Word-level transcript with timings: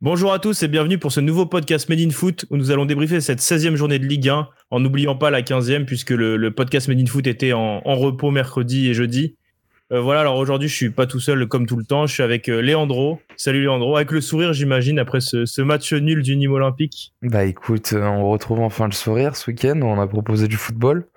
Bonjour 0.00 0.32
à 0.32 0.38
tous 0.38 0.62
et 0.62 0.68
bienvenue 0.68 0.96
pour 0.96 1.10
ce 1.10 1.18
nouveau 1.18 1.44
podcast 1.44 1.88
Made 1.88 1.98
in 1.98 2.10
Foot 2.10 2.44
où 2.50 2.56
nous 2.56 2.70
allons 2.70 2.86
débriefer 2.86 3.20
cette 3.20 3.40
16e 3.40 3.74
journée 3.74 3.98
de 3.98 4.06
Ligue 4.06 4.28
1 4.28 4.48
en 4.70 4.78
n'oubliant 4.78 5.16
pas 5.16 5.30
la 5.30 5.42
15e 5.42 5.86
puisque 5.86 6.10
le, 6.10 6.52
podcast 6.52 6.86
Made 6.86 7.00
in 7.00 7.06
Foot 7.06 7.26
était 7.26 7.52
en, 7.52 7.80
repos 7.80 8.30
mercredi 8.30 8.88
et 8.88 8.94
jeudi. 8.94 9.34
Euh, 9.90 10.00
voilà, 10.00 10.20
alors 10.20 10.36
aujourd'hui 10.36 10.68
je 10.68 10.74
suis 10.76 10.90
pas 10.90 11.06
tout 11.06 11.18
seul 11.18 11.48
comme 11.48 11.66
tout 11.66 11.74
le 11.74 11.84
temps, 11.84 12.06
je 12.06 12.14
suis 12.14 12.22
avec 12.22 12.48
euh, 12.48 12.60
Léandro. 12.60 13.18
Salut 13.36 13.62
Léandro, 13.62 13.96
avec 13.96 14.12
le 14.12 14.20
sourire 14.20 14.52
j'imagine 14.52 15.00
après 15.00 15.18
ce, 15.20 15.62
match 15.62 15.92
nul 15.92 16.22
du 16.22 16.36
Nîmes 16.36 16.52
Olympique. 16.52 17.12
Bah 17.22 17.44
écoute, 17.44 17.92
euh, 17.92 18.06
on 18.06 18.30
retrouve 18.30 18.60
enfin 18.60 18.86
le 18.86 18.92
sourire 18.92 19.34
ce 19.34 19.50
week-end, 19.50 19.80
on 19.82 20.00
a 20.00 20.06
proposé 20.06 20.46
du 20.46 20.56
football. 20.56 21.08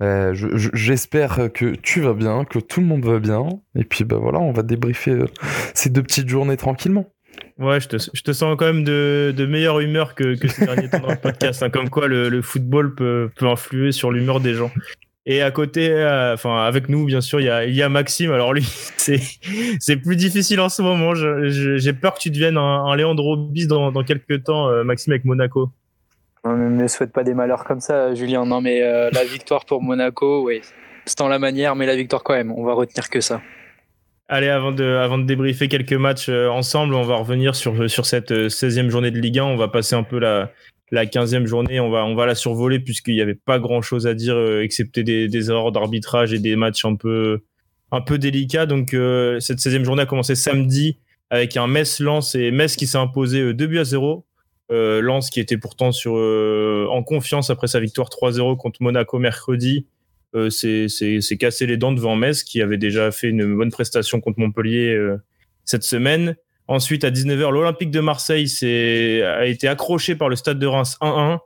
J'espère 0.00 1.50
que 1.52 1.74
tu 1.74 2.00
vas 2.00 2.14
bien, 2.14 2.44
que 2.44 2.60
tout 2.60 2.78
le 2.78 2.86
monde 2.86 3.04
va 3.04 3.18
bien. 3.18 3.48
Et 3.74 3.82
puis 3.82 4.04
bah 4.04 4.18
voilà, 4.20 4.38
on 4.38 4.52
va 4.52 4.62
débriefer 4.62 5.18
ces 5.74 5.90
deux 5.90 6.04
petites 6.04 6.28
journées 6.28 6.56
tranquillement. 6.56 7.10
Ouais, 7.58 7.78
je 7.78 7.88
te, 7.88 7.96
je 7.98 8.22
te, 8.22 8.32
sens 8.32 8.56
quand 8.58 8.64
même 8.64 8.84
de, 8.84 9.34
de 9.36 9.46
meilleure 9.46 9.80
humeur 9.80 10.14
que, 10.14 10.34
que 10.34 10.48
ces 10.48 10.64
derniers 10.64 10.88
temps 10.88 11.00
dans 11.00 11.10
le 11.10 11.16
podcast. 11.16 11.62
Hein, 11.62 11.68
comme 11.68 11.90
quoi 11.90 12.08
le, 12.08 12.30
le, 12.30 12.40
football 12.40 12.94
peut, 12.94 13.30
peut 13.36 13.46
influer 13.46 13.92
sur 13.92 14.10
l'humeur 14.10 14.40
des 14.40 14.54
gens. 14.54 14.70
Et 15.26 15.42
à 15.42 15.50
côté, 15.50 15.90
euh, 15.90 16.34
avec 16.44 16.88
nous 16.88 17.04
bien 17.04 17.20
sûr, 17.20 17.40
il 17.40 17.44
y 17.44 17.50
a, 17.50 17.66
y 17.66 17.82
a 17.82 17.88
Maxime. 17.90 18.32
Alors 18.32 18.54
lui, 18.54 18.62
c'est 18.96 19.20
c'est 19.78 19.96
plus 19.96 20.16
difficile 20.16 20.60
en 20.60 20.68
ce 20.68 20.80
moment. 20.80 21.12
J'ai 21.14 21.92
peur 21.92 22.14
que 22.14 22.20
tu 22.20 22.30
deviennes 22.30 22.56
un, 22.56 22.84
un 22.86 22.96
Leandro 22.96 23.36
Bis 23.36 23.66
dans, 23.66 23.92
dans 23.92 24.04
quelques 24.04 24.44
temps, 24.44 24.68
euh, 24.68 24.82
Maxime 24.82 25.12
avec 25.12 25.24
Monaco. 25.24 25.70
On 26.42 26.56
ne 26.56 26.86
souhaite 26.88 27.12
pas 27.12 27.22
des 27.22 27.34
malheurs 27.34 27.64
comme 27.64 27.80
ça, 27.80 28.14
Julien. 28.14 28.46
Non, 28.46 28.62
mais 28.62 28.82
euh, 28.82 29.10
la 29.12 29.24
victoire 29.24 29.66
pour 29.66 29.82
Monaco, 29.82 30.46
oui, 30.46 30.62
c'est 31.04 31.20
en 31.20 31.28
la 31.28 31.38
manière, 31.38 31.76
mais 31.76 31.84
la 31.84 31.96
victoire 31.96 32.22
quand 32.22 32.32
même. 32.32 32.50
On 32.52 32.64
va 32.64 32.72
retenir 32.72 33.10
que 33.10 33.20
ça. 33.20 33.42
Allez, 34.32 34.48
avant 34.48 34.70
de, 34.70 35.22
débriefer 35.24 35.66
quelques 35.66 35.92
matchs 35.92 36.28
euh, 36.28 36.46
ensemble, 36.46 36.94
on 36.94 37.02
va 37.02 37.16
revenir 37.16 37.56
sur, 37.56 37.74
cette 38.06 38.30
16e 38.30 38.86
euh, 38.86 38.88
journée 38.88 39.10
de 39.10 39.18
Ligue 39.18 39.40
1. 39.40 39.44
On 39.44 39.56
va 39.56 39.66
passer 39.66 39.96
un 39.96 40.04
peu 40.04 40.20
la, 40.20 40.52
la 40.92 41.04
15e 41.04 41.46
journée. 41.46 41.80
On 41.80 41.90
va, 41.90 42.26
la 42.26 42.36
survoler 42.36 42.78
puisqu'il 42.78 43.14
n'y 43.14 43.22
avait 43.22 43.34
pas 43.34 43.58
grand 43.58 43.82
chose 43.82 44.06
à 44.06 44.14
dire, 44.14 44.36
euh, 44.36 44.62
excepté 44.62 45.02
des, 45.02 45.50
erreurs 45.50 45.72
d'arbitrage 45.72 46.32
et 46.32 46.38
des 46.38 46.54
matchs 46.54 46.84
un 46.84 46.94
peu, 46.94 47.42
délicats. 48.18 48.66
Donc, 48.66 48.90
cette 48.90 49.58
16e 49.58 49.82
journée 49.82 50.02
a 50.02 50.06
commencé 50.06 50.36
samedi 50.36 50.98
avec 51.30 51.56
un 51.56 51.66
Metz-Lens 51.66 52.36
et 52.36 52.52
Metz 52.52 52.76
qui 52.76 52.86
s'est 52.86 52.98
imposé 52.98 53.52
2 53.52 53.66
buts 53.66 53.80
à 53.80 53.84
0. 53.84 54.24
Euh, 54.70 55.00
Lens 55.00 55.30
qui 55.30 55.40
était 55.40 55.58
pourtant 55.58 55.90
en 55.90 57.02
confiance 57.02 57.50
après 57.50 57.66
sa 57.66 57.80
victoire 57.80 58.08
3-0 58.08 58.56
contre 58.56 58.80
Monaco 58.80 59.18
mercredi 59.18 59.86
euh, 60.34 60.48
c'est 60.50 61.36
cassé 61.38 61.66
les 61.66 61.76
dents 61.76 61.92
devant 61.92 62.16
Metz, 62.16 62.44
qui 62.44 62.62
avait 62.62 62.78
déjà 62.78 63.10
fait 63.10 63.28
une 63.28 63.56
bonne 63.56 63.70
prestation 63.70 64.20
contre 64.20 64.38
Montpellier 64.38 64.94
euh, 64.94 65.16
cette 65.64 65.82
semaine. 65.82 66.36
Ensuite, 66.68 67.02
à 67.02 67.10
19h, 67.10 67.50
l'Olympique 67.50 67.90
de 67.90 68.00
Marseille 68.00 68.46
a 69.24 69.46
été 69.46 69.66
accroché 69.66 70.14
par 70.14 70.28
le 70.28 70.36
Stade 70.36 70.58
de 70.58 70.66
Reims 70.66 70.96
1-1. 71.00 71.38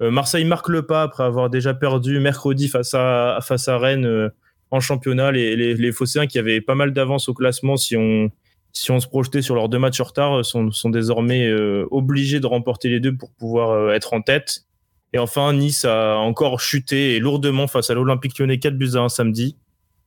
Euh, 0.00 0.10
Marseille 0.10 0.44
marque 0.44 0.68
le 0.68 0.84
pas 0.84 1.02
après 1.02 1.22
avoir 1.22 1.50
déjà 1.50 1.72
perdu 1.72 2.18
mercredi 2.18 2.66
face 2.66 2.92
à, 2.94 3.38
face 3.42 3.68
à 3.68 3.78
Rennes 3.78 4.32
en 4.72 4.80
championnat. 4.80 5.30
Les, 5.30 5.54
les, 5.54 5.74
les 5.74 5.92
Phocéens 5.92 6.26
qui 6.26 6.40
avaient 6.40 6.60
pas 6.60 6.74
mal 6.74 6.92
d'avance 6.92 7.28
au 7.28 7.34
classement, 7.34 7.76
si 7.76 7.96
on, 7.96 8.32
si 8.72 8.90
on 8.90 8.98
se 8.98 9.06
projetait 9.06 9.42
sur 9.42 9.54
leurs 9.54 9.68
deux 9.68 9.78
matchs 9.78 10.00
en 10.00 10.04
retard, 10.04 10.44
sont, 10.44 10.72
sont 10.72 10.90
désormais 10.90 11.52
obligés 11.92 12.40
de 12.40 12.46
remporter 12.46 12.88
les 12.88 12.98
deux 12.98 13.16
pour 13.16 13.30
pouvoir 13.30 13.92
être 13.92 14.14
en 14.14 14.20
tête. 14.20 14.64
Et 15.12 15.18
enfin, 15.18 15.52
Nice 15.52 15.84
a 15.84 16.16
encore 16.16 16.60
chuté 16.60 17.18
lourdement 17.18 17.66
face 17.66 17.90
à 17.90 17.94
l'Olympique 17.94 18.38
lyonnais 18.38 18.58
4 18.58 18.76
buts 18.76 18.90
à 18.94 19.00
1 19.00 19.08
samedi. 19.08 19.56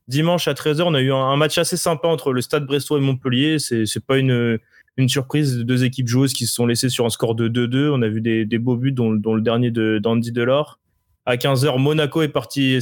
Dimanche 0.08 0.48
à 0.48 0.52
13h, 0.52 0.82
on 0.82 0.94
a 0.94 1.00
eu 1.00 1.12
un, 1.12 1.36
match 1.36 1.58
assez 1.58 1.76
sympa 1.76 2.08
entre 2.08 2.32
le 2.32 2.40
Stade 2.40 2.66
Brestois 2.66 2.98
et 2.98 3.00
Montpellier. 3.00 3.58
C'est, 3.58 3.86
c'est 3.86 4.04
pas 4.04 4.18
une, 4.18 4.58
une 4.96 5.08
surprise 5.08 5.58
de 5.58 5.62
deux 5.62 5.84
équipes 5.84 6.08
joueuses 6.08 6.32
qui 6.32 6.46
se 6.46 6.54
sont 6.54 6.66
laissées 6.66 6.88
sur 6.88 7.04
un 7.04 7.10
score 7.10 7.34
de 7.34 7.48
2-2. 7.48 7.90
On 7.90 8.02
a 8.02 8.08
vu 8.08 8.20
des, 8.20 8.58
beaux 8.58 8.76
buts, 8.76 8.92
dont, 8.92 9.10
le 9.10 9.40
dernier 9.40 9.70
de, 9.70 9.98
d'Andy 9.98 10.32
Delors. 10.32 10.78
À 11.26 11.36
15h, 11.36 11.78
Monaco 11.78 12.22
est 12.22 12.28
parti, 12.28 12.80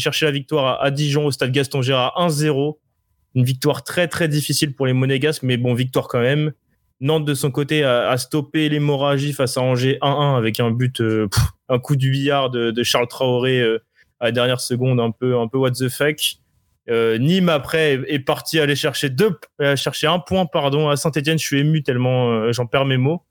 chercher 0.00 0.26
la 0.26 0.32
victoire 0.32 0.82
à, 0.82 0.90
Dijon 0.90 1.26
au 1.26 1.30
Stade 1.30 1.52
Gaston 1.52 1.80
Gérard 1.80 2.14
1-0. 2.18 2.76
Une 3.34 3.44
victoire 3.44 3.84
très 3.84 4.08
très 4.08 4.28
difficile 4.28 4.74
pour 4.74 4.86
les 4.86 4.92
Monégasques, 4.92 5.42
mais 5.42 5.56
bon, 5.56 5.74
victoire 5.74 6.08
quand 6.08 6.20
même. 6.20 6.52
Nantes 7.00 7.26
de 7.26 7.34
son 7.34 7.50
côté 7.50 7.84
a, 7.84 8.16
stoppé 8.16 8.68
l'hémorragie 8.68 9.32
face 9.32 9.58
à 9.58 9.62
Angers 9.62 9.98
1-1 10.00 10.36
avec 10.36 10.60
un 10.60 10.70
but, 10.70 11.00
euh, 11.00 11.28
un 11.68 11.78
coup 11.78 11.94
du 11.96 12.10
billard 12.10 12.48
de, 12.50 12.82
Charles 12.82 13.08
Traoré 13.08 13.60
euh, 13.60 13.82
à 14.18 14.26
la 14.26 14.32
dernière 14.32 14.60
seconde, 14.60 14.98
un 14.98 15.10
peu, 15.10 15.38
un 15.38 15.46
peu 15.46 15.58
what 15.58 15.72
the 15.72 15.88
fuck. 15.88 16.16
Euh, 16.88 17.18
Nîmes 17.18 17.48
après 17.48 18.00
est, 18.06 18.20
parti 18.20 18.60
aller 18.60 18.76
chercher 18.76 19.10
deux, 19.10 19.36
chercher 19.74 20.06
un 20.06 20.20
point 20.20 20.46
pardon 20.46 20.88
à 20.88 20.96
Saint-Etienne. 20.96 21.38
Je 21.38 21.44
suis 21.44 21.58
ému 21.58 21.82
tellement 21.82 22.50
j'en 22.52 22.66
perds 22.66 22.86
mes 22.86 22.96
mots. 22.96 23.22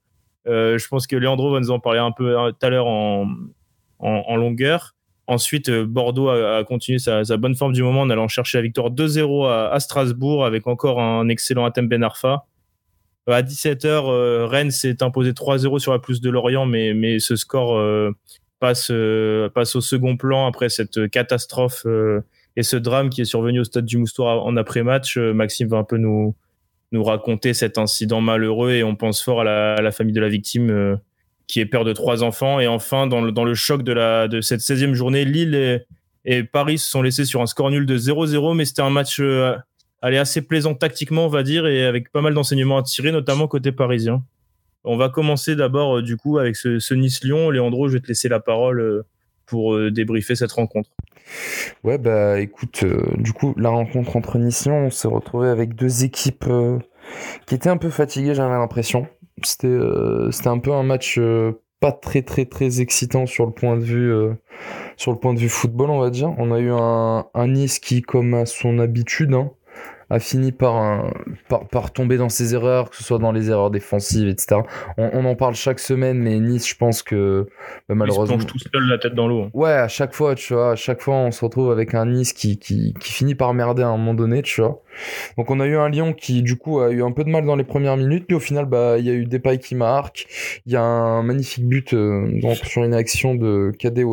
je 0.46 0.88
pense 0.88 1.08
que 1.08 1.16
Leandro 1.16 1.52
va 1.52 1.60
nous 1.60 1.72
en 1.72 1.80
parler 1.80 2.00
un 2.00 2.12
peu 2.12 2.36
tout 2.36 2.66
à 2.66 2.70
l'heure 2.70 2.88
en, 2.88 3.30
en, 4.00 4.36
longueur. 4.36 4.94
Ensuite, 5.28 5.72
Bordeaux 5.72 6.30
a, 6.30 6.64
continué 6.66 7.00
sa, 7.00 7.24
bonne 7.38 7.56
forme 7.56 7.74
du 7.74 7.82
moment 7.82 8.02
en 8.02 8.10
allant 8.12 8.28
chercher 8.28 8.60
la 8.60 8.62
victoire 8.62 8.92
2-0 8.92 9.48
à, 9.48 9.72
à, 9.72 9.80
Strasbourg 9.80 10.46
avec 10.46 10.68
encore 10.68 11.02
un 11.02 11.30
excellent 11.30 11.66
Atem 11.66 11.88
Ben 11.88 12.04
Arfa. 12.04 12.46
À 13.28 13.42
17h, 13.42 13.88
euh, 13.88 14.46
Rennes 14.46 14.70
s'est 14.70 15.02
imposé 15.02 15.32
3-0 15.32 15.80
sur 15.80 15.92
la 15.92 16.00
plus 16.00 16.22
de 16.22 16.30
Lorient, 16.30 16.68
mais, 16.68 16.94
mais 16.94 17.20
ce 17.20 17.36
score 17.36 17.76
euh, 17.76 18.12
passe, 18.60 18.90
euh, 18.92 19.50
au 19.56 19.82
second 19.82 20.16
plan 20.16 20.46
après 20.46 20.70
cette 20.70 21.10
catastrophe 21.10 21.88
et 22.56 22.64
ce 22.64 22.78
drame 22.78 23.10
qui 23.10 23.22
est 23.22 23.26
survenu 23.26 23.60
au 23.60 23.64
stade 23.64 23.86
du 23.86 23.98
Moustoir 23.98 24.46
en 24.46 24.56
après-match. 24.58 25.18
Maxime 25.18 25.68
va 25.68 25.78
un 25.78 25.84
peu 25.84 25.98
nous, 25.98 26.36
raconter 26.94 27.54
cet 27.54 27.78
incident 27.78 28.22
malheureux 28.22 28.72
et 28.72 28.84
on 28.84 28.96
pense 28.96 29.22
fort 29.22 29.42
à 29.42 29.44
la, 29.82 29.92
famille 29.92 30.14
de 30.14 30.22
la 30.22 30.30
victime 30.30 31.00
qui 31.48 31.60
est 31.60 31.66
père 31.66 31.84
de 31.84 31.94
trois 31.94 32.24
enfants. 32.24 32.60
Et 32.60 32.68
enfin, 32.68 33.08
dans 33.08 33.22
le, 33.22 33.32
dans 33.32 33.44
le 33.44 33.56
choc 33.56 33.82
de, 33.82 34.40
cette 34.42 34.62
16e 34.62 34.94
journée, 34.94 35.26
Lille 35.26 35.84
et 36.26 36.44
Paris 36.44 36.78
se 36.78 36.90
sont 36.90 37.02
laissés 37.02 37.26
sur 37.26 37.42
un 37.42 37.48
score 37.48 37.72
nul 37.72 37.86
de 37.86 37.98
0-0, 37.98 38.56
mais 38.56 38.66
c'était 38.66 38.84
un 38.84 38.92
match 38.92 39.20
elle 40.06 40.14
est 40.14 40.20
assez 40.20 40.42
plaisante 40.42 40.80
tactiquement, 40.80 41.26
on 41.26 41.30
va 41.30 41.42
dire, 41.42 41.66
et 41.66 41.84
avec 41.84 42.12
pas 42.12 42.22
mal 42.22 42.34
d'enseignements 42.34 42.78
à 42.78 42.84
tirer, 42.84 43.12
notamment 43.12 43.48
côté 43.48 43.72
parisien. 43.72 44.24
On 44.84 44.98
va 44.98 45.10
commencer 45.10 45.56
d'abord, 45.56 45.98
euh, 45.98 46.02
du 46.04 46.16
coup, 46.16 46.38
avec 46.38 46.56
ce, 46.56 46.94
Nice-Lyon. 46.94 47.50
Léandro, 47.50 47.88
je 47.88 47.94
vais 47.94 48.00
te 48.00 48.08
laisser 48.08 48.30
la 48.30 48.40
parole 48.40 48.80
euh, 48.80 49.06
pour 49.48 49.74
euh, 49.74 49.90
débriefer 49.90 50.36
cette 50.36 50.52
rencontre. 50.52 50.92
Ouais, 51.84 51.98
bah 51.98 52.40
écoute, 52.40 52.86
du 53.18 53.34
coup, 53.34 53.56
la 53.58 53.70
rencontre 53.70 54.16
entre 54.16 54.38
Nice-Lyon, 54.38 54.86
on 54.86 54.90
s'est 54.92 55.08
retrouvé 55.08 55.50
avec 55.50 55.74
deux 55.74 56.04
équipes 56.04 56.46
qui 57.48 57.56
étaient 57.56 57.70
un 57.70 57.78
peu 57.78 57.90
fatiguées, 57.90 58.36
j'avais 58.36 58.54
l'impression. 58.54 59.08
C'était 59.42 59.68
un 60.46 60.60
peu 60.60 60.72
un 60.72 60.84
match 60.84 61.20
pas 61.80 61.92
très 61.92 62.22
très 62.22 62.46
très 62.46 62.80
excitant 62.80 63.26
sur 63.26 63.48
le 63.48 63.52
point 63.52 63.76
de 63.76 63.84
vue 63.84 64.14
sur 64.98 65.12
le 65.12 65.18
point 65.18 65.34
de 65.34 65.40
vue 65.40 65.50
football 65.50 65.90
on 65.90 66.00
va 66.00 66.10
dire 66.10 66.34
on 66.38 66.54
a 66.54 66.60
eu 66.60 66.72
un, 66.72 67.26
un 67.34 67.48
Nice 67.48 67.80
qui 67.80 68.02
comme 68.02 68.34
à 68.34 68.46
son 68.46 68.80
habitude 68.80 69.34
hein, 69.34 69.52
a 70.10 70.20
fini 70.20 70.52
par, 70.52 71.12
par, 71.50 71.68
par, 71.68 71.92
tomber 71.92 72.18
dans 72.18 72.30
ses 72.30 72.54
erreurs, 72.54 72.90
que 72.90 72.96
ce 72.96 73.04
soit 73.04 73.20
dans 73.20 73.32
les 73.32 73.50
erreurs 73.50 73.72
défensives, 73.72 74.28
etc. 74.28 74.62
On, 74.98 75.26
en 75.26 75.36
parle 75.36 75.56
chaque 75.56 75.80
semaine, 75.80 76.20
mais 76.20 76.40
Nice, 76.40 76.68
je 76.68 76.76
pense 76.76 77.04
que 77.04 77.48
bah, 77.90 77.96
malheureusement. 77.96 78.36
Il 78.38 78.42
se 78.42 78.48
tout 78.48 78.60
seul 78.60 78.88
la 78.88 78.98
tête 78.98 79.16
dans 79.16 79.28
l'eau. 79.28 79.44
Hein. 79.44 79.50
Ouais, 79.54 79.72
à 79.72 79.88
chaque 79.88 80.14
fois, 80.14 80.36
tu 80.36 80.54
vois, 80.54 80.72
à 80.72 80.76
chaque 80.76 81.02
fois, 81.02 81.16
on 81.16 81.32
se 81.32 81.44
retrouve 81.44 81.72
avec 81.72 81.94
un 81.94 82.06
Nice 82.06 82.34
qui, 82.34 82.58
qui, 82.60 82.94
qui 83.00 83.12
finit 83.12 83.36
par 83.36 83.54
merder 83.54 83.84
à 83.84 83.88
un 83.88 83.98
moment 83.98 84.14
donné, 84.14 84.42
tu 84.42 84.62
vois. 84.62 84.82
Donc 85.38 85.50
on 85.50 85.60
a 85.60 85.66
eu 85.66 85.76
un 85.76 85.90
Lyon 85.90 86.14
qui, 86.14 86.42
du 86.42 86.58
coup, 86.58 86.80
a 86.80 86.92
eu 86.92 87.04
un 87.04 87.12
peu 87.12 87.24
de 87.24 87.30
mal 87.30 87.46
dans 87.46 87.56
les 87.56 87.64
premières 87.64 87.98
minutes, 87.98 88.26
mais 88.30 88.36
au 88.36 88.40
final, 88.40 88.66
bah, 88.66 88.98
il 88.98 89.06
y 89.06 89.10
a 89.10 89.14
eu 89.14 89.26
des 89.26 89.40
pailles 89.40 89.60
qui 89.60 89.76
marquent. 89.76 90.28
Il 90.66 90.72
y 90.72 90.76
a 90.76 90.82
un 90.82 91.24
magnifique 91.24 91.68
but 91.68 91.94
euh, 91.94 92.28
donc, 92.42 92.58
sur 92.58 92.84
une 92.84 92.94
action 92.94 93.36
de 93.36 93.72
Kadé 93.78 94.04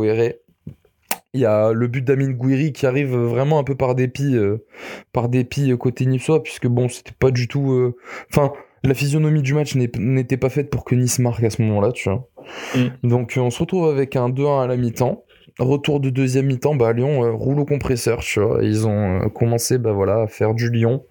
il 1.34 1.40
y 1.40 1.46
a 1.46 1.72
le 1.72 1.86
but 1.86 2.04
d'Amin 2.04 2.30
Gouiri 2.30 2.72
qui 2.72 2.86
arrive 2.86 3.16
vraiment 3.16 3.58
un 3.58 3.64
peu 3.64 3.74
par 3.74 3.94
dépit, 3.94 4.36
euh, 4.36 4.64
par 5.12 5.28
dépit 5.28 5.76
côté 5.78 6.04
niçois, 6.06 6.42
puisque 6.42 6.66
bon, 6.66 6.88
c'était 6.88 7.14
pas 7.18 7.30
du 7.30 7.48
tout. 7.48 7.72
Euh, 7.72 7.96
enfin, 8.30 8.52
la 8.84 8.94
physionomie 8.94 9.42
du 9.42 9.54
match 9.54 9.74
n'était 9.74 10.36
pas 10.36 10.50
faite 10.50 10.68
pour 10.68 10.84
que 10.84 10.94
Nice 10.94 11.18
marque 11.20 11.42
à 11.44 11.50
ce 11.50 11.62
moment-là, 11.62 11.92
tu 11.92 12.10
vois. 12.10 12.28
Mm. 12.74 13.08
Donc 13.08 13.34
on 13.40 13.50
se 13.50 13.60
retrouve 13.60 13.88
avec 13.88 14.16
un 14.16 14.28
2-1 14.28 14.64
à 14.64 14.66
la 14.66 14.76
mi-temps. 14.76 15.24
Retour 15.58 16.00
de 16.00 16.08
deuxième 16.08 16.46
mi-temps, 16.46 16.74
bah 16.74 16.94
Lyon 16.94 17.24
euh, 17.24 17.30
roule 17.30 17.60
au 17.60 17.66
compresseur, 17.66 18.20
tu 18.20 18.40
vois. 18.40 18.60
Ils 18.62 18.86
ont 18.86 19.28
commencé, 19.30 19.78
bah 19.78 19.92
voilà, 19.92 20.22
à 20.22 20.26
faire 20.26 20.54
du 20.54 20.70
Lyon, 20.70 21.04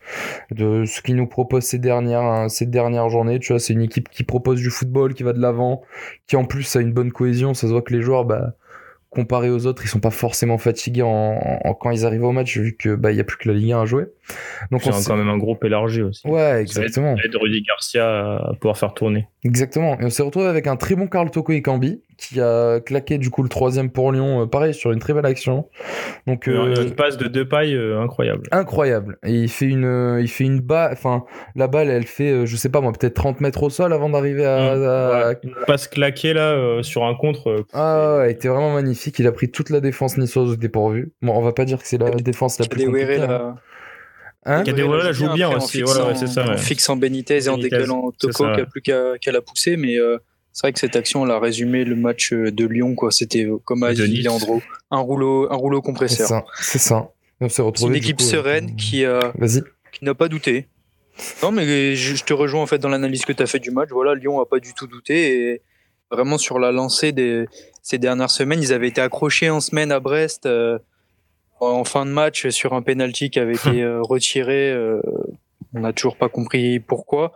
de 0.49 0.83
ce 0.85 1.01
qu'ils 1.01 1.15
nous 1.15 1.27
proposent 1.27 1.65
ces 1.65 1.77
dernières, 1.77 2.23
hein, 2.23 2.49
ces 2.49 2.65
dernières 2.65 3.09
journées, 3.09 3.39
tu 3.39 3.53
vois. 3.53 3.59
C'est 3.59 3.73
une 3.73 3.83
équipe 3.83 4.09
qui 4.09 4.23
propose 4.23 4.59
du 4.59 4.69
football, 4.69 5.13
qui 5.13 5.23
va 5.23 5.33
de 5.33 5.39
l'avant, 5.39 5.81
qui 6.27 6.35
en 6.35 6.45
plus 6.45 6.75
a 6.75 6.81
une 6.81 6.91
bonne 6.91 7.11
cohésion. 7.11 7.53
Ça 7.53 7.67
se 7.67 7.71
voit 7.71 7.83
que 7.83 7.93
les 7.93 8.01
joueurs, 8.01 8.25
bah 8.25 8.55
comparé 9.11 9.49
aux 9.49 9.67
autres, 9.67 9.83
ils 9.85 9.89
sont 9.89 9.99
pas 9.99 10.09
forcément 10.09 10.57
fatigués 10.57 11.03
en, 11.03 11.37
quand 11.79 11.91
ils 11.91 12.05
arrivent 12.05 12.23
au 12.23 12.31
match 12.31 12.57
vu 12.57 12.75
que 12.75 12.95
bah 12.95 13.11
il 13.11 13.17
y 13.17 13.19
a 13.19 13.23
plus 13.23 13.37
que 13.37 13.49
la 13.49 13.53
Ligue 13.53 13.73
1 13.73 13.81
à 13.81 13.85
jouer. 13.85 14.05
Donc 14.71 14.81
c'est 14.81 14.91
quand 15.05 15.17
même 15.17 15.29
un 15.29 15.37
groupe 15.37 15.63
élargi 15.63 16.01
aussi. 16.01 16.25
Ouais, 16.27 16.61
exactement. 16.61 17.15
Ça 17.17 17.23
aide, 17.25 17.35
Rudy 17.35 17.61
Garcia 17.61 18.37
à 18.37 18.53
pouvoir 18.59 18.77
faire 18.77 18.93
tourner. 18.93 19.27
Exactement. 19.43 19.99
Et 19.99 20.05
on 20.05 20.09
s'est 20.09 20.21
retrouvé 20.21 20.45
avec 20.45 20.67
un 20.67 20.75
très 20.75 20.95
bon 20.95 21.07
Carl 21.07 21.31
Toko 21.31 21.51
Ekambi 21.51 22.01
qui 22.15 22.39
a 22.39 22.79
claqué 22.79 23.17
du 23.17 23.31
coup 23.31 23.41
le 23.41 23.49
troisième 23.49 23.89
pour 23.89 24.11
Lyon, 24.11 24.43
euh, 24.43 24.45
pareil 24.45 24.75
sur 24.75 24.91
une 24.91 24.99
très 24.99 25.13
belle 25.13 25.25
action. 25.25 25.67
Donc 26.27 26.47
euh, 26.47 26.75
une 26.75 26.91
passe 26.91 27.17
de 27.17 27.27
deux 27.27 27.47
pailles 27.47 27.75
euh, 27.75 27.99
incroyable. 27.99 28.43
Incroyable. 28.51 29.17
Et 29.23 29.33
il 29.33 29.49
fait 29.49 29.65
une, 29.65 30.19
il 30.21 30.27
fait 30.27 30.43
une 30.43 30.59
balle. 30.59 30.93
Enfin, 30.93 31.23
la 31.55 31.67
balle, 31.67 31.89
elle 31.89 32.05
fait, 32.05 32.45
je 32.45 32.55
sais 32.55 32.69
pas 32.69 32.81
moi, 32.81 32.91
peut-être 32.91 33.15
30 33.15 33.41
mètres 33.41 33.63
au 33.63 33.71
sol 33.71 33.91
avant 33.93 34.09
d'arriver 34.09 34.45
à, 34.45 35.33
mmh. 35.33 35.47
Une 35.47 35.55
passe 35.65 35.87
claquée 35.87 36.33
là 36.33 36.83
sur 36.83 37.05
un 37.05 37.15
contre. 37.15 37.65
ah, 37.73 38.17
ouais, 38.17 38.25
elle 38.25 38.31
était 38.31 38.47
vraiment 38.47 38.75
magnifique. 38.75 39.17
Il 39.17 39.25
a 39.25 39.31
pris 39.31 39.49
toute 39.49 39.71
la 39.71 39.79
défense 39.79 40.17
niçoise 40.17 40.51
au 40.51 40.55
dépourvu. 40.55 41.13
Bon, 41.23 41.35
on 41.35 41.41
va 41.41 41.53
pas 41.53 41.65
dire 41.65 41.79
que 41.79 41.87
c'est 41.87 41.97
la 41.97 42.11
défense 42.11 42.59
la 42.59 42.67
plus 42.67 42.85
compliquée. 42.85 43.27
Hein 44.45 44.63
la 44.63 45.11
joue 45.11 45.31
bien 45.33 45.55
aussi. 45.55 45.81
Voilà, 45.83 46.15
c'est 46.15 46.27
ça. 46.27 46.49
En 46.51 46.57
fixant 46.57 46.95
Benitez 46.95 47.45
et 47.45 47.49
en 47.49 47.57
décalant 47.57 48.11
Toko 48.11 48.45
qui 48.53 48.61
a 48.61 48.65
plus 48.65 48.81
qu'à 48.81 49.31
la 49.31 49.41
pousser, 49.41 49.77
mais 49.77 49.97
euh, 49.97 50.17
c'est 50.51 50.61
vrai 50.67 50.73
que 50.73 50.79
cette 50.79 50.95
action, 50.95 51.25
elle 51.25 51.31
a 51.31 51.39
résumé 51.39 51.83
le 51.83 51.95
match 51.95 52.33
euh, 52.33 52.51
de 52.51 52.65
Lyon, 52.65 52.95
quoi. 52.95 53.11
C'était, 53.11 53.45
euh, 53.45 53.57
comme 53.63 53.83
a 53.83 53.93
dit 53.93 54.21
Leandro, 54.21 54.61
un 54.89 54.99
rouleau, 54.99 55.51
un 55.51 55.55
rouleau 55.55 55.81
compresseur. 55.81 56.43
C'est 56.59 56.79
ça. 56.79 57.11
C'est 57.47 57.81
une 57.81 57.95
équipe 57.95 58.21
sereine 58.21 58.75
qui, 58.75 59.03
qui 59.91 60.05
n'a 60.05 60.13
pas 60.13 60.27
douté. 60.27 60.67
Non, 61.43 61.51
mais 61.51 61.95
je, 61.95 62.23
te 62.23 62.33
rejoins 62.33 62.61
en 62.61 62.65
fait 62.65 62.79
dans 62.79 62.89
l'analyse 62.89 63.25
que 63.25 63.33
tu 63.33 63.43
as 63.43 63.47
fait 63.47 63.59
du 63.59 63.69
match. 63.69 63.89
Voilà, 63.91 64.15
Lyon 64.15 64.39
a 64.39 64.45
pas 64.45 64.59
du 64.59 64.73
tout 64.73 64.87
douté 64.87 65.51
et 65.51 65.61
vraiment 66.09 66.37
sur 66.37 66.57
la 66.57 66.71
lancée 66.71 67.11
des 67.11 67.45
ces 67.83 67.97
dernières 67.97 68.29
semaines, 68.29 68.61
ils 68.61 68.73
avaient 68.73 68.87
été 68.87 69.01
accrochés 69.01 69.49
en 69.49 69.59
semaine 69.59 69.91
à 69.91 69.99
Brest 69.99 70.47
en 71.61 71.83
fin 71.83 72.05
de 72.05 72.11
match 72.11 72.49
sur 72.49 72.73
un 72.73 72.81
penalty 72.81 73.29
qui 73.29 73.39
avait 73.39 73.53
été 73.53 73.69
euh, 73.83 74.01
retiré. 74.01 74.71
Euh, 74.71 75.01
on 75.73 75.81
n'a 75.81 75.93
toujours 75.93 76.17
pas 76.17 76.29
compris 76.29 76.79
pourquoi. 76.79 77.33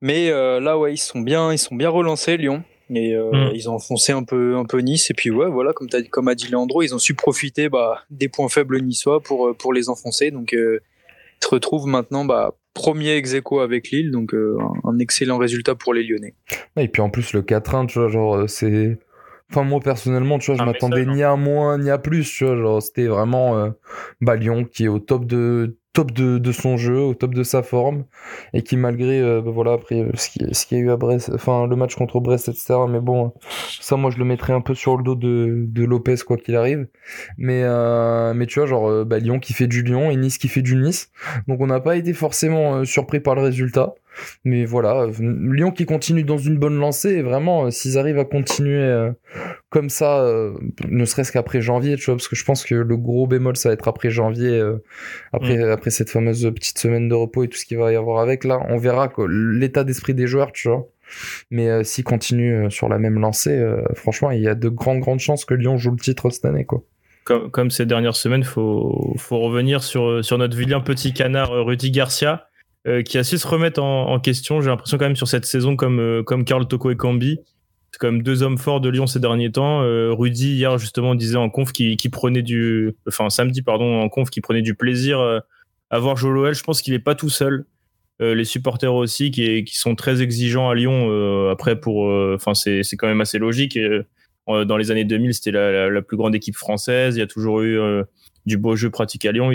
Mais 0.00 0.30
euh, 0.30 0.60
là, 0.60 0.78
ouais, 0.78 0.94
ils 0.94 0.98
sont 0.98 1.20
bien, 1.20 1.52
ils 1.52 1.58
sont 1.58 1.74
bien 1.74 1.90
relancés, 1.90 2.36
Lyon. 2.36 2.62
Et 2.90 3.14
mm. 3.14 3.50
ils 3.52 3.68
ont 3.68 3.74
enfoncé 3.74 4.12
un 4.12 4.22
peu, 4.22 4.56
un 4.56 4.64
peu 4.64 4.78
Nice. 4.78 5.10
Et 5.10 5.14
puis, 5.14 5.30
ouais, 5.30 5.50
voilà, 5.50 5.74
comme, 5.74 5.88
as, 5.92 6.02
comme 6.04 6.28
a 6.28 6.34
dit 6.34 6.48
Leandro, 6.48 6.80
ils 6.82 6.94
ont 6.94 6.98
su 6.98 7.14
profiter 7.14 7.68
bah, 7.68 8.02
des 8.08 8.28
points 8.28 8.48
faibles 8.48 8.80
niçois 8.80 9.20
pour, 9.20 9.54
pour 9.54 9.74
les 9.74 9.90
enfoncer. 9.90 10.30
Donc, 10.30 10.52
ils 10.52 10.80
se 11.42 11.48
retrouvent 11.48 11.86
maintenant 11.86 12.24
bah, 12.24 12.54
premier 12.72 13.10
ex 13.16 13.34
avec 13.60 13.90
Lille. 13.90 14.10
Donc, 14.10 14.32
un, 14.32 14.98
excellent 15.00 15.36
résultat 15.36 15.74
pour 15.74 15.92
les 15.92 16.02
Lyonnais. 16.02 16.32
Et 16.78 16.88
puis, 16.88 17.02
en 17.02 17.10
plus, 17.10 17.34
le 17.34 17.42
4-1, 17.42 17.88
tu 17.88 17.98
vois, 17.98 18.08
genre, 18.08 18.48
c'est 18.48 18.98
Enfin, 19.50 19.64
moi, 19.64 19.80
personnellement, 19.80 20.38
tu 20.38 20.50
vois, 20.50 20.60
je 20.60 20.64
m'attendais 20.64 21.06
ni 21.06 21.22
à 21.22 21.34
moins 21.34 21.78
ni 21.78 21.88
à 21.88 21.96
plus, 21.96 22.30
tu 22.30 22.44
vois. 22.44 22.56
Genre, 22.56 22.82
c'était 22.82 23.06
vraiment 23.06 23.56
euh, 23.56 23.70
Balion 24.20 24.64
qui 24.64 24.84
est 24.84 24.88
au 24.88 24.98
top 24.98 25.24
de, 25.24 25.78
top 25.94 26.12
de, 26.12 26.36
de, 26.36 26.52
son 26.52 26.76
jeu, 26.76 26.98
au 26.98 27.14
top 27.14 27.32
de 27.32 27.42
sa 27.42 27.62
forme, 27.62 28.04
et 28.52 28.62
qui, 28.62 28.76
malgré, 28.76 29.22
euh, 29.22 29.40
bah, 29.40 29.50
voilà, 29.50 29.72
après, 29.72 30.00
euh, 30.00 30.10
ce 30.14 30.28
qu'il 30.28 30.54
ce 30.54 30.66
qui 30.66 30.74
y 30.74 30.78
a 30.78 30.80
eu 30.82 30.90
à 30.90 30.98
Brest, 30.98 31.30
enfin, 31.34 31.66
le 31.66 31.76
match 31.76 31.94
contre 31.94 32.20
Brest, 32.20 32.48
etc. 32.50 32.74
Mais 32.90 33.00
bon, 33.00 33.32
ça, 33.80 33.96
moi, 33.96 34.10
je 34.10 34.18
le 34.18 34.26
mettrais 34.26 34.52
un 34.52 34.60
peu 34.60 34.74
sur 34.74 34.98
le 34.98 35.02
dos 35.02 35.14
de, 35.14 35.64
de 35.66 35.84
Lopez, 35.84 36.16
quoi 36.26 36.36
qu'il 36.36 36.54
arrive. 36.54 36.86
Mais, 37.38 37.62
euh, 37.64 38.34
mais 38.34 38.44
tu 38.44 38.58
vois, 38.58 38.68
genre, 38.68 39.06
bah, 39.06 39.18
Lyon 39.18 39.38
qui 39.38 39.54
fait 39.54 39.66
du 39.66 39.82
Lyon 39.82 40.10
et 40.10 40.16
Nice 40.16 40.36
qui 40.36 40.48
fait 40.48 40.62
du 40.62 40.76
Nice. 40.76 41.10
Donc, 41.46 41.62
on 41.62 41.66
n'a 41.68 41.80
pas 41.80 41.96
été 41.96 42.12
forcément 42.12 42.84
surpris 42.84 43.20
par 43.20 43.34
le 43.34 43.40
résultat. 43.40 43.94
Mais 44.44 44.64
voilà, 44.64 45.06
Lyon 45.20 45.70
qui 45.70 45.86
continue 45.86 46.22
dans 46.22 46.38
une 46.38 46.58
bonne 46.58 46.78
lancée, 46.78 47.10
et 47.10 47.22
vraiment, 47.22 47.66
euh, 47.66 47.70
s'ils 47.70 47.98
arrivent 47.98 48.18
à 48.18 48.24
continuer 48.24 48.82
euh, 48.82 49.10
comme 49.70 49.90
ça, 49.90 50.20
euh, 50.20 50.54
ne 50.88 51.04
serait-ce 51.04 51.32
qu'après 51.32 51.60
janvier, 51.60 51.96
tu 51.96 52.06
vois, 52.06 52.14
parce 52.14 52.28
que 52.28 52.36
je 52.36 52.44
pense 52.44 52.64
que 52.64 52.74
le 52.74 52.96
gros 52.96 53.26
bémol, 53.26 53.56
ça 53.56 53.68
va 53.68 53.74
être 53.74 53.88
après 53.88 54.10
janvier, 54.10 54.62
après, 55.32 55.56
mm. 55.56 55.70
après 55.70 55.90
cette 55.90 56.10
fameuse 56.10 56.50
petite 56.54 56.78
semaine 56.78 57.08
de 57.08 57.14
repos 57.14 57.44
et 57.44 57.48
tout 57.48 57.58
ce 57.58 57.64
qu'il 57.64 57.78
va 57.78 57.92
y 57.92 57.96
avoir 57.96 58.20
avec, 58.20 58.44
là, 58.44 58.60
on 58.68 58.76
verra 58.76 59.12
l'état 59.28 59.84
d'esprit 59.84 60.14
des 60.14 60.26
joueurs, 60.26 60.52
tu 60.52 60.68
vois. 60.68 60.88
Mais 61.50 61.84
s'ils 61.84 62.04
continuent 62.04 62.68
sur 62.68 62.88
la 62.88 62.98
même 62.98 63.18
lancée, 63.18 63.64
franchement, 63.94 64.30
il 64.30 64.42
y 64.42 64.48
a 64.48 64.54
de 64.54 64.68
grandes, 64.68 65.00
grandes 65.00 65.20
chances 65.20 65.44
que 65.44 65.54
Lyon 65.54 65.78
joue 65.78 65.92
le 65.92 65.98
titre 65.98 66.30
cette 66.30 66.44
année, 66.44 66.64
quoi. 66.64 66.82
Comme, 67.24 67.50
comme 67.50 67.70
ces 67.70 67.84
dernières 67.84 68.16
semaines, 68.16 68.42
faut, 68.42 69.14
faut 69.18 69.38
revenir 69.38 69.82
sur, 69.82 70.24
sur 70.24 70.38
notre 70.38 70.56
vilain 70.56 70.80
petit 70.80 71.12
canard 71.12 71.50
Rudy 71.50 71.90
Garcia 71.90 72.47
euh, 72.86 73.02
qui 73.02 73.18
a 73.18 73.24
su 73.24 73.38
se 73.38 73.46
remettre 73.46 73.82
en, 73.82 74.20
question. 74.20 74.60
J'ai 74.60 74.68
l'impression 74.68 74.98
quand 74.98 75.04
même 75.04 75.16
sur 75.16 75.26
cette 75.26 75.44
saison 75.44 75.74
comme 75.74 75.98
euh, 75.98 76.22
comme 76.22 76.44
Karl 76.44 76.66
Toko 76.66 76.90
et 76.92 76.96
Cambi, 76.96 77.40
c'est 77.90 78.02
même 78.04 78.22
deux 78.22 78.44
hommes 78.44 78.56
forts 78.56 78.80
de 78.80 78.88
Lyon 78.88 79.08
ces 79.08 79.18
derniers 79.18 79.50
temps. 79.50 79.82
Euh, 79.82 80.12
Rudy 80.12 80.54
hier 80.54 80.78
justement 80.78 81.16
disait 81.16 81.36
en 81.36 81.50
conf 81.50 81.72
qui, 81.72 81.96
prenait 82.10 82.42
du, 82.42 82.94
enfin 83.08 83.30
samedi 83.30 83.62
pardon 83.62 84.00
en 84.00 84.08
conf 84.08 84.30
qui 84.30 84.40
prenait 84.40 84.62
du 84.62 84.74
plaisir 84.74 85.18
à 85.90 85.98
voir 85.98 86.16
Joël. 86.16 86.54
Je 86.54 86.62
pense 86.62 86.80
qu'il 86.80 86.94
est 86.94 87.00
pas 87.00 87.16
tout 87.16 87.28
seul. 87.28 87.66
les 88.20 88.44
supporters 88.44 88.94
aussi 88.94 89.32
qui, 89.32 89.64
sont 89.72 89.96
très 89.96 90.22
exigeants 90.22 90.70
à 90.70 90.74
Lyon. 90.76 91.50
après 91.50 91.80
pour, 91.80 92.04
enfin 92.34 92.54
c'est 92.54 92.84
quand 92.96 93.08
même 93.08 93.20
assez 93.20 93.38
logique. 93.38 93.76
dans 94.46 94.76
les 94.76 94.90
années 94.92 95.04
2000 95.04 95.34
c'était 95.34 95.50
la, 95.50 95.90
la, 95.90 96.02
plus 96.02 96.16
grande 96.16 96.34
équipe 96.36 96.56
française. 96.56 97.16
Il 97.16 97.18
y 97.18 97.22
a 97.22 97.26
toujours 97.26 97.62
eu 97.62 97.78
du 98.46 98.56
beau 98.56 98.76
jeu 98.76 98.90
pratique 98.90 99.24
à 99.24 99.32
Lyon. 99.32 99.50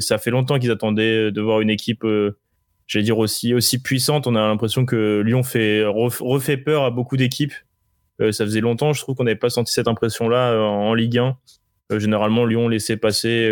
Ça 0.00 0.18
fait 0.18 0.30
longtemps 0.30 0.58
qu'ils 0.58 0.72
attendaient 0.72 1.30
de 1.30 1.40
voir 1.40 1.60
une 1.60 1.70
équipe 1.70 2.04
j'allais 2.86 3.04
dire 3.04 3.18
aussi 3.18 3.54
aussi 3.54 3.80
puissante. 3.80 4.26
On 4.26 4.34
a 4.34 4.40
l'impression 4.40 4.84
que 4.84 5.22
Lyon 5.24 5.42
fait 5.42 5.84
refait 5.84 6.56
peur 6.56 6.84
à 6.84 6.90
beaucoup 6.90 7.16
d'équipes. 7.16 7.54
Euh, 8.20 8.32
ça 8.32 8.44
faisait 8.44 8.60
longtemps, 8.60 8.92
je 8.92 9.00
trouve 9.00 9.16
qu'on 9.16 9.24
n'avait 9.24 9.36
pas 9.36 9.50
senti 9.50 9.72
cette 9.72 9.88
impression-là 9.88 10.52
euh, 10.52 10.60
en, 10.60 10.94
Ligue 10.94 11.18
1. 11.18 11.36
Euh, 11.92 11.98
généralement, 11.98 12.44
Lyon 12.44 12.68
laissait 12.68 12.96
passer 12.96 13.48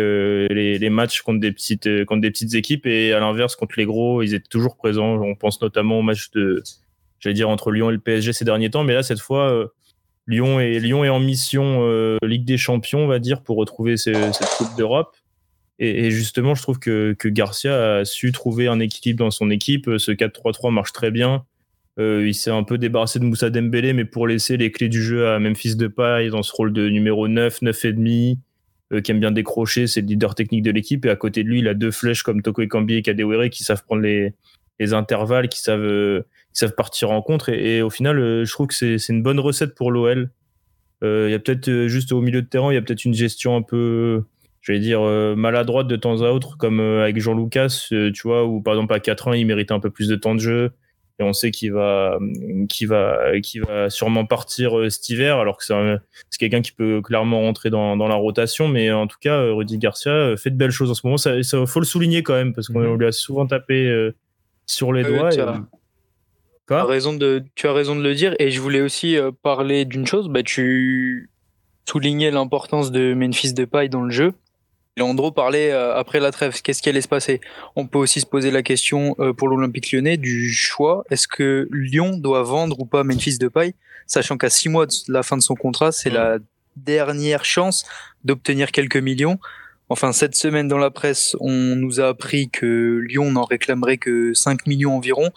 les, 0.49 0.77
les, 0.77 0.89
matchs 0.89 1.21
contre 1.21 1.39
des 1.39 1.51
petites 1.51 2.05
contre 2.05 2.21
des 2.21 2.31
petites 2.31 2.55
équipes 2.55 2.85
et 2.85 3.13
à 3.13 3.19
l'inverse 3.19 3.55
contre 3.55 3.75
les 3.77 3.85
gros, 3.85 4.21
ils 4.21 4.33
étaient 4.33 4.47
toujours 4.49 4.77
présents. 4.77 5.21
On 5.21 5.35
pense 5.35 5.61
notamment 5.61 5.99
au 5.99 6.01
match 6.01 6.31
de, 6.31 6.63
j'allais 7.19 7.33
dire 7.33 7.49
entre 7.49 7.71
Lyon 7.71 7.89
et 7.89 7.93
le 7.93 7.99
PSG 7.99 8.33
ces 8.33 8.45
derniers 8.45 8.69
temps, 8.69 8.83
mais 8.83 8.93
là 8.93 9.03
cette 9.03 9.19
fois. 9.19 9.69
Lyon 10.25 10.61
est, 10.61 10.79
Lyon 10.79 11.03
est 11.03 11.09
en 11.09 11.19
mission 11.19 11.85
Ligue 12.23 12.45
des 12.45 12.57
Champions, 12.57 12.99
on 12.99 13.07
va 13.07 13.19
dire, 13.19 13.41
pour 13.41 13.57
retrouver 13.57 13.97
cette 13.97 14.37
Coupe 14.57 14.77
d'Europe. 14.77 15.17
Et, 15.85 16.11
justement, 16.11 16.55
je 16.55 16.61
trouve 16.61 16.79
que, 16.79 17.15
Garcia 17.25 17.97
a 17.97 18.05
su 18.05 18.31
trouver 18.31 18.67
un 18.67 18.79
équilibre 18.79 19.19
dans 19.19 19.31
son 19.31 19.49
équipe. 19.49 19.89
Ce 19.97 20.11
4-3-3 20.11 20.71
marche 20.71 20.93
très 20.93 21.11
bien. 21.11 21.43
Euh, 21.99 22.25
il 22.25 22.33
s'est 22.33 22.51
un 22.51 22.63
peu 22.63 22.77
débarrassé 22.77 23.19
de 23.19 23.25
Moussa 23.25 23.49
Dembélé, 23.49 23.91
mais 23.91 24.05
pour 24.05 24.25
laisser 24.25 24.55
les 24.55 24.71
clés 24.71 24.87
du 24.87 25.03
jeu 25.03 25.27
à 25.27 25.39
Memphis 25.39 25.75
Depay 25.75 26.29
dans 26.29 26.41
ce 26.41 26.53
rôle 26.53 26.71
de 26.71 26.87
numéro 26.87 27.27
9, 27.27 27.61
9 27.63 27.85
et 27.85 27.93
demi, 27.93 28.39
euh, 28.93 29.01
qui 29.01 29.11
aime 29.11 29.19
bien 29.19 29.31
décrocher, 29.31 29.85
c'est 29.85 29.99
le 29.99 30.07
leader 30.07 30.35
technique 30.35 30.63
de 30.63 30.71
l'équipe. 30.71 31.05
Et 31.05 31.09
à 31.09 31.17
côté 31.17 31.43
de 31.43 31.49
lui, 31.49 31.59
il 31.59 31.67
a 31.67 31.73
deux 31.73 31.91
flèches 31.91 32.23
comme 32.23 32.41
Toko 32.41 32.61
Ekambi 32.61 32.95
et 32.95 33.01
Kadewere 33.01 33.49
qui 33.49 33.65
savent 33.65 33.83
prendre 33.83 34.01
les, 34.01 34.33
les 34.79 34.93
intervalles, 34.93 35.49
qui 35.49 35.59
savent, 35.59 35.81
euh, 35.81 36.21
qui 36.53 36.59
savent 36.59 36.75
partir 36.75 37.11
en 37.11 37.21
contre. 37.21 37.49
Et, 37.49 37.81
au 37.81 37.89
final, 37.89 38.45
je 38.45 38.51
trouve 38.51 38.67
que 38.67 38.73
c'est 38.73 39.09
une 39.09 39.21
bonne 39.21 39.41
recette 39.41 39.75
pour 39.75 39.91
l'OL. 39.91 40.31
Il 41.01 41.29
y 41.29 41.33
a 41.33 41.39
peut-être 41.39 41.87
juste 41.87 42.13
au 42.13 42.21
milieu 42.21 42.41
de 42.41 42.47
terrain, 42.47 42.71
il 42.71 42.75
y 42.75 42.77
a 42.77 42.81
peut-être 42.81 43.03
une 43.03 43.13
gestion 43.13 43.57
un 43.57 43.61
peu 43.61 44.23
je 44.63 44.71
vais 44.71 44.79
dire, 44.79 45.01
euh, 45.01 45.35
maladroite 45.35 45.87
de 45.87 45.97
temps 45.97 46.21
à 46.21 46.31
autre, 46.31 46.57
comme 46.57 46.79
euh, 46.79 47.03
avec 47.03 47.19
Jean 47.19 47.35
Lucas, 47.35 47.89
euh, 47.91 48.11
tu 48.13 48.21
vois, 48.23 48.45
où 48.45 48.61
par 48.61 48.73
exemple 48.73 48.93
à 48.93 49.01
4 49.01 49.27
ans, 49.27 49.33
il 49.33 49.45
méritait 49.45 49.73
un 49.73 49.81
peu 49.81 49.89
plus 49.89 50.07
de 50.07 50.15
temps 50.15 50.33
de 50.33 50.39
jeu. 50.39 50.71
Et 51.19 51.23
on 51.23 51.33
sait 51.33 51.51
qu'il 51.51 51.73
va, 51.73 52.17
qu'il 52.69 52.87
va, 52.87 53.39
qu'il 53.41 53.61
va 53.61 53.91
sûrement 53.91 54.25
partir 54.25 54.89
cet 54.89 55.09
hiver, 55.09 55.37
alors 55.37 55.57
que 55.57 55.63
c'est 55.63 56.39
quelqu'un 56.39 56.61
qui 56.61 56.71
peut 56.71 57.01
clairement 57.03 57.41
rentrer 57.41 57.69
dans, 57.69 57.95
dans, 57.95 58.07
la 58.07 58.15
rotation. 58.15 58.67
Mais 58.67 58.91
en 58.91 59.05
tout 59.05 59.19
cas, 59.21 59.39
Rudy 59.51 59.77
Garcia 59.77 60.35
fait 60.37 60.49
de 60.49 60.55
belles 60.55 60.71
choses 60.71 60.89
en 60.89 60.95
ce 60.95 61.05
moment. 61.05 61.17
Ça, 61.17 61.43
ça 61.43 61.63
faut 61.67 61.79
le 61.79 61.85
souligner 61.85 62.23
quand 62.23 62.33
même, 62.33 62.53
parce 62.55 62.69
qu'on 62.69 62.79
mhm. 62.79 62.97
lui 62.97 63.05
a 63.05 63.11
souvent 63.11 63.45
tapé 63.45 64.09
sur 64.65 64.91
les 64.91 65.03
doigts. 65.03 65.29
Tu, 65.29 65.39
as... 66.73 66.83
raison 66.83 67.13
de, 67.13 67.43
tu 67.53 67.67
as 67.67 67.73
raison 67.73 67.95
de 67.95 68.01
le 68.01 68.15
dire. 68.15 68.33
Et 68.39 68.49
je 68.49 68.59
voulais 68.59 68.81
aussi 68.81 69.15
parler 69.43 69.85
d'une 69.85 70.07
chose. 70.07 70.29
Bah, 70.29 70.41
tu 70.41 71.29
soulignais 71.87 72.31
l'importance 72.31 72.91
de 72.91 73.13
Memphis 73.13 73.53
Depay 73.53 73.87
dans 73.87 74.01
le 74.01 74.09
jeu. 74.09 74.33
Leandro 74.95 75.31
parlait 75.31 75.71
euh, 75.71 75.95
après 75.95 76.19
la 76.19 76.31
trêve, 76.31 76.61
qu'est-ce 76.61 76.81
qui 76.81 76.89
allait 76.89 77.01
se 77.01 77.07
passer? 77.07 77.41
On 77.75 77.87
peut 77.87 77.97
aussi 77.97 78.19
se 78.19 78.25
poser 78.25 78.51
la 78.51 78.61
question 78.61 79.15
euh, 79.19 79.33
pour 79.33 79.47
l'Olympique 79.47 79.91
lyonnais 79.91 80.17
du 80.17 80.53
choix. 80.53 81.03
Est-ce 81.09 81.27
que 81.27 81.67
Lyon 81.71 82.17
doit 82.17 82.43
vendre 82.43 82.79
ou 82.79 82.85
pas 82.85 83.03
Memphis 83.03 83.39
Depay, 83.39 83.73
sachant 84.05 84.37
qu'à 84.37 84.49
six 84.49 84.69
mois 84.69 84.85
de 84.85 84.93
la 85.07 85.23
fin 85.23 85.35
de 85.35 85.41
son 85.41 85.55
contrat, 85.55 85.91
c'est 85.91 86.11
la 86.11 86.37
dernière 86.75 87.43
chance 87.43 87.85
d'obtenir 88.23 88.71
quelques 88.71 88.97
millions. 88.97 89.39
Enfin, 89.89 90.11
cette 90.11 90.35
semaine 90.35 90.67
dans 90.67 90.77
la 90.77 90.91
presse, 90.91 91.35
on 91.39 91.75
nous 91.75 91.99
a 91.99 92.07
appris 92.07 92.49
que 92.49 92.99
Lyon 93.07 93.31
n'en 93.31 93.43
réclamerait 93.43 93.97
que 93.97 94.33
5 94.33 94.65
millions 94.65 94.95
environ. 94.95 95.29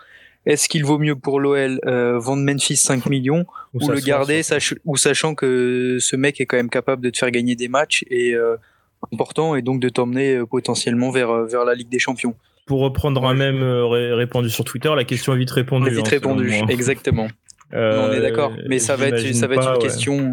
Est-ce 0.46 0.68
qu'il 0.68 0.84
vaut 0.84 0.98
mieux 0.98 1.16
pour 1.16 1.40
l'OL 1.40 1.80
euh, 1.84 2.18
vendre 2.18 2.42
Memphis 2.42 2.76
5 2.76 3.06
millions 3.06 3.44
ou, 3.74 3.88
le 3.88 4.00
garder, 4.00 4.42
ou 4.84 4.96
sachant 4.96 5.34
que 5.34 5.98
ce 6.00 6.16
mec 6.16 6.40
est 6.40 6.46
quand 6.46 6.56
même 6.56 6.70
capable 6.70 7.02
de 7.02 7.10
te 7.10 7.18
faire 7.18 7.30
gagner 7.30 7.56
des 7.56 7.68
matchs 7.68 8.04
et 8.08 8.34
important 9.12 9.54
et 9.54 9.62
donc 9.62 9.80
de 9.80 9.88
t'emmener 9.88 10.34
euh, 10.34 10.46
potentiellement 10.46 11.10
vers, 11.10 11.30
euh, 11.30 11.46
vers 11.46 11.64
la 11.64 11.74
Ligue 11.74 11.88
des 11.88 11.98
Champions. 11.98 12.34
Pour 12.66 12.80
reprendre 12.80 13.24
un 13.24 13.34
même 13.34 13.62
euh, 13.62 14.14
répondu 14.14 14.50
sur 14.50 14.64
Twitter, 14.64 14.92
la 14.94 15.04
question 15.04 15.34
est 15.34 15.38
vite 15.38 15.50
répondue. 15.50 15.90
Vite 15.90 16.06
hein, 16.06 16.10
répondu, 16.10 16.52
exactement. 16.68 17.28
on 17.72 18.12
est 18.12 18.20
d'accord, 18.20 18.52
mais 18.68 18.78
ça 18.78 18.96
va 18.96 19.08
être, 19.08 19.34
ça 19.34 19.46
va 19.46 19.54
être 19.56 19.74
une 19.74 19.78
question. 19.78 20.32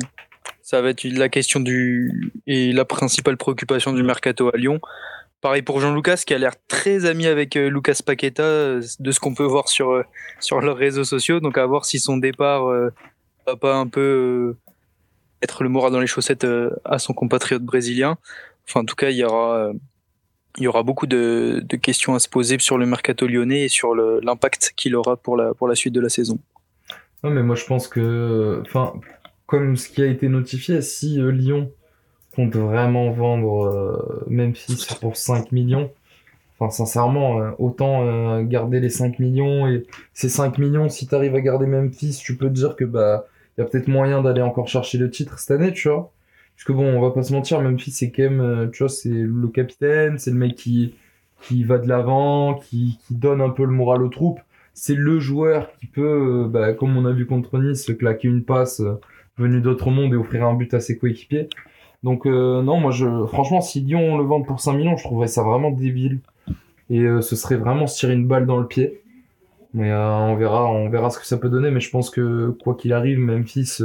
Ça 0.62 0.82
va 0.82 0.90
être 0.90 1.04
la 1.04 1.30
question 1.30 1.60
du 1.60 2.32
et 2.48 2.72
la 2.72 2.86
principale 2.86 3.38
préoccupation 3.38 3.92
du 3.92 4.02
mercato 4.02 4.50
à 4.54 4.58
Lyon 4.58 4.80
Pareil 5.42 5.62
pour 5.62 5.82
Jean 5.82 5.94
Lucas 5.94 6.24
qui 6.26 6.34
a 6.34 6.38
l'air 6.38 6.54
très 6.70 7.06
ami 7.06 7.28
avec 7.28 7.56
Lucas 7.56 8.00
Paqueta 8.06 8.76
de 8.78 9.12
ce 9.12 9.20
qu'on 9.20 9.36
peut 9.36 9.44
voir 9.44 9.68
sur 9.68 10.02
sur 10.40 10.62
leurs 10.62 10.78
réseaux 10.78 11.04
sociaux. 11.04 11.42
Donc 11.42 11.58
à 11.58 11.66
voir 11.66 11.84
si 11.84 12.00
son 12.00 12.16
départ 12.16 12.66
va 13.46 13.56
pas 13.58 13.76
un 13.76 13.88
peu 13.88 14.56
être 15.42 15.64
le 15.64 15.70
moral 15.70 15.92
dans 15.92 16.00
les 16.00 16.08
chaussettes 16.08 16.48
à 16.86 16.98
son 16.98 17.14
compatriote 17.14 17.64
brésilien. 17.64 18.18
Enfin 18.68 18.82
en 18.82 18.86
tout 18.86 18.96
cas 18.96 19.10
il 19.10 19.18
y 19.18 19.24
aura 19.24 19.72
aura 20.62 20.84
beaucoup 20.84 21.08
de, 21.08 21.64
questions 21.82 22.16
à 22.16 22.20
se 22.20 22.30
poser 22.30 22.60
sur 22.60 22.78
le 22.78 22.86
mercato 22.86 23.28
lyonnais 23.28 23.62
et 23.62 23.70
sur 23.70 23.96
l'impact 23.96 24.74
qu'il 24.76 24.96
aura 24.96 25.18
pour 25.18 25.38
la, 25.38 25.76
suite 25.76 25.94
de 25.94 26.02
la 26.02 26.10
saison. 26.10 26.38
Non, 27.24 27.30
mais 27.30 27.44
moi 27.44 27.56
je 27.56 27.66
pense 27.66 27.88
que, 27.88 28.62
comme 29.46 29.78
ce 29.78 29.90
qui 29.90 30.02
a 30.02 30.08
été 30.08 30.28
notifié, 30.28 30.82
si 30.82 31.22
euh, 31.22 31.32
Lyon 31.32 31.72
compte 32.36 32.56
vraiment 32.56 33.12
vendre 33.12 33.66
euh, 33.66 34.26
Memphis 34.28 34.88
pour 35.00 35.16
5 35.16 35.52
millions, 35.52 35.92
enfin 36.60 36.70
sincèrement, 36.70 37.40
euh, 37.40 37.52
autant 37.60 38.42
garder 38.44 38.80
les 38.80 38.90
5 38.90 39.20
millions 39.20 39.68
et 39.68 39.86
ces 40.14 40.30
5 40.30 40.58
millions, 40.58 40.90
si 40.90 41.08
tu 41.08 41.16
arrives 41.16 41.36
à 41.36 41.42
garder 41.42 41.66
Memphis, 41.66 42.20
tu 42.22 42.36
peux 42.36 42.48
te 42.48 42.54
dire 42.54 42.76
que 42.76 42.84
bah 42.84 43.26
il 43.58 43.62
y 43.62 43.64
a 43.64 43.68
peut-être 43.68 43.88
moyen 43.88 44.22
d'aller 44.22 44.42
encore 44.42 44.68
chercher 44.68 44.98
le 44.98 45.10
titre 45.12 45.38
cette 45.38 45.52
année, 45.52 45.72
tu 45.72 45.88
vois. 45.90 46.12
Parce 46.64 46.78
que 46.78 46.82
bon, 46.82 46.96
on 46.96 47.02
va 47.02 47.12
pas 47.12 47.24
se 47.24 47.34
mentir, 47.34 47.60
Memphis, 47.60 47.92
c'est 47.92 48.10
quand 48.10 48.24
même, 48.24 48.40
euh, 48.40 48.68
tu 48.70 48.84
vois, 48.84 48.88
c'est 48.88 49.10
le 49.10 49.50
capitaine, 49.50 50.18
c'est 50.18 50.32
le 50.32 50.38
mec 50.38 50.56
qui, 50.56 50.96
qui 51.42 51.66
va 51.66 51.78
de 51.78 51.90
l'avant, 51.90 52.54
qui, 52.54 53.00
qui 53.06 53.16
donne 53.16 53.42
un 53.42 53.50
peu 53.50 53.66
le 53.66 53.74
moral 53.74 54.02
aux 54.02 54.08
troupes. 54.08 54.40
C'est 54.74 54.96
le 54.96 55.20
joueur 55.20 55.74
qui 55.78 55.88
peut, 55.88 56.46
euh, 56.46 56.48
bah, 56.48 56.72
comme 56.72 56.96
on 56.96 57.04
a 57.04 57.12
vu 57.12 57.26
contre 57.26 57.60
Nice, 57.60 57.92
claquer 58.00 58.30
une 58.30 58.46
passe 58.46 58.80
euh, 58.80 58.94
venue 59.38 59.60
d'autre 59.60 59.92
monde 59.92 60.14
et 60.14 60.16
offrir 60.16 60.46
un 60.46 60.54
but 60.54 60.74
à 60.74 60.80
ses 60.80 60.98
coéquipiers. 60.98 61.50
Donc 62.02 62.26
non, 62.26 62.80
moi 62.80 62.92
je, 62.92 63.26
franchement, 63.28 63.62
si 63.62 63.82
Lyon 63.82 64.18
le 64.18 64.24
vend 64.24 64.42
pour 64.42 64.60
5 64.60 64.74
millions, 64.74 64.96
je 64.96 65.04
trouverais 65.04 65.28
ça 65.28 65.44
vraiment 65.44 65.72
débile. 65.72 66.20
Et 66.90 67.06
ce 67.22 67.36
serait 67.38 67.56
vraiment 67.56 67.88
se 67.88 67.98
tirer 67.98 68.14
une 68.14 68.28
balle 68.28 68.46
dans 68.46 68.60
le 68.60 68.68
pied. 68.68 69.02
Mais 69.74 69.94
on 69.94 70.36
verra, 70.36 70.66
on 70.66 70.90
verra 70.90 71.10
ce 71.10 71.18
que 71.18 71.26
ça 71.26 71.38
peut 71.38 71.50
donner. 71.50 71.72
Mais 71.72 71.80
je 71.80 71.90
pense 71.90 72.10
que 72.10 72.50
quoi 72.62 72.76
qu'il 72.76 72.92
arrive, 72.92 73.20
Memphis, 73.20 73.80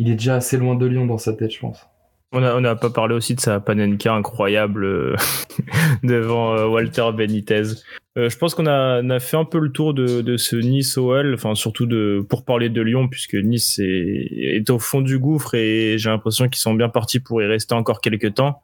il 0.00 0.08
est 0.08 0.14
déjà 0.14 0.36
assez 0.36 0.56
loin 0.56 0.76
de 0.76 0.86
Lyon 0.86 1.04
dans 1.04 1.18
sa 1.18 1.34
tête, 1.34 1.52
je 1.52 1.60
pense. 1.60 1.86
On 2.32 2.40
n'a 2.40 2.56
on 2.56 2.64
a 2.64 2.74
pas 2.74 2.88
parlé 2.88 3.14
aussi 3.14 3.34
de 3.34 3.40
sa 3.40 3.60
panenka 3.60 4.14
incroyable 4.14 4.84
euh, 4.84 5.16
devant 6.02 6.56
euh, 6.56 6.66
Walter 6.66 7.10
Benitez. 7.14 7.74
Euh, 8.16 8.30
je 8.30 8.38
pense 8.38 8.54
qu'on 8.54 8.66
a, 8.66 9.02
a, 9.02 9.20
fait 9.20 9.36
un 9.36 9.44
peu 9.44 9.58
le 9.58 9.70
tour 9.70 9.92
de, 9.92 10.22
de 10.22 10.36
ce 10.38 10.56
Nice 10.56 10.96
OL, 10.96 11.34
enfin 11.34 11.54
surtout 11.54 11.84
de 11.84 12.24
pour 12.26 12.46
parler 12.46 12.70
de 12.70 12.80
Lyon 12.80 13.08
puisque 13.08 13.34
Nice 13.34 13.78
est, 13.78 14.28
est 14.56 14.70
au 14.70 14.78
fond 14.78 15.02
du 15.02 15.18
gouffre 15.18 15.54
et 15.54 15.98
j'ai 15.98 16.08
l'impression 16.08 16.48
qu'ils 16.48 16.60
sont 16.60 16.72
bien 16.72 16.88
partis 16.88 17.20
pour 17.20 17.42
y 17.42 17.46
rester 17.46 17.74
encore 17.74 18.00
quelques 18.00 18.32
temps. 18.34 18.62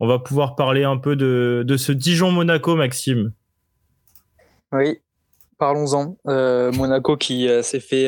On 0.00 0.06
va 0.06 0.18
pouvoir 0.18 0.54
parler 0.54 0.84
un 0.84 0.98
peu 0.98 1.16
de, 1.16 1.64
de 1.66 1.76
ce 1.78 1.92
Dijon-Monaco, 1.92 2.76
Maxime. 2.76 3.32
Oui, 4.70 4.98
parlons-en. 5.56 6.18
Monaco 6.26 7.16
qui 7.16 7.48
s'est 7.62 7.80
fait 7.80 8.06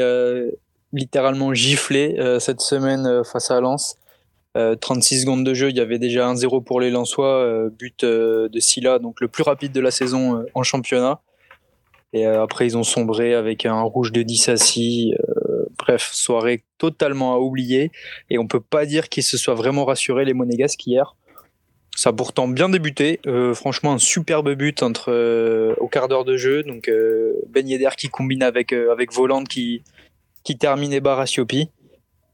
littéralement 0.96 1.52
giflé 1.52 2.16
euh, 2.18 2.40
cette 2.40 2.60
semaine 2.60 3.06
euh, 3.06 3.22
face 3.22 3.50
à 3.50 3.60
Lens. 3.60 3.96
36 4.80 5.16
euh, 5.16 5.20
secondes 5.20 5.44
de 5.44 5.52
jeu, 5.52 5.68
il 5.68 5.76
y 5.76 5.80
avait 5.80 5.98
déjà 5.98 6.32
1-0 6.32 6.64
pour 6.64 6.80
les 6.80 6.90
Lensois, 6.90 7.68
but 7.78 8.06
de 8.06 8.58
Silla, 8.58 8.98
donc 8.98 9.20
le 9.20 9.28
plus 9.28 9.42
rapide 9.42 9.70
de 9.70 9.80
la 9.80 9.90
saison 9.90 10.46
en 10.54 10.62
championnat. 10.62 11.20
Et 12.14 12.24
après, 12.24 12.64
ils 12.66 12.78
ont 12.78 12.82
sombré 12.82 13.34
avec 13.34 13.66
un 13.66 13.82
rouge 13.82 14.12
de 14.12 14.22
Dissassi. 14.22 15.12
bref, 15.78 16.08
soirée 16.10 16.64
totalement 16.78 17.34
à 17.34 17.38
oublier. 17.38 17.92
Et 18.30 18.38
on 18.38 18.46
peut 18.46 18.62
pas 18.62 18.86
dire 18.86 19.10
qu'ils 19.10 19.24
se 19.24 19.36
soient 19.36 19.52
vraiment 19.54 19.84
rassurés, 19.84 20.24
les 20.24 20.32
Monégasques, 20.32 20.86
hier. 20.86 21.16
Ça 21.94 22.08
a 22.08 22.12
pourtant 22.14 22.48
bien 22.48 22.70
débuté. 22.70 23.20
franchement, 23.52 23.92
un 23.92 23.98
superbe 23.98 24.54
but 24.54 24.82
entre 24.82 25.74
au 25.78 25.88
quart 25.88 26.08
d'heure 26.08 26.24
de 26.24 26.38
jeu. 26.38 26.62
Donc 26.62 26.90
Ben 27.50 27.68
Yedder 27.68 27.90
qui 27.98 28.08
combine 28.08 28.42
avec 28.42 28.72
avec 28.72 29.12
Voland 29.12 29.44
qui 29.44 29.82
qui 30.46 30.56
termine 30.56 30.92
Ebar 30.92 31.18
à 31.18 31.24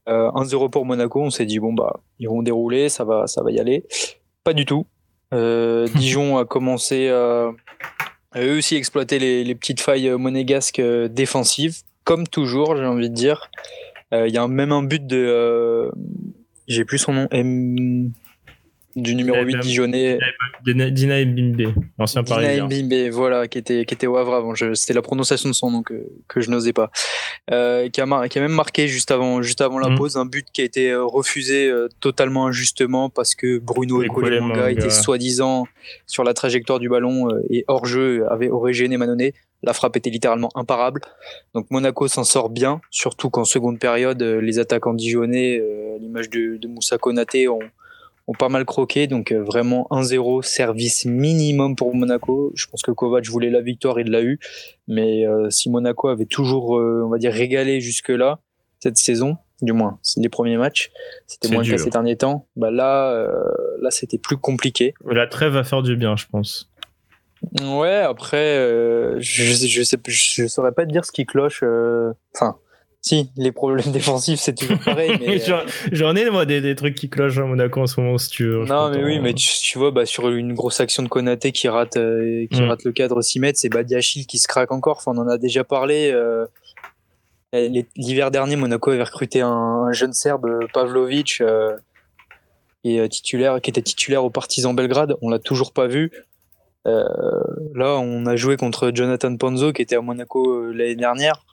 1-0 0.05 0.69
pour 0.69 0.85
Monaco. 0.85 1.19
On 1.19 1.31
s'est 1.31 1.47
dit, 1.47 1.57
bon, 1.57 1.73
bah, 1.73 1.99
ils 2.19 2.29
vont 2.29 2.43
dérouler, 2.43 2.87
ça 2.87 3.03
va, 3.03 3.25
ça 3.25 3.41
va 3.41 3.51
y 3.51 3.59
aller. 3.59 3.85
Pas 4.43 4.53
du 4.53 4.65
tout. 4.65 4.85
Euh, 5.33 5.87
Dijon 5.95 6.37
a 6.37 6.45
commencé 6.45 7.09
à, 7.09 7.51
eux 8.37 8.57
aussi 8.57 8.75
exploiter 8.75 9.17
les, 9.17 9.55
petites 9.55 9.81
failles 9.81 10.11
monégasques 10.11 10.79
euh, 10.79 11.07
défensives, 11.07 11.79
comme 12.03 12.27
toujours, 12.27 12.75
j'ai 12.75 12.85
envie 12.85 13.09
de 13.09 13.15
dire. 13.15 13.49
Euh, 14.13 14.27
il 14.27 14.33
y 14.33 14.37
a 14.37 14.47
même 14.47 14.71
un 14.71 14.83
but 14.83 15.07
de. 15.07 15.91
j'ai 16.67 16.85
plus 16.85 16.99
son 16.99 17.13
nom. 17.13 17.27
M 17.31 18.11
du 18.95 19.15
numéro 19.15 19.43
8 19.43 19.59
Dijonais. 19.59 20.19
Dina 20.65 21.25
Mbimbe, 21.25 21.73
ancien 21.97 22.23
Parisien. 22.23 22.67
Dina 22.67 22.83
Mbimbe, 22.83 23.11
voilà, 23.11 23.47
qui 23.47 23.57
était, 23.57 23.85
qui 23.85 23.93
était 23.93 24.07
au 24.07 24.17
Havre 24.17 24.33
avant. 24.33 24.53
C'était 24.55 24.93
la 24.93 25.01
prononciation 25.01 25.49
de 25.49 25.53
son 25.53 25.71
nom 25.71 25.83
que, 25.83 26.05
que 26.27 26.41
je 26.41 26.49
n'osais 26.49 26.73
pas. 26.73 26.91
Euh, 27.51 27.89
qui, 27.89 28.01
a 28.01 28.27
qui 28.27 28.37
a 28.37 28.41
même 28.41 28.51
marqué 28.51 28.87
juste 28.87 29.11
avant, 29.11 29.41
juste 29.41 29.61
avant 29.61 29.79
la 29.79 29.89
mm. 29.89 29.97
pause 29.97 30.17
un 30.17 30.25
but 30.25 30.47
qui 30.53 30.61
a 30.61 30.63
été 30.63 30.91
euh, 30.91 31.03
refusé 31.03 31.67
euh, 31.67 31.89
totalement 31.99 32.47
injustement 32.47 33.09
parce 33.09 33.35
que 33.35 33.57
Bruno 33.59 34.01
Ekolemanga 34.01 34.71
était 34.71 34.89
soi-disant 34.89 35.67
sur 36.05 36.23
la 36.23 36.33
trajectoire 36.33 36.79
du 36.79 36.89
ballon 36.89 37.27
et 37.49 37.65
hors 37.67 37.85
jeu 37.85 38.25
avait, 38.29 38.49
gêné 38.73 38.97
Manonnet. 38.97 39.33
La 39.61 39.73
frappe 39.73 39.95
était 39.95 40.09
littéralement 40.09 40.49
imparable. 40.55 41.01
Donc 41.53 41.67
Monaco 41.69 42.07
s'en 42.07 42.25
sort 42.25 42.49
bien, 42.49 42.81
surtout 42.91 43.29
qu'en 43.29 43.45
seconde 43.45 43.79
période, 43.79 44.21
les 44.21 44.59
attaquants 44.59 44.93
dijonnais, 44.93 45.61
à 45.95 45.99
l'image 45.99 46.29
de, 46.29 46.57
de 46.57 46.67
Moussa 46.67 46.97
Konaté, 46.97 47.47
ont 47.47 47.59
ont 48.27 48.33
pas 48.33 48.49
mal 48.49 48.65
croqué. 48.65 49.07
Donc 49.07 49.31
euh, 49.31 49.43
vraiment 49.43 49.87
1-0, 49.91 50.43
service 50.43 51.05
minimum 51.05 51.75
pour 51.75 51.93
Monaco. 51.95 52.51
Je 52.55 52.67
pense 52.67 52.81
que 52.81 52.91
Kovac 52.91 53.25
voulait 53.27 53.49
la 53.49 53.61
victoire, 53.61 53.99
il 53.99 54.09
l'a 54.09 54.21
eu. 54.21 54.39
Mais 54.87 55.25
euh, 55.27 55.49
si 55.49 55.69
Monaco 55.69 56.07
avait 56.07 56.25
toujours, 56.25 56.77
euh, 56.77 57.03
on 57.05 57.09
va 57.09 57.17
dire, 57.17 57.33
régalé 57.33 57.81
jusque-là, 57.81 58.39
cette 58.79 58.97
saison, 58.97 59.37
du 59.61 59.71
moins, 59.71 59.99
les 60.17 60.29
premiers 60.29 60.57
matchs, 60.57 60.91
c'était 61.25 61.47
moins 61.47 61.63
le 61.63 61.69
cas 61.69 61.77
ces 61.77 61.89
derniers 61.89 62.17
temps. 62.17 62.47
Bah 62.57 62.69
là, 62.69 63.27
là 63.81 63.91
c'était 63.91 64.17
plus 64.17 64.35
compliqué. 64.35 64.93
La 65.09 65.25
trêve 65.25 65.53
va 65.53 65.63
faire 65.63 65.81
du 65.81 65.95
bien, 65.95 66.17
je 66.17 66.25
pense. 66.29 66.69
Ouais, 67.61 67.97
après, 67.97 68.57
je, 69.19 69.43
je, 69.43 69.83
sais, 69.83 69.97
je 70.05 70.47
saurais 70.47 70.73
pas 70.73 70.85
te 70.85 70.91
dire 70.91 71.05
ce 71.05 71.13
qui 71.13 71.25
cloche. 71.25 71.63
Enfin, 72.35 72.57
si, 73.03 73.29
les 73.35 73.51
problèmes 73.51 73.85
défensifs, 73.91 74.39
c'est 74.39 74.55
toujours 74.55 74.79
pareil. 74.79 75.11
Euh, 75.33 75.65
j'en 75.91 76.15
ai, 76.15 76.29
moi, 76.29 76.45
des, 76.45 76.75
trucs 76.75 76.95
qui 76.95 77.09
clochent 77.09 77.37
à 77.37 77.43
Monaco 77.43 77.81
en 77.81 77.87
ce 77.87 77.99
moment, 77.99 78.17
si 78.17 78.29
tu 78.29 78.45
veux. 78.45 78.65
Non, 78.65 78.89
mais 78.89 79.03
oui, 79.03 79.19
mais 79.19 79.33
tu, 79.33 79.77
vois, 79.77 79.91
bah, 79.91 80.05
sur 80.05 80.29
une 80.29 80.53
grosse 80.53 80.79
action 80.79 81.03
de 81.03 81.07
Konaté 81.07 81.51
qui 81.51 81.67
rate, 81.67 81.97
euh, 81.97 82.47
qui 82.49 82.61
mm. 82.61 82.65
rate 82.65 82.83
le 82.83 82.91
cadre 82.91 83.21
6 83.21 83.39
mètres, 83.39 83.59
c'est 83.59 83.69
Badiachil 83.69 84.25
qui 84.25 84.37
se 84.37 84.47
craque 84.47 84.71
encore. 84.71 84.97
Enfin, 84.97 85.11
on 85.15 85.21
en 85.21 85.27
a 85.27 85.37
déjà 85.37 85.63
parlé. 85.63 86.11
Euh, 86.13 86.45
l'hiver 87.51 88.31
dernier, 88.31 88.55
Monaco 88.55 88.91
avait 88.91 89.03
recruté 89.03 89.41
un, 89.41 89.91
jeune 89.91 90.13
Serbe, 90.13 90.47
Pavlovic, 90.73 91.43
et, 92.83 93.09
titulaire, 93.09 93.59
qui 93.61 93.69
était 93.69 93.81
titulaire 93.81 94.23
au 94.23 94.29
Partizan 94.29 94.73
Belgrade. 94.73 95.15
On 95.21 95.29
l'a 95.29 95.39
toujours 95.39 95.73
pas 95.73 95.87
vu. 95.87 96.11
là, 96.85 97.97
on 97.99 98.25
a 98.25 98.35
joué 98.35 98.55
contre 98.55 98.91
Jonathan 98.93 99.35
Panzo, 99.35 99.73
qui 99.73 99.81
était 99.81 99.95
à 99.95 100.01
Monaco 100.01 100.71
l'année 100.71 100.95
dernière 100.95 101.43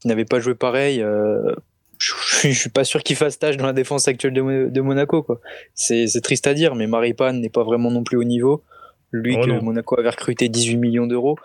qui 0.00 0.08
n'avait 0.08 0.24
pas 0.24 0.40
joué 0.40 0.54
pareil. 0.54 1.02
Euh, 1.02 1.54
je, 1.98 2.50
suis 2.50 2.70
pas 2.70 2.84
sûr 2.84 3.02
qu'il 3.02 3.16
fasse 3.16 3.38
tâche 3.38 3.56
dans 3.56 3.66
la 3.66 3.72
défense 3.72 4.08
actuelle 4.08 4.32
de, 4.32 4.80
Monaco. 4.80 5.22
Quoi. 5.22 5.40
C'est, 5.74 6.06
triste 6.22 6.46
à 6.46 6.54
dire, 6.54 6.74
mais 6.74 6.86
Maripane 6.86 7.40
n'est 7.40 7.48
pas 7.48 7.64
vraiment 7.64 7.90
non 7.90 8.04
plus 8.04 8.16
au 8.16 8.24
niveau. 8.24 8.62
Lui 9.10 9.36
oh 9.38 9.44
que 9.44 9.60
Monaco 9.60 9.98
avait 9.98 10.10
recruté 10.10 10.50
18 10.50 10.76
millions 10.76 11.06
d'euros. 11.06 11.36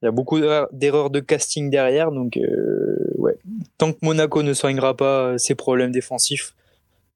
Il 0.00 0.06
y 0.06 0.08
a 0.08 0.12
beaucoup 0.12 0.38
d'erreurs 0.72 1.10
de 1.10 1.20
casting 1.20 1.68
derrière, 1.68 2.12
donc 2.12 2.36
euh, 2.36 2.96
ouais. 3.16 3.36
Tant 3.76 3.92
que 3.92 3.98
Monaco 4.02 4.42
ne 4.44 4.54
soignera 4.54 4.96
pas 4.96 5.36
ses 5.36 5.56
problèmes 5.56 5.90
défensifs, 5.90 6.54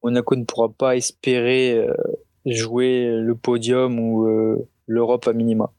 Monaco 0.03 0.35
ne 0.35 0.45
pourra 0.45 0.69
pas 0.71 0.97
espérer 0.97 1.79
euh, 1.79 1.95
jouer 2.47 3.07
le 3.13 3.35
podium 3.37 4.01
ou 4.01 4.27
l'Europe 4.89 5.29
à 5.29 5.33
minima. 5.33 5.71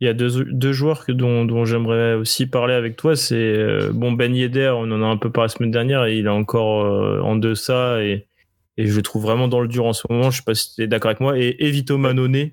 Il 0.00 0.06
y 0.06 0.10
a 0.10 0.14
deux, 0.14 0.44
deux 0.44 0.72
joueurs 0.72 1.06
que, 1.06 1.12
dont, 1.12 1.44
dont 1.44 1.64
j'aimerais 1.64 2.14
aussi 2.14 2.46
parler 2.46 2.74
avec 2.74 2.96
toi. 2.96 3.14
C'est 3.16 3.36
euh, 3.36 3.90
bon 3.92 4.12
Ben 4.12 4.34
Yedder, 4.34 4.72
on 4.76 4.90
en 4.90 5.02
a 5.02 5.06
un 5.06 5.16
peu 5.16 5.30
parlé 5.30 5.48
la 5.48 5.56
semaine 5.56 5.70
dernière, 5.70 6.04
et 6.04 6.16
il 6.16 6.26
est 6.26 6.30
encore 6.30 6.84
euh, 6.84 7.20
en 7.20 7.36
deçà 7.36 8.02
et, 8.02 8.26
et 8.76 8.86
je 8.86 8.96
le 8.96 9.02
trouve 9.02 9.22
vraiment 9.22 9.46
dans 9.46 9.60
le 9.60 9.68
dur 9.68 9.86
en 9.86 9.92
ce 9.92 10.06
moment. 10.10 10.30
Je 10.30 10.38
sais 10.38 10.42
pas 10.44 10.54
si 10.54 10.74
tu 10.74 10.82
es 10.82 10.86
d'accord 10.88 11.10
avec 11.10 11.20
moi. 11.20 11.38
Et 11.38 11.56
Evito 11.64 11.96
Manone, 11.96 12.50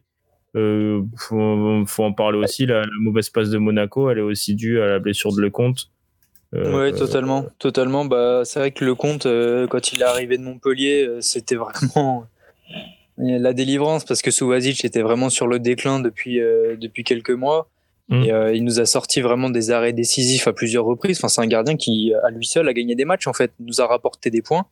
euh, 0.55 1.01
faut, 1.17 1.83
faut, 1.87 2.03
en 2.03 2.13
parler 2.13 2.37
aussi. 2.37 2.67
La, 2.67 2.83
mauvaise 2.99 3.29
passe 3.29 3.49
de 3.49 3.57
Monaco, 3.57 4.09
elle 4.11 4.19
est 4.19 4.21
aussi 4.21 4.53
due 4.53 4.79
à 4.79 4.87
la 4.87 4.99
blessure 4.99 5.35
de 5.35 5.41
Lecomte. 5.41 5.89
Oui, 6.53 6.93
totalement, 6.93 7.45
totalement. 7.59 8.05
Bah, 8.05 8.41
c'est 8.43 8.59
vrai 8.59 8.71
que 8.71 8.85
Lecomte, 8.85 9.25
quand 9.69 9.93
il 9.93 10.01
est 10.01 10.05
arrivé 10.05 10.37
de 10.37 10.43
Montpellier, 10.43 11.09
c'était 11.21 11.55
vraiment 11.55 12.27
la 13.21 13.53
délivrance 13.53 14.03
parce 14.03 14.21
que 14.21 14.31
Suvazic 14.31 14.83
était 14.83 15.01
vraiment 15.01 15.29
sur 15.29 15.47
le 15.47 15.59
déclin 15.59 15.99
depuis 15.99 16.39
euh, 16.39 16.75
depuis 16.75 17.03
quelques 17.03 17.31
mois 17.31 17.69
mm. 18.09 18.23
et 18.23 18.31
euh, 18.31 18.53
il 18.53 18.63
nous 18.63 18.79
a 18.79 18.85
sorti 18.85 19.21
vraiment 19.21 19.49
des 19.49 19.71
arrêts 19.71 19.93
décisifs 19.93 20.47
à 20.47 20.53
plusieurs 20.53 20.85
reprises. 20.85 21.17
Enfin, 21.19 21.27
c'est 21.27 21.41
un 21.41 21.47
gardien 21.47 21.77
qui 21.77 22.13
à 22.23 22.31
lui 22.31 22.45
seul 22.45 22.67
a 22.67 22.73
gagné 22.73 22.95
des 22.95 23.05
matchs 23.05 23.27
en 23.27 23.33
fait, 23.33 23.51
nous 23.59 23.79
a 23.81 23.87
rapporté 23.87 24.29
des 24.29 24.41
points. 24.41 24.65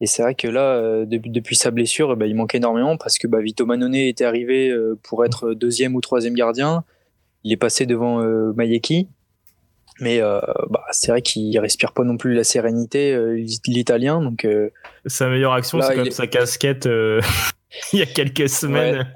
Et 0.00 0.06
c'est 0.06 0.22
vrai 0.22 0.36
que 0.36 0.46
là, 0.46 1.04
depuis, 1.06 1.28
depuis, 1.28 1.56
sa 1.56 1.72
blessure, 1.72 2.16
bah, 2.16 2.26
il 2.26 2.36
manque 2.36 2.54
énormément 2.54 2.96
parce 2.96 3.18
que 3.18 3.26
bah, 3.26 3.40
Vito 3.40 3.66
Manone 3.66 3.96
était 3.96 4.24
arrivé 4.24 4.72
pour 5.02 5.24
être 5.24 5.54
deuxième 5.54 5.96
ou 5.96 6.00
troisième 6.00 6.34
gardien. 6.34 6.84
Il 7.42 7.52
est 7.52 7.56
passé 7.56 7.84
devant 7.84 8.22
Mayeki. 8.54 9.08
Mais 10.00 10.20
bah, 10.20 10.84
c'est 10.92 11.10
vrai 11.10 11.22
qu'il 11.22 11.58
respire 11.58 11.92
pas 11.92 12.04
non 12.04 12.16
plus 12.16 12.34
la 12.34 12.44
sérénité, 12.44 13.18
l'italien. 13.66 14.20
Donc, 14.20 14.46
sa 15.06 15.28
meilleure 15.28 15.52
action, 15.52 15.80
c'est 15.80 15.94
comme 15.94 16.10
sa 16.10 16.26
casquette. 16.26 16.88
il 17.92 17.98
y 17.98 18.02
a 18.02 18.06
quelques 18.06 18.48
semaines. 18.48 19.06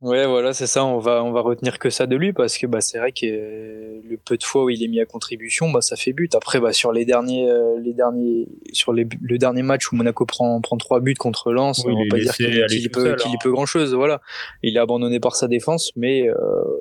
Ouais, 0.00 0.26
voilà, 0.26 0.52
c'est 0.52 0.66
ça. 0.66 0.84
On 0.84 0.98
va, 0.98 1.24
on 1.24 1.32
va 1.32 1.40
retenir 1.40 1.78
que 1.78 1.90
ça 1.90 2.06
de 2.06 2.16
lui 2.16 2.32
parce 2.32 2.56
que 2.56 2.66
bah, 2.66 2.80
c'est 2.80 2.98
vrai 2.98 3.12
que 3.12 3.26
le 3.26 4.16
peu 4.16 4.36
de 4.36 4.44
fois 4.44 4.64
où 4.64 4.70
il 4.70 4.82
est 4.82 4.88
mis 4.88 5.00
à 5.00 5.06
contribution, 5.06 5.70
bah, 5.70 5.80
ça 5.80 5.96
fait 5.96 6.12
but. 6.12 6.34
Après, 6.34 6.60
bah, 6.60 6.72
sur 6.72 6.92
les 6.92 7.04
derniers, 7.04 7.50
euh, 7.50 7.78
les 7.80 7.92
derniers, 7.92 8.46
sur 8.72 8.92
les, 8.92 9.06
le 9.20 9.38
dernier 9.38 9.62
match 9.62 9.90
où 9.90 9.96
Monaco 9.96 10.24
prend, 10.24 10.60
prend 10.60 10.76
trois 10.76 11.00
buts 11.00 11.14
contre 11.14 11.52
Lens, 11.52 11.84
on 11.84 11.94
va 11.94 12.04
pas 12.08 12.18
dire 12.18 12.34
qu'il 12.34 12.90
peut, 12.90 13.16
qu'il 13.16 13.36
peut 13.42 13.50
grand 13.50 13.66
chose. 13.66 13.94
Voilà, 13.94 14.20
il 14.62 14.76
est 14.76 14.80
abandonné 14.80 15.20
par 15.20 15.34
sa 15.34 15.48
défense, 15.48 15.92
mais 15.96 16.28
euh, 16.28 16.34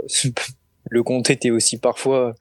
le 0.90 1.04
compte 1.04 1.30
était 1.30 1.52
aussi 1.52 1.80
parfois 1.80 2.34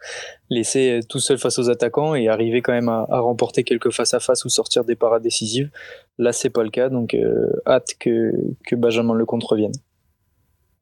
laissé 0.50 1.00
tout 1.09 1.21
seul 1.21 1.38
face 1.38 1.59
aux 1.59 1.71
attaquants 1.71 2.14
et 2.14 2.28
arriver 2.28 2.62
quand 2.62 2.73
même 2.73 2.88
à, 2.88 3.07
remporter 3.11 3.64
quelques 3.64 3.90
face 3.90 4.14
à 4.14 4.21
face 4.21 4.45
ou 4.45 4.49
sortir 4.49 4.85
des 4.85 4.97
parades 4.97 5.23
décisives. 5.23 5.71
Là, 6.19 6.33
c'est 6.33 6.50
pas 6.50 6.62
le 6.62 6.71
cas, 6.71 6.88
donc 6.88 7.14
euh, 7.14 7.50
hâte 7.67 7.95
que, 7.99 8.33
que 8.67 8.76
Benjamin 8.76 9.14
Lecomte 9.14 9.45
revienne. 9.45 9.73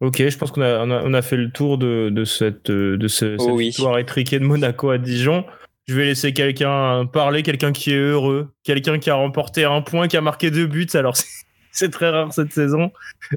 Ok, 0.00 0.28
je 0.28 0.36
pense 0.36 0.50
qu'on 0.50 0.62
a, 0.62 0.84
on 0.84 1.14
a, 1.14 1.22
fait 1.22 1.38
le 1.38 1.50
tour 1.50 1.78
de, 1.78 2.10
de 2.10 2.24
cette, 2.24 2.70
de 2.70 3.08
ce, 3.08 3.38
cette 3.38 3.48
oh 3.48 3.56
victoire 3.56 3.98
étriquée 3.98 4.38
de 4.38 4.44
Monaco 4.44 4.90
à 4.90 4.98
Dijon. 4.98 5.44
Je 5.86 5.94
vais 5.94 6.04
laisser 6.04 6.32
quelqu'un 6.32 7.06
parler, 7.06 7.42
quelqu'un 7.42 7.72
qui 7.72 7.92
est 7.92 7.98
heureux, 7.98 8.48
quelqu'un 8.64 8.98
qui 8.98 9.08
a 9.08 9.14
remporté 9.14 9.64
un 9.64 9.80
point, 9.80 10.08
qui 10.08 10.16
a 10.16 10.20
marqué 10.20 10.50
deux 10.50 10.66
buts. 10.66 10.88
Alors, 10.94 11.16
c'est 11.72 11.90
très 11.90 12.10
rare 12.10 12.32
cette 12.32 12.52
saison. 12.52 12.90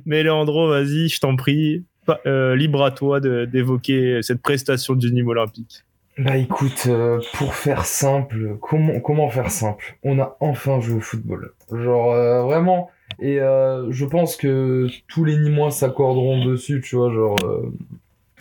Mais 0.06 0.24
Leandro, 0.24 0.68
vas-y, 0.68 1.08
je 1.08 1.20
t'en 1.20 1.36
prie, 1.36 1.86
euh, 2.26 2.56
libre 2.56 2.84
à 2.84 2.92
toi 2.92 3.20
d'évoquer 3.20 4.22
cette 4.22 4.42
prestation 4.42 4.94
du 4.96 5.12
Nîmes 5.12 5.28
olympique. 5.28 5.84
Bah 6.18 6.36
écoute, 6.36 6.84
euh, 6.88 7.22
pour 7.34 7.56
faire 7.56 7.86
simple, 7.86 8.58
comment, 8.62 9.00
comment 9.00 9.30
faire 9.30 9.52
simple? 9.52 9.98
On 10.04 10.20
a 10.20 10.36
enfin 10.42 10.82
joué 10.82 10.98
au 10.98 11.02
football. 11.02 11.54
Genre 11.72 12.14
euh, 12.14 12.44
vraiment, 12.44 12.90
et 13.20 13.38
je 13.38 14.06
pense 14.06 14.36
que 14.36 14.88
tous 15.08 15.24
les 15.24 15.38
Nîmois 15.38 15.72
s'accorderont 15.72 16.44
dessus, 16.46 16.82
tu 16.82 16.96
vois, 16.96 17.12
genre... 17.12 17.38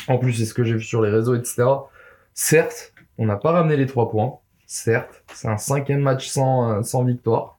en 0.09 0.19
plus, 0.19 0.33
c'est 0.33 0.45
ce 0.45 0.55
que 0.55 0.65
j'ai 0.65 0.75
vu 0.75 0.83
sur 0.83 1.03
les 1.03 1.11
réseaux, 1.11 1.35
etc. 1.35 1.65
Certes, 2.35 2.93
on 3.17 3.27
n'a 3.27 3.37
pas 3.37 3.53
ramené 3.53 3.77
les 3.77 3.87
trois 3.87 4.11
points. 4.11 4.35
Certes, 4.67 5.23
c'est 5.33 5.49
un 5.49 5.57
cinquième 5.57 6.01
match 6.01 6.29
sans, 6.29 6.83
sans 6.83 7.05
victoire. 7.05 7.59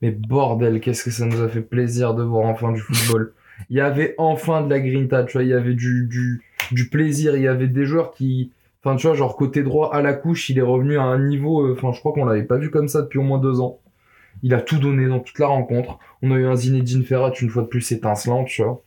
Mais 0.00 0.10
bordel, 0.10 0.80
qu'est-ce 0.80 1.04
que 1.04 1.10
ça 1.10 1.26
nous 1.26 1.40
a 1.40 1.48
fait 1.48 1.62
plaisir 1.62 2.14
de 2.14 2.22
voir 2.22 2.46
enfin 2.46 2.72
du 2.72 2.80
football 2.80 3.32
il 3.70 3.76
y 3.76 3.80
avait 3.80 4.14
enfin 4.18 4.62
de 4.62 4.70
la 4.70 4.80
grinta, 4.80 5.24
tu 5.24 5.34
vois, 5.34 5.42
il 5.42 5.48
y 5.48 5.54
avait 5.54 5.74
du, 5.74 6.06
du, 6.06 6.42
du 6.72 6.88
plaisir, 6.88 7.36
il 7.36 7.42
y 7.42 7.48
avait 7.48 7.68
des 7.68 7.86
joueurs 7.86 8.12
qui, 8.12 8.52
enfin, 8.82 8.96
tu 8.96 9.06
vois, 9.06 9.16
genre 9.16 9.36
côté 9.36 9.62
droit 9.62 9.94
à 9.94 10.02
la 10.02 10.12
couche, 10.12 10.50
il 10.50 10.58
est 10.58 10.62
revenu 10.62 10.98
à 10.98 11.02
un 11.02 11.18
niveau, 11.18 11.66
euh, 11.66 11.74
enfin, 11.76 11.92
je 11.92 12.00
crois 12.00 12.12
qu'on 12.12 12.24
l'avait 12.24 12.44
pas 12.44 12.58
vu 12.58 12.70
comme 12.70 12.88
ça 12.88 13.02
depuis 13.02 13.18
au 13.18 13.22
moins 13.22 13.38
deux 13.38 13.60
ans. 13.60 13.80
Il 14.42 14.52
a 14.54 14.60
tout 14.60 14.78
donné 14.78 15.06
dans 15.06 15.20
toute 15.20 15.38
la 15.38 15.46
rencontre. 15.46 15.98
On 16.20 16.30
a 16.32 16.34
eu 16.34 16.46
un 16.46 16.56
Zinedine 16.56 17.04
Ferrat 17.04 17.32
une 17.40 17.48
fois 17.48 17.62
de 17.62 17.68
plus 17.68 17.92
étincelant, 17.92 18.44
tu 18.44 18.62
vois. 18.62 18.82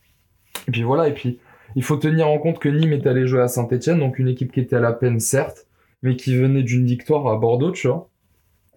Et 0.68 0.72
puis 0.72 0.84
voilà, 0.84 1.08
et 1.08 1.14
puis 1.14 1.40
il 1.76 1.84
faut 1.84 1.98
tenir 1.98 2.28
en 2.28 2.38
compte 2.38 2.60
que 2.60 2.70
Nîmes 2.70 2.94
est 2.94 3.08
allé 3.08 3.28
jouer 3.28 3.42
à 3.42 3.48
Saint-Etienne, 3.48 4.00
donc 4.00 4.20
une 4.20 4.28
équipe 4.28 4.52
qui 4.52 4.60
était 4.60 4.76
à 4.76 4.80
la 4.80 4.94
peine, 4.94 5.20
certes, 5.20 5.66
mais 6.04 6.16
qui 6.16 6.36
venait 6.36 6.64
d'une 6.64 6.86
victoire 6.86 7.28
à 7.28 7.38
Bordeaux, 7.38 7.72
tu 7.72 7.88
vois. 7.88 8.10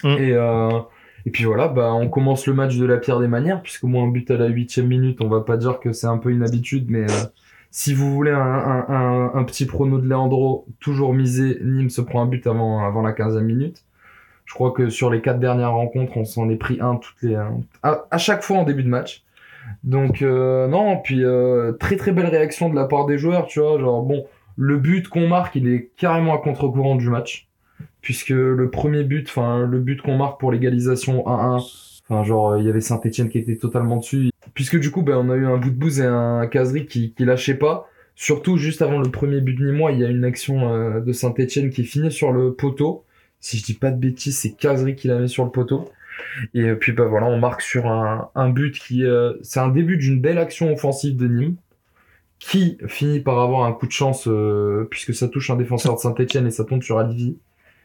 Mm. 0.05 0.17
Et, 0.19 0.33
euh, 0.33 0.81
et 1.27 1.31
puis 1.31 1.45
voilà, 1.45 1.69
bah, 1.69 1.93
on 1.93 2.09
commence 2.09 2.47
le 2.47 2.55
match 2.55 2.77
de 2.77 2.87
la 2.87 2.97
pire 2.97 3.21
des 3.21 3.29
manières, 3.29 3.63
puisque 3.63 3.85
moi, 3.85 4.03
un 4.03 4.09
but 4.09 4.31
à 4.31 4.37
la 4.37 4.47
huitième 4.47 4.87
minute, 4.87 5.21
on 5.21 5.29
va 5.29 5.41
pas 5.41 5.57
dire 5.57 5.81
que 5.81 5.93
c'est 5.93 6.07
un 6.07 6.19
peu 6.19 6.31
une 6.31 6.43
habitude, 6.43 6.87
mais 6.89 7.03
euh, 7.03 7.25
si 7.71 7.95
vous 7.95 8.13
voulez 8.13 8.33
un, 8.33 8.39
un, 8.41 9.33
un, 9.35 9.45
petit 9.45 9.67
prono 9.67 9.99
de 9.99 10.09
Leandro, 10.09 10.67
toujours 10.81 11.15
misé, 11.15 11.59
Nîmes 11.63 11.91
se 11.91 12.01
prend 12.01 12.23
un 12.23 12.27
but 12.27 12.47
avant, 12.47 12.85
avant 12.85 13.03
la 13.03 13.13
quinzième 13.13 13.45
minute. 13.45 13.85
Je 14.45 14.55
crois 14.55 14.73
que 14.73 14.89
sur 14.89 15.11
les 15.11 15.21
quatre 15.21 15.39
dernières 15.39 15.73
rencontres, 15.73 16.17
on 16.17 16.25
s'en 16.25 16.49
est 16.51 16.57
pris 16.57 16.79
un 16.81 16.97
toutes 16.97 17.23
les, 17.23 17.37
à, 17.37 18.07
à, 18.11 18.19
chaque 18.19 18.43
fois 18.43 18.59
en 18.59 18.65
début 18.65 18.83
de 18.83 18.89
match. 18.89 19.23
Donc 19.85 20.23
euh, 20.23 20.67
non, 20.67 20.97
puis 20.97 21.25
euh, 21.25 21.73
très 21.73 21.97
très 21.97 22.11
belle 22.11 22.27
réaction 22.27 22.69
de 22.69 22.75
la 22.75 22.87
part 22.87 23.07
des 23.07 23.19
joueurs, 23.19 23.47
tu 23.47 23.61
vois, 23.61 23.79
genre 23.79 24.03
bon, 24.03 24.27
le 24.57 24.79
but 24.79 25.07
qu'on 25.07 25.29
marque, 25.29 25.55
il 25.55 25.69
est 25.69 25.91
carrément 25.97 26.35
à 26.35 26.39
contre-courant 26.39 26.97
du 26.97 27.09
match 27.09 27.50
puisque 28.03 28.31
le 28.31 28.71
premier 28.71 29.05
but, 29.05 29.29
enfin 29.29 29.67
le 29.67 29.79
but 29.79 30.01
qu'on 30.03 30.17
marque 30.17 30.41
pour 30.41 30.53
l'égalisation 30.53 31.25
1-1, 31.27 32.03
enfin 32.09 32.25
genre 32.25 32.57
il 32.57 32.65
y 32.65 32.69
avait 32.69 32.81
Saint-Etienne 32.81 33.29
qui 33.29 33.39
était 33.39 33.57
totalement 33.57 33.97
dessus, 33.97 34.31
puisque 34.55 34.79
du 34.79 34.91
coup 34.91 35.03
ben, 35.03 35.17
on 35.17 35.31
a 35.31 35.37
eu 35.37 35.47
un 35.47 35.59
bout 35.59 35.71
de 35.71 35.77
bouse 35.77 36.01
et 36.01 36.07
un 36.07 36.47
caserie 36.47 36.87
qui, 36.87 37.13
qui 37.13 37.25
lâchait 37.25 37.55
pas. 37.55 37.91
Surtout 38.21 38.59
juste 38.59 38.83
avant 38.83 38.99
le 38.99 39.11
premier 39.11 39.41
but 39.41 39.55
de 39.55 39.71
moi, 39.71 39.93
il 39.93 39.99
y 39.99 40.05
a 40.05 40.09
une 40.11 40.25
action 40.25 40.75
euh, 40.75 41.01
de 41.01 41.11
Saint-Etienne 41.11 41.71
qui 41.71 41.85
finit 41.85 42.13
sur 42.13 42.33
le 42.33 42.53
poteau. 42.53 43.07
Si 43.41 43.57
je 43.57 43.65
dis 43.65 43.73
pas 43.73 43.91
de 43.91 43.99
bêtises, 43.99 44.37
c'est 44.37 44.53
Casery 44.53 44.95
qui 44.95 45.09
la 45.09 45.19
met 45.19 45.27
sur 45.27 45.43
le 45.43 45.51
poteau. 45.51 45.91
Et 46.53 46.65
euh, 46.65 46.75
puis 46.75 46.93
bah 46.93 47.07
voilà, 47.07 47.29
on 47.29 47.39
marque 47.39 47.63
sur 47.63 47.87
un, 47.87 48.29
un 48.35 48.51
but 48.51 48.79
qui 48.79 49.07
euh, 49.07 49.33
c'est 49.41 49.61
un 49.61 49.71
début 49.71 49.97
d'une 49.97 50.21
belle 50.21 50.37
action 50.37 50.71
offensive 50.71 51.17
de 51.17 51.29
Nîmes 51.29 51.57
qui 52.39 52.77
finit 52.89 53.21
par 53.21 53.39
avoir 53.39 53.65
un 53.65 53.73
coup 53.73 53.87
de 53.87 53.93
chance 53.93 54.29
puisque 54.91 55.15
ça 55.15 55.29
touche 55.29 55.49
un 55.49 55.57
défenseur 55.57 55.95
de 55.95 56.01
Saint-Etienne 56.01 56.47
et 56.47 56.51
ça 56.51 56.65
tombe 56.65 56.83
sur 56.83 56.99
Alivi 56.99 57.39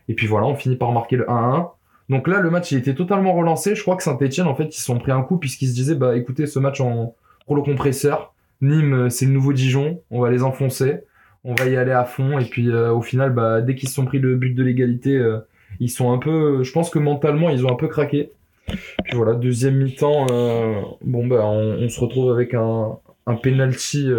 et 0.07 0.13
puis 0.13 0.27
voilà, 0.27 0.47
on 0.47 0.55
finit 0.55 0.75
par 0.75 0.91
marquer 0.91 1.15
le 1.15 1.25
1-1. 1.25 1.69
Donc 2.09 2.27
là, 2.27 2.39
le 2.39 2.51
match 2.51 2.71
il 2.71 2.77
était 2.77 2.93
totalement 2.93 3.33
relancé. 3.33 3.75
Je 3.75 3.81
crois 3.81 3.95
que 3.95 4.03
Saint-Etienne, 4.03 4.47
en 4.47 4.55
fait, 4.55 4.65
ils 4.65 4.79
se 4.79 4.85
sont 4.85 4.99
pris 4.99 5.11
un 5.11 5.21
coup 5.21 5.37
puisqu'ils 5.37 5.69
se 5.69 5.73
disaient, 5.73 5.95
bah 5.95 6.15
écoutez, 6.15 6.45
ce 6.45 6.59
match 6.59 6.79
en 6.81 7.15
le 7.53 7.61
compresseur, 7.61 8.33
Nîmes, 8.61 8.93
euh, 8.93 9.09
c'est 9.09 9.25
le 9.25 9.31
nouveau 9.31 9.53
Dijon, 9.53 10.01
on 10.09 10.21
va 10.21 10.31
les 10.31 10.41
enfoncer, 10.41 11.01
on 11.43 11.53
va 11.53 11.65
y 11.67 11.75
aller 11.75 11.91
à 11.91 12.05
fond. 12.05 12.39
Et 12.39 12.45
puis 12.45 12.69
euh, 12.69 12.91
au 12.91 13.01
final, 13.01 13.31
bah, 13.31 13.61
dès 13.61 13.75
qu'ils 13.75 13.89
se 13.89 13.95
sont 13.95 14.05
pris 14.05 14.19
le 14.19 14.35
but 14.35 14.53
de 14.55 14.63
l'égalité, 14.63 15.15
euh, 15.15 15.39
ils 15.79 15.89
sont 15.89 16.11
un 16.11 16.17
peu, 16.17 16.63
je 16.63 16.71
pense 16.71 16.89
que 16.89 16.99
mentalement, 16.99 17.49
ils 17.49 17.65
ont 17.65 17.71
un 17.71 17.75
peu 17.75 17.87
craqué. 17.87 18.31
Puis 18.67 19.15
voilà, 19.15 19.35
deuxième 19.35 19.75
mi-temps, 19.75 20.25
bon 21.01 21.27
bah 21.27 21.45
on, 21.45 21.83
on, 21.83 21.87
se 21.87 21.99
retrouve 21.99 22.31
avec 22.31 22.55
un, 22.55 22.97
un 23.27 23.35
penalty, 23.35 24.09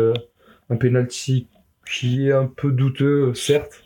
un 0.71 0.77
penalty 0.77 1.49
qui 1.91 2.29
est 2.29 2.33
un 2.33 2.47
peu 2.47 2.71
douteux, 2.71 3.35
certes 3.35 3.83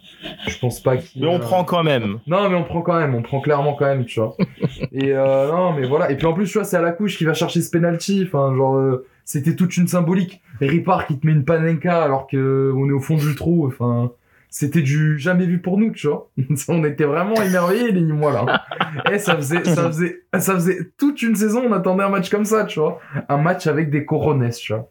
je 0.46 0.58
pense 0.58 0.80
pas 0.80 0.96
qu'il. 0.96 1.22
Mais 1.22 1.28
on 1.28 1.38
prend 1.38 1.64
quand 1.64 1.82
même. 1.82 2.18
Non, 2.26 2.48
mais 2.48 2.56
on 2.56 2.64
prend 2.64 2.82
quand 2.82 2.98
même. 2.98 3.14
On 3.14 3.22
prend 3.22 3.40
clairement 3.40 3.74
quand 3.74 3.86
même, 3.86 4.04
tu 4.04 4.20
vois. 4.20 4.36
et 4.92 5.12
euh, 5.12 5.48
non, 5.48 5.72
mais 5.72 5.86
voilà. 5.86 6.10
Et 6.10 6.16
puis 6.16 6.26
en 6.26 6.32
plus, 6.32 6.46
tu 6.46 6.58
vois, 6.58 6.64
c'est 6.64 6.76
à 6.76 6.82
la 6.82 6.92
couche 6.92 7.16
qui 7.16 7.24
va 7.24 7.34
chercher 7.34 7.60
ce 7.60 7.70
penalty. 7.70 8.24
Enfin, 8.26 8.54
genre, 8.56 8.76
euh, 8.76 9.06
c'était 9.24 9.56
toute 9.56 9.76
une 9.76 9.88
symbolique. 9.88 10.40
Ripard 10.60 11.06
qui 11.06 11.18
te 11.18 11.26
met 11.26 11.32
une 11.32 11.44
panenka 11.44 12.02
alors 12.02 12.26
que 12.26 12.72
on 12.76 12.88
est 12.88 12.92
au 12.92 13.00
fond 13.00 13.16
du 13.16 13.34
trou. 13.34 13.66
Enfin, 13.66 14.12
c'était 14.50 14.82
du 14.82 15.18
jamais 15.18 15.46
vu 15.46 15.60
pour 15.60 15.78
nous, 15.78 15.92
tu 15.92 16.08
vois. 16.08 16.30
on 16.68 16.84
était 16.84 17.04
vraiment 17.04 17.40
émerveillés, 17.40 17.92
les 17.92 18.02
moi 18.02 18.32
là. 18.32 18.64
et 19.12 19.18
ça 19.18 19.36
faisait, 19.36 19.64
ça 19.64 19.86
faisait, 19.86 20.22
ça 20.38 20.54
faisait 20.54 20.90
toute 20.98 21.22
une 21.22 21.36
saison. 21.36 21.62
On 21.68 21.72
attendait 21.72 22.02
un 22.02 22.08
match 22.08 22.28
comme 22.30 22.44
ça, 22.44 22.64
tu 22.64 22.80
vois. 22.80 23.00
Un 23.28 23.38
match 23.38 23.66
avec 23.66 23.90
des 23.90 24.04
coronesses, 24.04 24.58
tu 24.58 24.72
vois. 24.74 24.90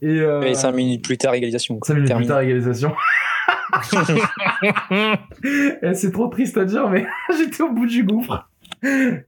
Et, 0.00 0.20
euh... 0.20 0.42
et 0.42 0.54
5 0.54 0.72
minutes 0.72 1.04
plus 1.04 1.18
tard, 1.18 1.34
égalisation. 1.34 1.78
5 1.82 1.94
minutes 1.94 2.14
plus 2.14 2.26
tard, 2.26 2.40
égalisation. 2.40 2.92
Eh, 5.82 5.94
c'est 5.94 6.12
trop 6.12 6.28
triste 6.28 6.56
à 6.56 6.64
dire, 6.64 6.88
mais 6.88 7.04
j'étais 7.36 7.62
au 7.62 7.72
bout 7.72 7.86
du 7.86 8.04
gouffre. 8.04 8.48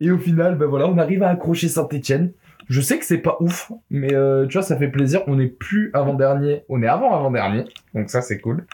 Et 0.00 0.10
au 0.10 0.18
final, 0.18 0.56
ben 0.56 0.66
voilà, 0.66 0.88
on 0.88 0.98
arrive 0.98 1.22
à 1.22 1.30
accrocher 1.30 1.68
Saint-Etienne. 1.68 2.32
Je 2.68 2.80
sais 2.80 2.98
que 2.98 3.04
c'est 3.04 3.18
pas 3.18 3.36
ouf, 3.40 3.70
mais 3.90 4.14
euh, 4.14 4.46
tu 4.46 4.54
vois, 4.54 4.62
ça 4.62 4.76
fait 4.76 4.88
plaisir. 4.88 5.22
On 5.26 5.38
est 5.38 5.48
plus 5.48 5.90
avant-dernier, 5.92 6.64
on 6.68 6.82
est 6.82 6.86
avant-avant-dernier, 6.86 7.64
donc 7.94 8.08
ça 8.08 8.22
c'est 8.22 8.38
cool. 8.38 8.66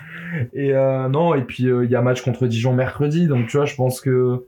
Et 0.53 0.75
euh, 0.75 1.09
non, 1.09 1.35
et 1.35 1.43
puis 1.43 1.67
euh, 1.67 1.85
il 1.85 1.91
y 1.91 1.97
a 1.97 2.03
match 2.03 2.23
contre 2.23 2.47
Dijon 2.47 2.73
mercredi, 2.73 3.27
donc 3.27 3.49
tu 3.49 3.57
vois, 3.57 3.67
je 3.67 3.75
pense 3.75 4.01
que. 4.01 4.47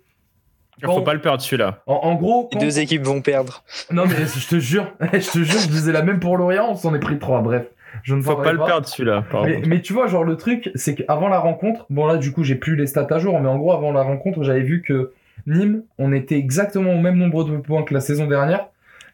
Faut 0.85 1.03
pas 1.03 1.15
le 1.15 1.21
perdre 1.21 1.43
celui-là. 1.43 1.83
En, 1.87 2.15
gros. 2.17 2.49
Les 2.55 2.59
deux 2.59 2.81
équipes 2.81 3.03
vont 3.03 3.21
perdre. 3.21 3.63
Non 3.93 4.05
mais 4.07 4.27
je 4.27 4.49
te 4.49 4.59
jure, 4.59 4.93
je 5.13 5.31
te 5.31 5.39
jure, 5.39 5.61
je 5.61 5.69
faisais 5.69 5.93
la 5.93 6.03
même 6.03 6.19
pour 6.19 6.37
Lorient, 6.37 6.71
on 6.71 6.75
s'en 6.75 6.95
est 6.95 7.01
pris 7.01 7.19
trois, 7.19 7.41
bref. 7.41 7.67
Je 8.03 8.15
ne 8.15 8.23
faut 8.23 8.37
pas, 8.37 8.53
le 8.53 8.59
perdre 8.59 8.87
celui-là. 8.87 9.25
Mais, 9.67 9.81
tu 9.81 9.93
vois, 9.93 10.07
genre 10.07 10.25
le 10.25 10.37
truc, 10.37 10.71
c'est 10.75 10.95
qu'avant 10.95 11.29
la 11.29 11.39
rencontre, 11.39 11.87
bon 11.91 12.07
là 12.07 12.17
du 12.17 12.33
coup 12.33 12.43
j'ai 12.43 12.57
plus 12.57 12.77
les 12.77 12.87
stats 12.87 13.07
à 13.11 13.19
jour, 13.19 13.39
mais 13.41 13.49
en 13.49 13.59
gros 13.59 13.73
avant 13.73 13.93
la 13.93 14.03
rencontre, 14.03 14.43
j'avais 14.43 14.63
vu 14.63 14.83
que 14.83 15.13
Nîmes, 15.47 15.83
on 15.99 16.13
était 16.13 16.37
exactement 16.37 16.95
au 16.95 17.01
même 17.01 17.17
nombre 17.17 17.45
de 17.45 17.57
points 17.57 17.83
que 17.83 17.95
la 17.95 18.01
saison 18.01 18.27
dernière. 18.27 18.67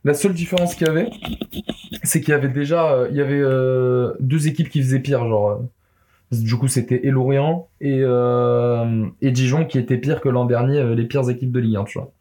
La 0.04 0.14
seule 0.14 0.32
différence 0.32 0.74
qu'il 0.74 0.86
y 0.86 0.90
avait, 0.90 1.08
c'est 2.04 2.20
qu'il 2.20 2.30
y 2.30 2.34
avait 2.34 2.48
déjà, 2.48 2.92
euh, 2.92 3.08
il 3.10 3.16
y 3.16 3.20
avait 3.20 3.40
euh, 3.40 4.12
deux 4.20 4.46
équipes 4.46 4.68
qui 4.68 4.80
faisaient 4.80 5.00
pire, 5.00 5.26
genre. 5.26 5.50
Euh, 5.50 5.56
du 6.30 6.56
coup, 6.56 6.68
c'était 6.68 7.06
et 7.06 7.10
Lorient 7.10 7.68
et, 7.80 8.00
et 8.00 9.30
Dijon 9.30 9.64
qui 9.64 9.78
étaient 9.78 9.96
pires 9.96 10.20
que 10.20 10.28
l'an 10.28 10.44
dernier, 10.44 10.94
les 10.94 11.04
pires 11.04 11.28
équipes 11.30 11.52
de 11.52 11.58
Ligue 11.58 11.76
1, 11.76 11.84
tu 11.84 11.98
vois. 11.98 12.12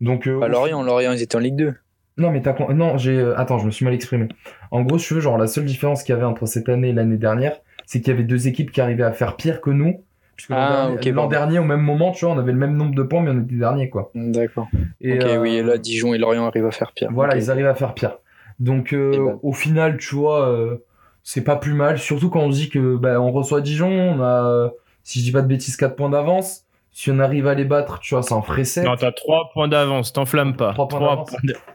Donc, 0.00 0.28
bah, 0.28 0.48
Lorient, 0.48 0.82
Lorient, 0.82 1.12
ils 1.12 1.22
étaient 1.22 1.36
en 1.36 1.40
Ligue 1.40 1.54
2. 1.54 1.74
Non, 2.18 2.30
mais 2.30 2.40
t'as 2.40 2.54
non, 2.72 2.96
j'ai 2.96 3.18
euh, 3.18 3.38
attends, 3.38 3.58
je 3.58 3.66
me 3.66 3.70
suis 3.70 3.84
mal 3.84 3.94
exprimé. 3.94 4.28
En 4.70 4.82
gros, 4.82 4.98
je 4.98 5.14
veux 5.14 5.20
genre 5.20 5.36
la 5.36 5.46
seule 5.46 5.64
différence 5.64 6.02
qu'il 6.02 6.14
y 6.14 6.16
avait 6.16 6.26
entre 6.26 6.46
cette 6.46 6.68
année 6.68 6.88
et 6.88 6.92
l'année 6.92 7.18
dernière, 7.18 7.60
c'est 7.84 8.00
qu'il 8.00 8.08
y 8.08 8.14
avait 8.14 8.24
deux 8.24 8.48
équipes 8.48 8.70
qui 8.70 8.80
arrivaient 8.80 9.04
à 9.04 9.12
faire 9.12 9.36
pire 9.36 9.60
que 9.60 9.70
nous, 9.70 10.02
ah, 10.50 10.90
l'an 11.04 11.28
dernier, 11.28 11.58
au 11.58 11.64
même 11.64 11.80
moment, 11.80 12.12
tu 12.12 12.24
vois, 12.24 12.34
on 12.34 12.38
avait 12.38 12.52
le 12.52 12.58
même 12.58 12.76
nombre 12.76 12.94
de 12.94 13.02
points, 13.02 13.22
mais 13.22 13.30
on 13.30 13.40
était 13.40 13.54
dernier, 13.54 13.88
quoi. 13.88 14.10
D'accord. 14.14 14.68
Et 15.00 15.18
ok, 15.18 15.40
oui, 15.40 15.56
et 15.56 15.62
là, 15.62 15.78
Dijon 15.78 16.12
et 16.14 16.18
Lorient 16.18 16.46
arrivent 16.46 16.66
à 16.66 16.70
faire 16.70 16.92
pire. 16.92 17.08
Voilà, 17.12 17.36
ils 17.36 17.50
arrivent 17.50 17.66
à 17.66 17.74
faire 17.74 17.94
pire. 17.94 18.18
Donc, 18.60 18.92
ben. 18.92 19.38
au 19.42 19.52
final, 19.52 19.96
tu 19.96 20.14
vois, 20.14 20.78
c'est 21.22 21.42
pas 21.42 21.56
plus 21.56 21.72
mal, 21.72 21.98
surtout 21.98 22.28
quand 22.28 22.40
on 22.40 22.50
dit 22.50 22.68
que 22.68 22.96
bah, 22.96 23.20
on 23.20 23.32
reçoit 23.32 23.60
Dijon, 23.60 23.88
on 23.88 24.22
a, 24.22 24.72
si 25.04 25.20
je 25.20 25.24
dis 25.24 25.32
pas 25.32 25.42
de 25.42 25.48
bêtises, 25.48 25.76
4 25.76 25.96
points 25.96 26.10
d'avance. 26.10 26.65
Si 26.98 27.10
on 27.10 27.18
arrive 27.18 27.46
à 27.46 27.52
les 27.52 27.66
battre, 27.66 28.00
tu 28.00 28.14
vois, 28.14 28.22
ça 28.22 28.34
en 28.36 28.40
ferait 28.40 28.64
7. 28.64 28.86
Non, 28.86 28.96
t'as 28.96 29.12
3 29.12 29.50
points 29.52 29.68
d'avance, 29.68 30.14
t'enflamme 30.14 30.56
pas. 30.56 30.72
3 30.72 30.88
points 30.88 31.24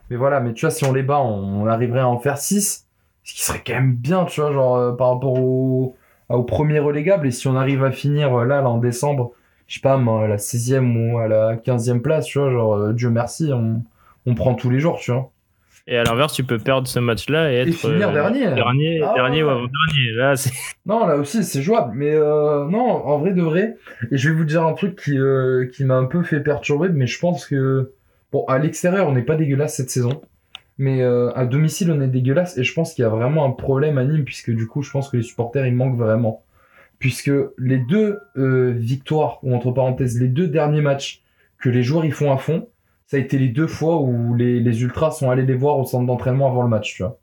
Mais 0.10 0.15
voilà, 0.15 0.39
mais 0.39 0.51
tu 0.53 0.62
vois, 0.62 0.71
si 0.71 0.84
on 0.84 0.91
les 0.91 1.03
bat, 1.03 1.19
on, 1.19 1.67
arriverait 1.67 1.99
à 1.99 2.07
en 2.07 2.17
faire 2.17 2.39
6. 2.39 2.88
Ce 3.23 3.34
qui 3.36 3.43
serait 3.43 3.62
quand 3.63 3.75
même 3.75 3.93
bien, 3.93 4.25
tu 4.25 4.41
vois, 4.41 4.51
genre 4.51 4.77
euh, 4.77 4.93
par 4.93 5.13
rapport 5.13 5.39
au, 5.39 5.95
au 6.27 6.43
premier 6.43 6.79
relégable. 6.79 7.27
Et 7.27 7.31
si 7.31 7.47
on 7.47 7.55
arrive 7.55 7.84
à 7.84 7.91
finir 7.91 8.34
euh, 8.34 8.45
là, 8.45 8.63
là 8.63 8.69
en 8.69 8.79
décembre, 8.79 9.34
je 9.67 9.75
sais 9.75 9.81
pas, 9.81 9.93
à 9.93 10.27
la 10.27 10.38
16e 10.38 11.12
ou 11.12 11.19
à 11.19 11.27
la 11.27 11.55
15e 11.55 12.01
place, 12.01 12.25
tu 12.25 12.39
vois, 12.39 12.49
genre, 12.49 12.73
euh, 12.73 12.91
Dieu 12.91 13.12
merci, 13.12 13.51
on, 13.53 13.84
on 14.25 14.34
prend 14.34 14.55
tous 14.55 14.71
les 14.71 14.79
jours, 14.79 14.97
tu 14.97 15.12
vois. 15.12 15.29
Et 15.88 15.98
à 15.98 16.04
l'inverse, 16.04 16.34
tu 16.34 16.44
peux 16.44 16.60
perdre 16.60 16.88
ce 16.88 17.00
match-là 17.00 17.52
et 17.52 17.56
être. 17.58 17.74
finir 17.74 18.10
euh, 18.10 18.13
dernier. 18.13 18.54
Dernier, 18.54 19.02
ah 19.04 19.13
dernier 19.15 19.44
ou 19.44 19.50
avant-dernier. 19.50 20.12
Là, 20.13 20.34
non, 20.86 21.06
là 21.08 21.17
aussi, 21.17 21.44
c'est 21.44 21.62
jouable. 21.62 21.94
Mais 21.96 22.13
euh, 22.13 22.65
non, 22.65 23.06
en 23.06 23.17
vrai 23.17 23.34
de 23.34 23.41
vrai. 23.41 23.78
Et 24.12 24.17
je 24.17 24.30
vais 24.30 24.36
vous 24.36 24.46
dire 24.46 24.63
un 24.63 24.74
truc 24.74 25.02
qui, 25.02 25.17
euh, 25.17 25.67
qui 25.74 25.84
m'a 25.84 25.96
un 25.96 26.06
peu 26.06 26.24
fait 26.24 26.39
perturber, 26.39 26.89
mais 26.89 27.08
je 27.08 27.20
pense 27.20 27.46
que. 27.46 27.94
Bon, 28.32 28.46
à 28.46 28.60
l'extérieur, 28.60 29.10
on 29.10 29.12
n'est 29.12 29.24
pas 29.24 29.36
dégueulasse 29.36 29.76
cette 29.76 29.89
saison. 29.89 30.22
Mais 30.78 31.04
à 31.04 31.46
domicile, 31.46 31.91
on 31.91 32.02
est 32.02 32.08
dégueulasse. 32.08 32.58
Et 32.58 32.63
je 32.63 32.74
pense 32.74 32.94
qu'il 32.94 33.04
y 33.04 33.06
a 33.06 33.10
vraiment 33.10 33.46
un 33.46 33.52
problème 33.52 33.98
à 33.98 34.06
Nîmes, 34.06 34.24
puisque 34.24 34.52
du 34.52 34.67
coup, 34.67 34.82
je 34.82 34.89
pense 34.89 35.10
que 35.10 35.17
les 35.17 35.24
supporters, 35.24 35.67
ils 35.67 35.76
manquent 35.76 35.98
vraiment. 35.98 36.44
Puisque 36.98 37.30
les 37.58 37.78
deux 37.78 38.20
victoires, 38.36 39.39
ou 39.44 39.54
entre 39.54 39.72
parenthèses, 39.72 40.17
les 40.17 40.30
deux 40.30 40.48
derniers 40.48 40.82
matchs 40.82 41.24
que 41.60 41.70
les 41.70 41.84
joueurs 41.84 42.06
ils 42.06 42.13
font 42.13 42.32
à 42.32 42.38
fond, 42.38 42.67
ça 43.12 43.17
a 43.17 43.19
été 43.19 43.38
les 43.38 43.50
deux 43.50 43.67
fois 43.67 44.00
où 44.00 44.34
les, 44.36 44.62
les 44.62 44.84
ultras 44.84 45.12
sont 45.12 45.30
allés 45.30 45.45
les 45.45 45.54
voir 45.54 45.78
au 45.78 45.84
centre 45.84 46.06
d'entraînement 46.06 46.47
avant 46.47 46.63
le 46.63 46.69
match, 46.69 46.95
tu 46.95 47.04
vois. 47.04 47.19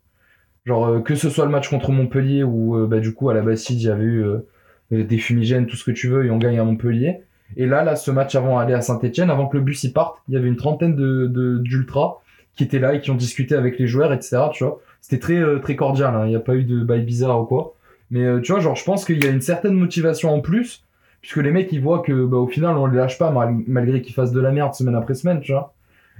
Genre, 0.66 0.86
euh, 0.86 1.00
que 1.00 1.14
ce 1.14 1.30
soit 1.30 1.46
le 1.46 1.50
match 1.50 1.70
contre 1.70 1.92
Montpellier 1.92 2.42
où, 2.42 2.76
euh, 2.76 2.86
bah, 2.86 3.00
du 3.00 3.14
coup, 3.14 3.30
à 3.30 3.34
la 3.34 3.40
Bastide, 3.40 3.80
il 3.80 3.86
y 3.86 3.88
avait 3.88 4.04
eu 4.04 4.22
euh, 4.22 4.42
des 4.90 5.16
fumigènes, 5.16 5.64
tout 5.64 5.76
ce 5.76 5.84
que 5.84 5.90
tu 5.90 6.08
veux, 6.08 6.26
et 6.26 6.30
on 6.30 6.36
gagne 6.36 6.58
à 6.58 6.64
Montpellier. 6.64 7.22
Et 7.56 7.64
là, 7.64 7.84
là, 7.84 7.96
ce 7.96 8.10
match 8.10 8.34
avant 8.34 8.58
d'aller 8.58 8.74
à 8.74 8.82
Saint-Etienne, 8.82 9.30
avant 9.30 9.46
que 9.46 9.56
le 9.56 9.62
bus 9.62 9.82
y 9.82 9.90
parte, 9.90 10.18
il 10.28 10.34
y 10.34 10.36
avait 10.36 10.48
une 10.48 10.56
trentaine 10.56 10.94
de, 10.94 11.56
d'ultras 11.64 12.18
qui 12.54 12.64
étaient 12.64 12.80
là 12.80 12.92
et 12.92 13.00
qui 13.00 13.10
ont 13.10 13.14
discuté 13.14 13.54
avec 13.54 13.78
les 13.78 13.86
joueurs, 13.86 14.12
etc., 14.12 14.42
tu 14.52 14.64
vois. 14.64 14.82
C'était 15.00 15.20
très, 15.20 15.42
très 15.62 15.74
cordial, 15.74 16.14
hein. 16.14 16.26
il 16.26 16.28
n'y 16.28 16.36
a 16.36 16.40
pas 16.40 16.54
eu 16.54 16.64
de 16.64 16.84
bail 16.84 17.00
bizarre 17.00 17.40
ou 17.40 17.46
quoi. 17.46 17.76
Mais, 18.10 18.42
tu 18.42 18.52
vois, 18.52 18.60
genre, 18.60 18.76
je 18.76 18.84
pense 18.84 19.06
qu'il 19.06 19.24
y 19.24 19.26
a 19.26 19.30
une 19.30 19.40
certaine 19.40 19.72
motivation 19.72 20.34
en 20.34 20.40
plus, 20.40 20.84
puisque 21.22 21.38
les 21.38 21.50
mecs, 21.50 21.72
ils 21.72 21.80
voient 21.80 22.00
que, 22.00 22.26
bah, 22.26 22.36
au 22.36 22.46
final, 22.46 22.76
on 22.76 22.84
les 22.84 22.98
lâche 22.98 23.16
pas, 23.16 23.32
malgré 23.66 24.02
qu'ils 24.02 24.12
fassent 24.12 24.32
de 24.32 24.40
la 24.42 24.52
merde 24.52 24.74
semaine 24.74 24.94
après 24.94 25.14
semaine, 25.14 25.40
tu 25.40 25.52
vois. 25.52 25.72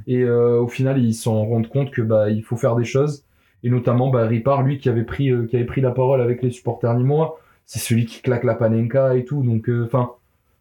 Et 0.06 0.22
euh, 0.22 0.61
au 0.61 0.68
final, 0.68 1.02
ils 1.02 1.14
s'en 1.14 1.44
rendent 1.44 1.68
compte 1.68 1.90
que 1.90 2.02
bah 2.02 2.30
il 2.30 2.42
faut 2.42 2.56
faire 2.56 2.76
des 2.76 2.84
choses. 2.84 3.24
Et 3.64 3.70
notamment, 3.70 4.08
bah, 4.08 4.26
Ripard, 4.26 4.62
lui, 4.62 4.78
qui 4.78 4.88
avait 4.88 5.02
pris, 5.02 5.30
euh, 5.30 5.46
qui 5.46 5.56
avait 5.56 5.64
pris 5.64 5.80
la 5.80 5.90
parole 5.90 6.20
avec 6.20 6.42
les 6.42 6.50
supporters 6.50 6.94
nîmois, 6.94 7.40
c'est 7.66 7.80
celui 7.80 8.06
qui 8.06 8.22
claque 8.22 8.44
la 8.44 8.54
panenka 8.54 9.16
et 9.16 9.24
tout. 9.24 9.42
Donc, 9.42 9.68
euh, 9.68 9.84
enfin, 9.84 10.12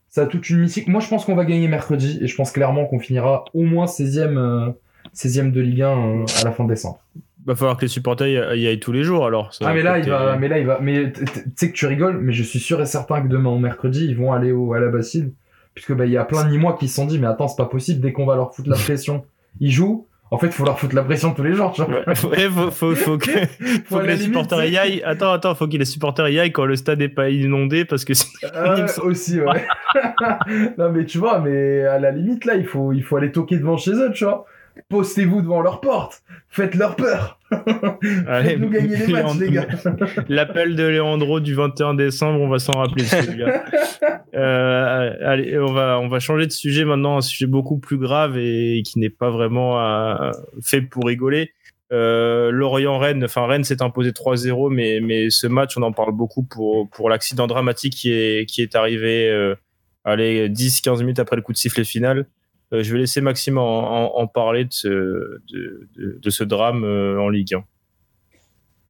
ça 0.09 0.23
a 0.23 0.25
toute 0.25 0.49
une 0.49 0.59
mystique. 0.59 0.87
Moi, 0.87 0.99
je 0.99 1.07
pense 1.07 1.25
qu'on 1.25 1.35
va 1.35 1.45
gagner 1.45 1.67
mercredi 1.67 2.19
et 2.21 2.27
je 2.27 2.35
pense 2.35 2.51
clairement 2.51 2.85
qu'on 2.85 2.99
finira 2.99 3.45
au 3.53 3.61
moins 3.61 3.85
16e, 3.85 4.73
16e 5.15 5.51
de 5.51 5.61
Ligue 5.61 5.83
1 5.83 6.25
à 6.41 6.43
la 6.43 6.51
fin 6.51 6.65
décembre. 6.65 6.99
Va 7.45 7.55
falloir 7.55 7.77
que 7.77 7.83
les 7.83 7.87
supporters 7.87 8.55
y 8.55 8.67
aillent 8.67 8.79
tous 8.79 8.91
les 8.91 9.03
jours 9.03 9.25
alors. 9.25 9.51
ah 9.61 9.73
mais 9.73 9.81
là 9.81 9.99
il 9.99 10.09
va, 10.09 10.35
mais 10.35 10.49
là 10.49 10.59
il 10.59 10.65
va, 10.65 10.79
mais 10.81 11.13
tu 11.13 11.23
sais 11.55 11.69
que 11.69 11.77
tu 11.77 11.85
rigoles, 11.85 12.19
mais 12.19 12.33
je 12.33 12.43
suis 12.43 12.59
sûr 12.59 12.81
et 12.81 12.85
certain 12.85 13.21
que 13.21 13.29
demain 13.29 13.57
mercredi 13.57 14.05
ils 14.05 14.17
vont 14.17 14.33
aller 14.33 14.51
au 14.51 14.73
à 14.73 14.81
la 14.81 14.89
Bastille 14.89 15.31
puisque 15.77 15.93
bah 15.93 16.07
il 16.07 16.11
y 16.11 16.17
a 16.17 16.25
plein 16.25 16.43
de 16.43 16.49
Nîmois 16.49 16.75
qui 16.79 16.87
se 16.87 16.95
sont 16.95 17.05
dit 17.05 17.19
mais 17.19 17.27
attends 17.27 17.47
c'est 17.47 17.55
pas 17.55 17.67
possible 17.67 18.01
dès 18.01 18.11
qu'on 18.11 18.25
va 18.25 18.35
leur 18.35 18.51
foutre 18.55 18.69
la 18.69 18.75
pression 18.83 19.23
ils 19.59 19.71
jouent. 19.71 20.07
En 20.29 20.37
fait, 20.37 20.47
il 20.47 20.51
faut 20.51 20.65
leur 20.65 20.77
foutre 20.77 20.93
la 20.93 21.03
pression 21.03 21.33
tous 21.33 21.41
les 21.41 21.53
jours, 21.53 21.71
tu 21.71 21.81
vois. 21.83 22.13
faut, 22.15 22.93
faut, 22.95 23.17
que, 23.17 23.45
faut 23.85 23.99
que 23.99 24.05
les 24.05 24.17
supporters 24.17 24.65
y 24.65 24.77
aillent. 24.77 25.01
Attends, 25.05 25.31
attends, 25.31 25.55
faut 25.55 25.69
que 25.69 25.77
les 25.77 25.85
supporters 25.85 26.27
y 26.27 26.37
aillent 26.37 26.51
quand 26.51 26.65
le 26.65 26.75
stade 26.75 26.99
n'est 26.99 27.07
pas 27.07 27.29
inondé 27.29 27.85
parce 27.85 28.03
que 28.03 28.13
c'est 28.13 28.27
euh, 28.53 28.85
aussi, 29.03 29.39
ouais. 29.39 29.65
non, 30.77 30.91
mais 30.91 31.05
tu 31.05 31.17
vois, 31.17 31.39
mais 31.39 31.83
à 31.83 31.97
la 31.97 32.11
limite, 32.11 32.43
là, 32.43 32.55
il 32.55 32.65
faut, 32.65 32.91
il 32.91 33.03
faut 33.03 33.15
aller 33.15 33.31
toquer 33.31 33.55
devant 33.55 33.77
chez 33.77 33.91
eux, 33.91 34.11
tu 34.13 34.25
vois 34.25 34.45
postez-vous 34.89 35.41
devant 35.41 35.61
leur 35.61 35.81
porte, 35.81 36.23
faites 36.49 36.75
leur 36.75 36.95
peur. 36.95 37.36
Faites-nous 38.01 38.69
gagner 38.69 38.97
les 38.97 39.07
matchs, 39.07 39.39
les 39.39 39.51
gars. 39.51 39.67
L'appel 40.27 40.75
de 40.75 40.83
Leandro 40.83 41.39
du 41.39 41.53
21 41.53 41.93
décembre, 41.93 42.41
on 42.41 42.49
va 42.49 42.59
s'en 42.59 42.73
rappeler 42.73 43.05
celui-là. 43.05 43.65
Euh, 44.35 45.13
allez, 45.23 45.57
on 45.57 45.71
va, 45.73 45.99
on 45.99 46.09
va 46.09 46.19
changer 46.19 46.45
de 46.45 46.51
sujet 46.51 46.85
maintenant, 46.85 47.17
un 47.17 47.21
sujet 47.21 47.47
beaucoup 47.47 47.79
plus 47.79 47.97
grave 47.97 48.37
et 48.37 48.83
qui 48.85 48.99
n'est 48.99 49.09
pas 49.09 49.31
vraiment 49.31 49.81
euh, 49.81 50.29
fait 50.61 50.81
pour 50.81 51.05
rigoler. 51.05 51.53
Euh, 51.91 52.51
Lorient-Rennes, 52.51 53.23
enfin 53.23 53.47
Rennes 53.47 53.63
s'est 53.63 53.81
imposé 53.81 54.11
3-0, 54.11 54.71
mais, 54.71 54.99
mais 55.01 55.31
ce 55.31 55.47
match, 55.47 55.75
on 55.77 55.81
en 55.81 55.91
parle 55.91 56.11
beaucoup 56.11 56.43
pour, 56.43 56.87
pour 56.89 57.09
l'accident 57.09 57.47
dramatique 57.47 57.93
qui 57.93 58.11
est, 58.11 58.45
qui 58.47 58.61
est 58.61 58.75
arrivé 58.75 59.27
euh, 59.29 59.55
10-15 60.05 60.99
minutes 60.99 61.19
après 61.19 61.35
le 61.35 61.41
coup 61.41 61.53
de 61.53 61.57
sifflet 61.57 61.83
final. 61.83 62.27
Euh, 62.73 62.83
je 62.83 62.91
vais 62.91 62.99
laisser 62.99 63.21
Maxime 63.21 63.57
en, 63.57 64.27
parler 64.27 64.65
de 64.65 64.71
ce, 64.71 66.43
drame 66.43 66.83
euh, 66.83 67.19
en 67.19 67.29
Ligue 67.29 67.55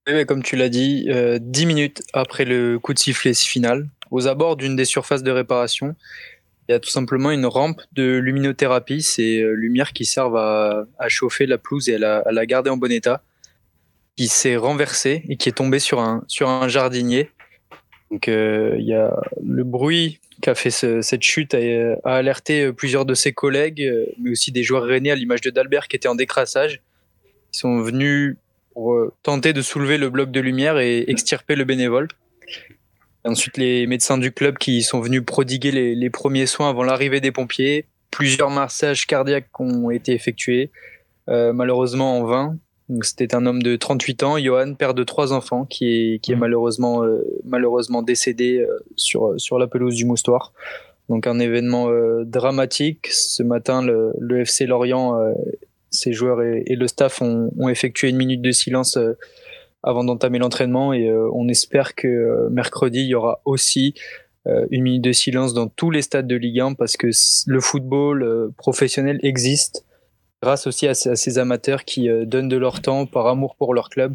1. 0.05 0.25
comme 0.25 0.41
tu 0.41 0.55
l'as 0.55 0.69
dit, 0.69 1.07
euh, 1.09 1.37
10 1.39 1.65
minutes 1.65 2.01
après 2.13 2.45
le 2.45 2.79
coup 2.79 2.93
de 2.93 2.99
sifflet 2.99 3.33
final, 3.33 3.87
aux 4.09 4.27
abords 4.27 4.55
d'une 4.55 4.75
des 4.75 4.85
surfaces 4.85 5.21
de 5.23 5.31
réparation, 5.31 5.95
il 6.67 6.71
y 6.71 6.75
a 6.75 6.79
tout 6.79 6.89
simplement 6.89 7.31
une 7.31 7.45
rampe 7.45 7.81
de 7.93 8.17
luminothérapie, 8.17 9.01
ces 9.01 9.41
lumières 9.53 9.93
qui 9.93 10.05
servent 10.05 10.37
à, 10.37 10.85
chauffer 11.07 11.45
la 11.45 11.57
pelouse 11.57 11.87
et 11.87 11.95
à 11.95 11.99
la, 11.99 12.17
à 12.17 12.31
la 12.31 12.45
garder 12.45 12.69
en 12.69 12.77
bon 12.77 12.91
état, 12.91 13.23
qui 14.17 14.27
s'est 14.27 14.57
renversée 14.57 15.23
et 15.29 15.37
qui 15.37 15.47
est 15.47 15.53
tombée 15.53 15.79
sur 15.79 15.99
un, 15.99 16.23
sur 16.27 16.49
un 16.49 16.67
jardinier. 16.67 17.29
Donc 18.11 18.27
il 18.27 18.83
y 18.83 18.93
a 18.93 19.17
le 19.41 19.63
bruit 19.63 20.19
qui 20.41 20.49
a 20.49 20.55
fait 20.55 20.69
cette 20.69 21.23
chute 21.23 21.53
a, 21.53 21.97
alerté 22.03 22.65
euh, 22.65 22.73
plusieurs 22.73 23.05
de 23.05 23.13
ses 23.13 23.33
collègues, 23.33 23.81
euh, 23.81 24.05
mais 24.19 24.31
aussi 24.31 24.51
des 24.51 24.63
joueurs 24.63 24.83
rennais 24.83 25.11
à 25.11 25.15
l'image 25.15 25.41
de 25.41 25.49
Dalbert 25.49 25.87
qui 25.87 25.95
était 25.95 26.07
en 26.07 26.15
décrassage. 26.15 26.81
Ils 27.53 27.57
sont 27.57 27.81
venus 27.81 28.37
pour 28.73 28.93
euh, 28.93 29.13
tenter 29.23 29.53
de 29.53 29.61
soulever 29.61 29.97
le 29.97 30.09
bloc 30.09 30.31
de 30.31 30.39
lumière 30.39 30.77
et 30.77 31.05
extirper 31.09 31.55
le 31.55 31.63
bénévole. 31.63 32.07
ensuite, 33.23 33.57
les 33.57 33.87
médecins 33.87 34.17
du 34.17 34.31
club 34.31 34.57
qui 34.57 34.83
sont 34.83 35.01
venus 35.01 35.23
prodiguer 35.25 35.71
les, 35.71 36.09
premiers 36.09 36.45
soins 36.45 36.69
avant 36.69 36.83
l'arrivée 36.83 37.19
des 37.19 37.31
pompiers. 37.31 37.85
Plusieurs 38.11 38.49
massages 38.49 39.05
cardiaques 39.05 39.59
ont 39.59 39.89
été 39.89 40.13
effectués, 40.13 40.71
malheureusement 41.27 42.19
en 42.19 42.23
vain. 42.23 42.57
C'était 43.01 43.35
un 43.35 43.45
homme 43.45 43.61
de 43.61 43.75
38 43.75 44.23
ans, 44.23 44.37
Johan, 44.37 44.73
père 44.73 44.93
de 44.93 45.03
trois 45.03 45.33
enfants, 45.33 45.65
qui 45.65 45.87
est, 45.89 46.19
qui 46.19 46.31
est 46.31 46.35
mmh. 46.35 46.39
malheureusement, 46.39 47.03
euh, 47.03 47.21
malheureusement 47.43 48.01
décédé 48.01 48.59
euh, 48.59 48.79
sur, 48.95 49.33
sur 49.37 49.59
la 49.59 49.67
pelouse 49.67 49.95
du 49.95 50.05
Moustoir. 50.05 50.53
Donc 51.09 51.27
un 51.27 51.39
événement 51.39 51.89
euh, 51.89 52.23
dramatique. 52.23 53.07
Ce 53.07 53.43
matin, 53.43 53.81
le, 53.81 54.13
le 54.19 54.41
FC 54.41 54.65
Lorient, 54.65 55.17
ses 55.89 56.13
joueurs 56.13 56.41
et, 56.41 56.63
et, 56.65 56.75
le 56.75 56.87
staff 56.87 57.21
ont, 57.21 57.51
ont, 57.57 57.67
effectué 57.67 58.09
une 58.09 58.17
minute 58.17 58.41
de 58.41 58.51
silence 58.51 58.97
avant 59.83 60.05
d'entamer 60.05 60.39
l'entraînement 60.39 60.93
et 60.93 61.11
on 61.11 61.47
espère 61.49 61.93
que 61.95 62.47
mercredi, 62.49 62.99
il 62.99 63.07
y 63.07 63.15
aura 63.15 63.41
aussi 63.45 63.93
une 64.45 64.81
minute 64.81 65.03
de 65.03 65.11
silence 65.11 65.53
dans 65.53 65.67
tous 65.67 65.91
les 65.91 66.01
stades 66.01 66.27
de 66.27 66.35
Ligue 66.35 66.59
1 66.59 66.73
parce 66.73 66.97
que 66.97 67.07
le 67.47 67.59
football 67.61 68.51
professionnel 68.57 69.19
existe 69.23 69.85
grâce 70.41 70.67
aussi 70.67 70.87
à, 70.87 70.93
ces 70.93 71.39
amateurs 71.39 71.83
qui 71.83 72.09
euh, 72.09 72.25
donnent 72.25 72.49
de 72.49 72.57
leur 72.57 72.81
temps 72.81 73.05
par 73.05 73.27
amour 73.27 73.55
pour 73.55 73.73
leur 73.73 73.89
club. 73.89 74.13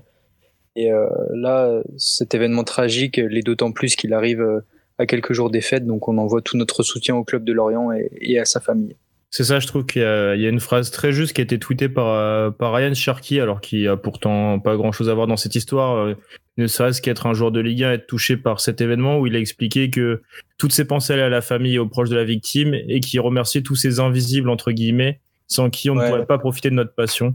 Et 0.77 0.91
euh, 0.91 1.07
là, 1.35 1.83
cet 1.99 2.35
événement 2.35 2.65
tragique 2.65 3.17
l'est 3.19 3.43
d'autant 3.43 3.73
plus 3.73 3.97
qu'il 3.97 4.15
arrive 4.15 4.41
euh, 4.41 4.61
à 4.99 5.07
quelques 5.07 5.33
jours 5.33 5.51
des 5.51 5.61
fêtes, 5.61 5.87
donc 5.87 6.09
on 6.09 6.19
envoie 6.19 6.41
tout 6.43 6.57
notre 6.57 6.83
soutien 6.83 7.17
au 7.17 7.25
club 7.25 7.45
de 7.45 7.53
Lorient 7.53 7.91
et, 7.93 8.39
à 8.39 8.45
sa 8.45 8.61
famille. 8.61 8.97
C'est 9.31 9.45
ça, 9.45 9.59
je 9.59 9.67
trouve 9.67 9.87
qu'il 9.87 10.03
y, 10.03 10.05
a 10.05 10.49
une 10.49 10.61
phrase 10.61 10.91
très 10.91 11.13
juste 11.13 11.33
qui 11.33 11.41
a 11.41 11.45
été 11.45 11.59
tweetée 11.59 11.89
par, 11.89 12.53
Ryan 12.61 12.93
Sharkey, 12.93 13.41
alors 13.41 13.63
qu'il 13.63 13.89
a 13.89 13.97
pourtant 13.97 14.61
pas 14.61 14.77
grand 14.77 14.93
chose 14.93 15.09
à 15.09 15.15
voir 15.15 15.27
dans 15.27 15.39
cette 15.39 15.55
histoire, 15.55 16.15
ne 16.59 16.67
serait-ce 16.67 17.01
qu'être 17.01 17.27
un 17.27 17.33
joueur 17.33 17.51
de 17.51 17.61
Ligue 17.61 17.85
1, 17.85 17.93
être 17.93 18.07
touché 18.07 18.37
par 18.37 18.61
cet 18.61 18.83
événement 18.83 19.19
où 19.19 19.27
il 19.27 19.35
a 19.35 19.39
expliqué 19.39 19.89
que 19.89 20.21
toutes 20.59 20.73
ses 20.73 20.85
pensées 20.85 21.15
allaient 21.15 21.23
à 21.23 21.31
la 21.31 21.41
famille 21.41 21.77
et 21.77 21.79
aux 21.79 21.89
proches 21.89 22.11
de 22.11 22.17
la 22.17 22.25
victime 22.25 22.75
et 22.75 23.01
qu'il 23.01 23.21
remerciait 23.21 23.63
tous 23.63 23.75
ces 23.75 23.99
invisibles, 23.99 24.51
entre 24.51 24.71
guillemets, 24.71 25.22
sans 25.53 25.71
qui 25.71 25.91
on 25.91 25.95
ne 25.95 26.07
pourrait 26.07 26.27
pas 26.27 26.39
profiter 26.39 26.71
de 26.71 26.75
notre 26.75 26.95
passion. 26.95 27.35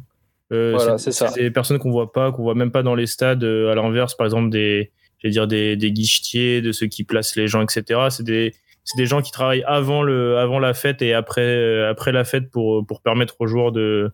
Euh, 0.51 0.97
c'est 0.97 1.36
des 1.36 1.51
personnes 1.51 1.77
qu'on 1.77 1.91
voit 1.91 2.12
pas, 2.12 2.32
qu'on 2.32 2.43
voit 2.43 2.56
même 2.56 2.71
pas 2.71 2.84
dans 2.84 2.95
les 2.95 3.08
stades. 3.08 3.43
Euh, 3.43 3.71
à 3.71 3.75
l'inverse, 3.75 4.15
par 4.15 4.25
exemple, 4.25 4.49
des, 4.49 4.91
dire 5.23 5.47
des, 5.47 5.75
des 5.75 5.91
guichetiers, 5.91 6.62
de 6.62 6.71
ceux 6.71 6.88
qui 6.88 7.03
placent 7.03 7.36
les 7.36 7.47
gens, 7.47 7.62
etc. 7.62 8.08
C'est 8.10 8.23
des, 8.23 8.53
des 8.95 9.06
gens 9.06 9.21
qui 9.21 9.32
travaillent 9.32 9.65
avant 9.65 10.03
le, 10.03 10.38
avant 10.38 10.60
la 10.60 10.73
fête 10.73 11.01
et 11.01 11.13
après, 11.13 11.41
euh, 11.41 11.89
après 11.89 12.12
la 12.12 12.23
fête 12.23 12.49
pour, 12.49 12.86
pour 12.86 13.01
permettre 13.01 13.36
aux 13.39 13.47
joueurs 13.47 13.71
de, 13.71 14.12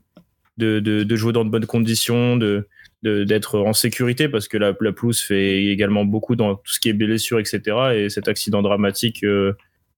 de, 0.57 0.79
de, 0.79 1.15
jouer 1.15 1.33
dans 1.33 1.45
de 1.45 1.49
bonnes 1.49 1.67
conditions, 1.67 2.35
de, 2.35 2.67
d'être 3.03 3.59
en 3.59 3.73
sécurité 3.73 4.27
parce 4.27 4.47
que 4.47 4.57
la, 4.57 4.73
la 4.79 4.91
pelouse 4.91 5.21
fait 5.21 5.65
également 5.65 6.05
beaucoup 6.05 6.35
dans 6.35 6.55
tout 6.55 6.71
ce 6.73 6.79
qui 6.79 6.89
est 6.89 6.93
blessure, 6.93 7.39
etc. 7.39 7.61
Et 7.95 8.09
cet 8.09 8.27
accident 8.27 8.61
dramatique 8.61 9.23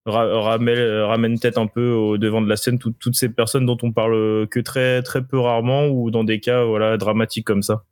ramène, 0.06 1.02
ramène 1.02 1.40
tête 1.40 1.58
un 1.58 1.68
peu 1.68 1.92
au 1.92 2.18
devant 2.18 2.42
de 2.42 2.50
la 2.50 2.56
scène 2.56 2.78
toutes 2.78 3.16
ces 3.16 3.30
personnes 3.30 3.66
dont 3.66 3.78
on 3.82 3.92
parle 3.92 4.48
que 4.48 4.60
très 4.60 5.02
très 5.02 5.24
peu 5.24 5.40
rarement 5.40 5.88
ou 5.88 6.12
dans 6.12 6.24
des 6.24 6.40
cas 6.40 6.64
voilà 6.64 6.98
dramatiques 6.98 7.46
comme 7.46 7.64
ça. 7.64 7.86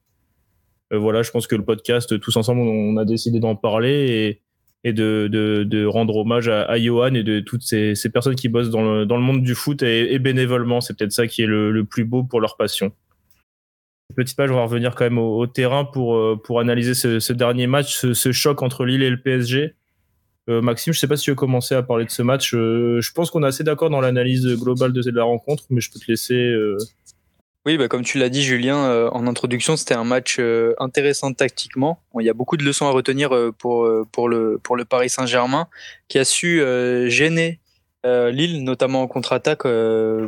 voilà, 0.91 1.23
je 1.23 1.31
pense 1.31 1.47
que 1.47 1.55
le 1.55 1.65
podcast 1.65 2.19
tous 2.19 2.37
ensemble 2.37 2.61
on 2.61 2.97
a 2.97 3.05
décidé 3.05 3.39
d'en 3.39 3.55
parler 3.55 4.39
et, 4.83 4.93
de, 4.93 5.85
rendre 5.85 6.17
hommage 6.17 6.47
à, 6.49 6.63
à, 6.63 6.77
Johan 6.77 7.13
et 7.13 7.23
de 7.23 7.39
toutes 7.39 7.63
ces, 7.63 7.95
personnes 8.13 8.35
qui 8.35 8.49
bossent 8.49 8.69
dans 8.69 8.83
le, 8.83 9.05
dans 9.05 9.15
le 9.15 9.23
monde 9.23 9.43
du 9.43 9.55
foot 9.55 9.81
et, 9.81 10.19
bénévolement. 10.19 10.81
C'est 10.81 10.97
peut-être 10.97 11.13
ça 11.13 11.27
qui 11.27 11.41
est 11.41 11.47
le, 11.47 11.83
plus 11.85 12.05
beau 12.05 12.23
pour 12.23 12.41
leur 12.41 12.57
passion. 12.57 12.91
Petite 14.15 14.37
page, 14.37 14.51
on 14.51 14.55
va 14.55 14.63
revenir 14.63 14.93
quand 14.93 15.05
même 15.05 15.17
au, 15.17 15.47
terrain 15.47 15.85
pour, 15.85 16.15
euh, 16.15 16.39
pour 16.41 16.59
analyser 16.59 16.93
ce, 16.93 17.19
ce 17.19 17.33
dernier 17.33 17.65
match, 17.65 17.95
ce, 17.95 18.13
ce, 18.13 18.31
choc 18.31 18.61
entre 18.61 18.85
Lille 18.85 19.01
et 19.01 19.09
le 19.09 19.19
PSG. 19.19 19.73
Euh, 20.49 20.61
Maxime, 20.61 20.93
je 20.93 20.99
sais 20.99 21.07
pas 21.07 21.15
si 21.15 21.23
tu 21.23 21.31
veux 21.31 21.35
commencer 21.35 21.73
à 21.75 21.83
parler 21.83 22.05
de 22.05 22.09
ce 22.09 22.21
match. 22.21 22.53
Euh, 22.53 22.99
je 23.01 23.11
pense 23.13 23.31
qu'on 23.31 23.43
est 23.43 23.47
assez 23.47 23.63
d'accord 23.63 23.89
dans 23.89 24.01
l'analyse 24.01 24.45
globale 24.59 24.91
de 24.91 25.11
la 25.11 25.23
rencontre, 25.23 25.63
mais 25.69 25.79
je 25.79 25.91
peux 25.91 25.99
te 25.99 26.09
laisser. 26.09 26.33
Euh, 26.33 26.77
oui, 27.65 27.77
bah, 27.77 27.87
comme 27.87 28.03
tu 28.03 28.17
l'as 28.17 28.27
dit, 28.27 28.43
Julien, 28.43 29.07
en 29.13 29.25
introduction, 29.25 29.77
c'était 29.77 29.93
un 29.93 30.03
match 30.03 30.37
intéressant 30.79 31.31
tactiquement. 31.31 31.97
Il 32.19 32.25
y 32.25 32.29
a 32.29 32.33
beaucoup 32.33 32.57
de 32.57 32.63
leçons 32.65 32.87
à 32.87 32.91
retenir 32.91 33.29
pour, 33.57 33.89
pour, 34.11 34.27
le, 34.27 34.59
pour 34.61 34.75
le 34.75 34.83
Paris 34.83 35.09
Saint-Germain, 35.09 35.69
qui 36.09 36.19
a 36.19 36.25
su 36.25 36.61
gêner 37.07 37.61
Lille, 38.03 38.65
notamment 38.65 39.03
en 39.03 39.07
contre-attaque. 39.07 39.65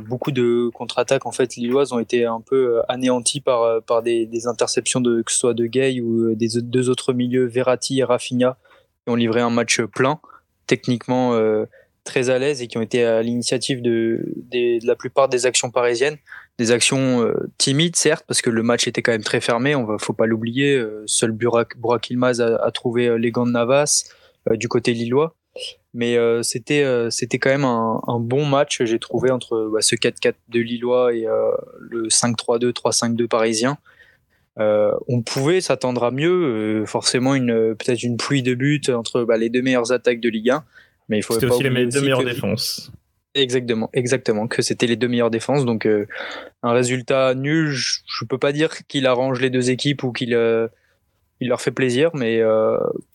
beaucoup 0.07 0.31
de 0.31 0.69
contre-attaques 0.73 1.25
en 1.25 1.33
fait 1.33 1.57
lilloises 1.57 1.91
ont 1.91 1.99
été 1.99 2.23
un 2.23 2.39
peu 2.39 2.79
anéanties 2.87 3.41
par, 3.41 3.81
par 3.83 4.01
des, 4.01 4.25
des 4.25 4.47
interceptions 4.47 5.01
de 5.01 5.21
que 5.21 5.29
ce 5.33 5.39
soit 5.39 5.53
de 5.53 5.65
Gay 5.65 5.99
ou 5.99 6.35
des 6.35 6.61
deux 6.61 6.89
autres 6.89 7.11
milieux, 7.11 7.47
Verratti 7.47 7.99
et 7.99 8.05
Rafinha 8.05 8.55
qui 9.05 9.11
ont 9.11 9.15
livré 9.15 9.41
un 9.41 9.49
match 9.49 9.81
plein, 9.81 10.19
techniquement 10.67 11.33
euh, 11.33 11.65
très 12.03 12.29
à 12.29 12.39
l'aise 12.39 12.61
et 12.61 12.67
qui 12.67 12.77
ont 12.77 12.81
été 12.81 13.03
à 13.03 13.21
l'initiative 13.21 13.81
de, 13.81 14.33
de, 14.51 14.85
la 14.85 14.95
plupart 14.95 15.29
des 15.29 15.45
actions 15.45 15.71
parisiennes. 15.71 16.17
Des 16.57 16.71
actions 16.71 17.21
euh, 17.21 17.33
timides, 17.57 17.95
certes, 17.95 18.23
parce 18.27 18.41
que 18.41 18.49
le 18.49 18.63
match 18.63 18.87
était 18.87 19.01
quand 19.01 19.11
même 19.11 19.23
très 19.23 19.41
fermé, 19.41 19.75
on 19.75 19.83
va, 19.83 19.97
faut 19.97 20.13
pas 20.13 20.25
l'oublier. 20.25 20.75
Euh, 20.75 21.03
seul 21.05 21.31
Burak, 21.31 21.77
Burak 21.77 22.09
Ilmaz 22.09 22.41
a, 22.41 22.55
a, 22.55 22.71
trouvé 22.71 23.17
les 23.19 23.31
gants 23.31 23.45
de 23.45 23.51
Navas 23.51 24.05
du 24.51 24.67
côté 24.67 24.93
lillois. 24.93 25.35
Mais 25.93 26.17
c'était 26.43 26.85
c'était 27.09 27.39
quand 27.39 27.49
même 27.49 27.63
un, 27.63 28.01
un 28.07 28.19
bon 28.19 28.45
match, 28.45 28.83
j'ai 28.83 28.99
trouvé, 28.99 29.31
entre 29.31 29.69
bah, 29.71 29.81
ce 29.81 29.95
4-4 29.95 30.33
de 30.49 30.59
Lillois 30.59 31.13
et 31.13 31.25
le 31.79 32.09
5-3-2, 32.09 32.73
3-5-2 32.73 33.27
parisien. 33.29 33.77
Euh, 34.59 34.93
on 35.07 35.21
pouvait 35.21 35.59
s'attendre 35.59 36.03
à 36.03 36.11
mieux, 36.11 36.81
euh, 36.81 36.85
forcément 36.85 37.35
une 37.35 37.75
peut-être 37.75 38.03
une 38.03 38.15
pluie 38.15 38.41
de 38.41 38.53
buts 38.53 38.81
entre 38.89 39.23
bah, 39.23 39.37
les 39.37 39.49
deux 39.49 39.61
meilleures 39.61 39.91
attaques 39.91 40.21
de 40.21 40.29
Ligue 40.29 40.51
1, 40.51 40.63
mais 41.09 41.17
il 41.17 41.23
faut 41.23 41.35
aussi 41.35 41.63
les 41.63 41.85
deux 41.87 42.01
meilleures 42.01 42.23
défenses. 42.23 42.91
Exactement, 43.33 43.89
exactement, 43.91 44.47
que 44.47 44.61
c'était 44.61 44.87
les 44.87 44.95
deux 44.95 45.09
meilleures 45.09 45.29
défenses. 45.29 45.65
Donc 45.65 45.85
euh, 45.85 46.07
un 46.63 46.71
résultat 46.71 47.35
nul, 47.35 47.69
je, 47.69 47.99
ne 48.21 48.27
peux 48.27 48.37
pas 48.37 48.53
dire 48.53 48.87
qu'il 48.87 49.07
arrange 49.07 49.41
les 49.41 49.49
deux 49.49 49.71
équipes 49.71 50.03
ou 50.03 50.13
qu'il 50.13 50.37
il 51.41 51.49
leur 51.49 51.59
fait 51.59 51.71
plaisir, 51.71 52.11
mais 52.13 52.41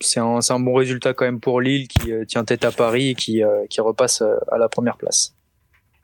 c'est 0.01 0.21
un, 0.21 0.41
un, 0.47 0.61
bon 0.61 0.75
résultat 0.75 1.15
quand 1.15 1.25
même 1.25 1.41
pour 1.41 1.63
Lille 1.63 1.89
qui 1.89 2.13
tient 2.29 2.45
tête 2.45 2.67
à 2.67 2.71
Paris 2.71 3.09
et 3.09 3.15
qui, 3.15 3.43
qui 3.71 3.81
repasse 3.81 4.21
à 4.21 4.59
la 4.59 4.69
première 4.69 4.99
place. 4.99 5.35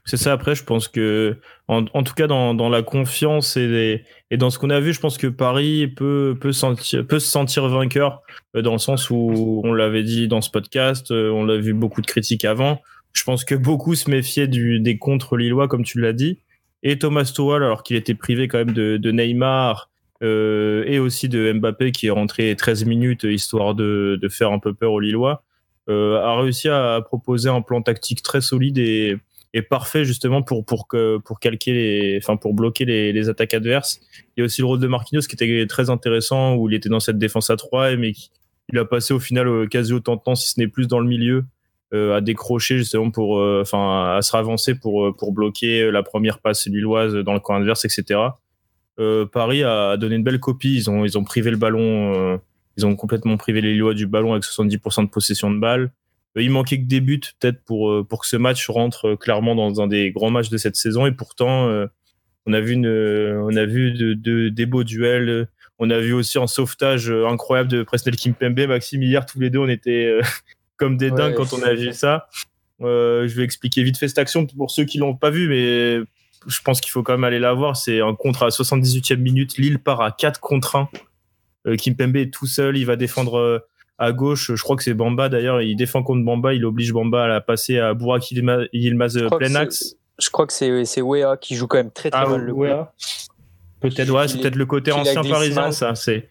C'est 0.07 0.17
ça. 0.17 0.33
Après, 0.33 0.55
je 0.55 0.63
pense 0.63 0.87
que, 0.87 1.37
en, 1.67 1.83
tout 1.85 2.15
cas, 2.15 2.29
dans, 2.29 2.69
la 2.69 2.83
confiance 2.83 3.57
et, 3.57 4.05
dans 4.31 4.51
ce 4.51 4.59
qu'on 4.59 4.71
a 4.71 4.79
vu, 4.79 4.93
je 4.93 5.01
pense 5.01 5.19
que 5.19 5.27
Paris 5.27 5.89
peut, 5.89 6.37
peut, 6.41 6.53
sentir, 6.53 7.05
se 7.11 7.19
sentir 7.19 7.69
vainqueur 7.69 8.23
euh, 8.55 8.63
dans 8.63 8.73
le 8.73 8.79
sens 8.79 9.11
où 9.11 9.61
on 9.65 9.73
l'avait 9.73 10.05
dit 10.05 10.29
dans 10.29 10.41
ce 10.41 10.51
podcast, 10.51 11.11
euh, 11.11 11.31
on 11.31 11.45
l'a 11.45 11.57
vu 11.57 11.75
beaucoup 11.75 12.01
de 12.01 12.07
critiques 12.07 12.45
avant. 12.45 12.81
Je 13.13 13.25
pense 13.25 13.45
que 13.45 13.57
beaucoup 13.57 13.95
se 13.97 14.09
méfiaient 14.09 14.47
des 14.47 14.99
contre 14.99 15.37
lillois, 15.37 15.67
comme 15.67 15.85
tu 15.85 16.01
l'as 16.01 16.13
dit. 16.13 16.39
Et 16.83 16.99
Thomas 16.99 17.25
Tuchel, 17.25 17.63
alors 17.63 17.83
qu'il 17.83 17.97
était 17.97 18.15
privé 18.15 18.47
quand 18.47 18.59
même 18.59 18.73
de, 18.73 18.97
de 18.99 19.11
Neymar 19.11 19.91
euh, 20.23 20.85
et 20.87 20.99
aussi 20.99 21.29
de 21.29 21.53
Mbappé 21.53 21.91
qui 21.91 22.07
est 22.07 22.11
rentré 22.11 22.55
13 22.55 22.85
minutes 22.85 23.25
histoire 23.25 23.75
de, 23.75 24.19
de 24.21 24.29
faire 24.29 24.53
un 24.53 24.59
peu 24.59 24.73
peur 24.73 24.93
aux 24.93 25.01
Lillois, 25.01 25.43
euh, 25.89 26.21
a 26.21 26.41
réussi 26.41 26.69
à 26.69 27.01
proposer 27.05 27.49
un 27.49 27.61
plan 27.61 27.81
tactique 27.81 28.23
très 28.23 28.41
solide 28.41 28.79
et 28.79 29.17
est 29.57 29.63
parfait 29.63 30.05
justement 30.05 30.43
pour 30.43 30.65
pour 30.65 30.89
que 30.89 31.19
pour 31.19 31.41
calquer 31.41 32.19
enfin 32.23 32.37
pour 32.37 32.55
bloquer 32.55 32.85
les, 32.85 33.29
attaques 33.29 33.55
adverses. 33.55 34.01
Il 34.37 34.41
y 34.41 34.43
a 34.43 34.45
aussi 34.45 34.61
le 34.61 34.67
rôle 34.67 34.81
de 34.81 34.87
Marquinhos 34.87 35.23
qui 35.23 35.35
était 35.35 35.67
très 35.67 35.91
intéressant 35.91 36.57
où 36.57 36.69
il 36.69 36.75
était 36.75 36.89
dans 36.89 37.01
cette 37.01 37.19
défense 37.19 37.51
à 37.51 37.57
3 37.57 37.97
mais 37.97 38.13
il 38.73 38.79
a 38.79 38.85
passé 38.85 39.15
au 39.15 39.21
final 39.21 39.49
euh, 39.49 39.67
quasi 39.67 39.93
autant 39.93 40.17
de 40.17 40.21
temps 40.21 40.35
si 40.35 40.51
ce 40.51 40.61
n'est 40.61 40.69
plus 40.69 40.89
dans 40.89 40.99
le 40.99 41.07
milieu 41.07 41.45
euh, 41.95 42.17
à 42.17 42.21
décrocher 42.21 42.79
justement 42.79 43.11
pour 43.11 43.39
euh, 43.39 43.61
enfin 43.63 44.17
à 44.17 44.23
se 44.23 44.33
ravancer 44.33 44.75
pour 44.75 45.17
pour 45.17 45.33
bloquer 45.33 45.91
la 45.91 46.03
première 46.03 46.41
passe 46.41 46.67
lilloise 46.67 47.15
dans 47.15 47.35
le 47.35 47.41
camp 47.41 47.55
adverse 47.55 47.85
etc. 47.85 48.21
Paris 49.31 49.63
a 49.63 49.99
donné 49.99 50.17
une 50.17 50.25
belle 50.25 50.41
copie, 50.41 50.75
ils 50.75 50.89
ont 50.89 51.05
ils 51.05 51.19
ont 51.19 51.25
privé 51.25 51.51
le 51.51 51.59
ballon 51.59 52.41
ils 52.77 52.87
ont 52.87 52.95
complètement 52.95 53.37
privé 53.37 53.61
les 53.61 53.73
Lillois 53.73 53.95
du 53.95 54.07
ballon 54.07 54.33
avec 54.33 54.45
70% 54.45 55.05
de 55.05 55.11
possession 55.11 55.51
de 55.51 55.59
balle. 55.59 55.93
Euh, 56.37 56.43
il 56.43 56.51
manquait 56.51 56.79
que 56.79 56.87
des 56.87 57.01
buts 57.01 57.21
peut-être 57.41 57.63
pour 57.65 57.91
euh, 57.91 58.05
pour 58.05 58.21
que 58.21 58.27
ce 58.27 58.37
match 58.37 58.69
rentre 58.69 59.09
euh, 59.09 59.17
clairement 59.17 59.55
dans 59.55 59.81
un 59.81 59.87
des 59.87 60.11
grands 60.11 60.31
matchs 60.31 60.51
de 60.51 60.57
cette 60.57 60.77
saison. 60.77 61.07
Et 61.07 61.13
pourtant 61.13 61.69
on 62.49 62.53
a 62.53 62.61
vu 62.61 62.75
une, 62.75 62.87
on 62.87 63.57
a 63.57 63.65
vu 63.67 63.93
de, 63.93 64.15
de, 64.15 64.49
des 64.49 64.67
beaux 64.67 64.85
duels. 64.85 65.49
On 65.79 65.91
a 65.91 65.99
vu 65.99 66.13
aussi 66.13 66.39
un 66.39 66.47
sauvetage 66.47 67.11
incroyable 67.11 67.71
de 67.71 67.83
Presnel 67.83 68.17
Kimpembe. 68.17 68.61
Maxime 68.69 69.03
hier 69.03 69.27
tous 69.27 69.41
les 69.41 69.51
deux 69.51 69.59
on 69.59 69.69
était 69.69 70.19
comme 70.77 70.97
des 70.97 71.11
dingues 71.11 71.35
quand 71.35 71.53
on 71.53 71.63
a 71.63 71.75
vu 71.75 71.93
ça. 71.93 72.29
je 72.81 73.35
vais 73.35 73.43
expliquer 73.43 73.83
vite 73.83 73.99
fait 73.99 74.09
cette 74.09 74.19
action 74.19 74.47
pour 74.47 74.71
ceux 74.71 74.85
qui 74.85 74.99
l'ont 74.99 75.17
pas 75.17 75.31
vu 75.31 75.49
mais 75.49 76.07
je 76.47 76.61
pense 76.63 76.81
qu'il 76.81 76.93
faut 76.93 77.03
quand 77.03 77.15
même 77.15 77.25
aller 77.25 77.41
la 77.41 77.53
voir. 77.53 77.77
C'est 77.77 78.01
un 78.01 78.15
contre 78.15 78.45
à 78.45 78.49
78e 78.49 79.17
minute. 79.17 79.59
Lille 79.59 79.81
part 79.81 80.01
à 80.01 80.13
4 80.13 80.41
contre 80.41 80.77
1 81.67 81.77
Kimpembe 81.77 82.17
est 82.17 82.33
tout 82.33 82.47
seul. 82.47 82.77
Il 82.77 82.87
va 82.87 82.95
défendre 82.95 83.67
à 83.99 84.13
gauche, 84.13 84.55
je 84.55 84.63
crois 84.63 84.77
que 84.77 84.83
c'est 84.83 84.95
Bamba 84.95 85.29
d'ailleurs, 85.29 85.63
il 85.63 85.75
défend 85.77 86.03
contre 86.03 86.25
Bamba, 86.25 86.55
il 86.55 86.65
oblige 86.65 86.93
Bamba 86.93 87.25
à 87.25 87.27
la 87.27 87.41
passer 87.41 87.79
à 87.79 87.95
Bourak 87.95 88.31
Yilmaz 88.31 89.19
plein 89.39 89.55
axe. 89.55 89.97
Je 90.19 90.31
crois 90.31 90.47
que 90.47 90.53
c'est 90.53 91.03
Wea 91.03 91.37
qui 91.41 91.57
joue 91.57 91.67
quand 91.67 91.79
même 91.79 91.91
très 91.91 92.11
très 92.11 92.21
ah, 92.21 92.29
mal 92.29 92.43
le 92.43 92.53
Wea. 92.53 92.93
Peut-être 93.81 94.11
ouais, 94.11 94.29
c'est 94.29 94.39
peut-être 94.39 94.57
le 94.57 94.67
côté 94.67 94.93
ancien 94.93 95.23
parisien 95.23 95.73
ça, 95.73 95.95
c'est 95.95 96.29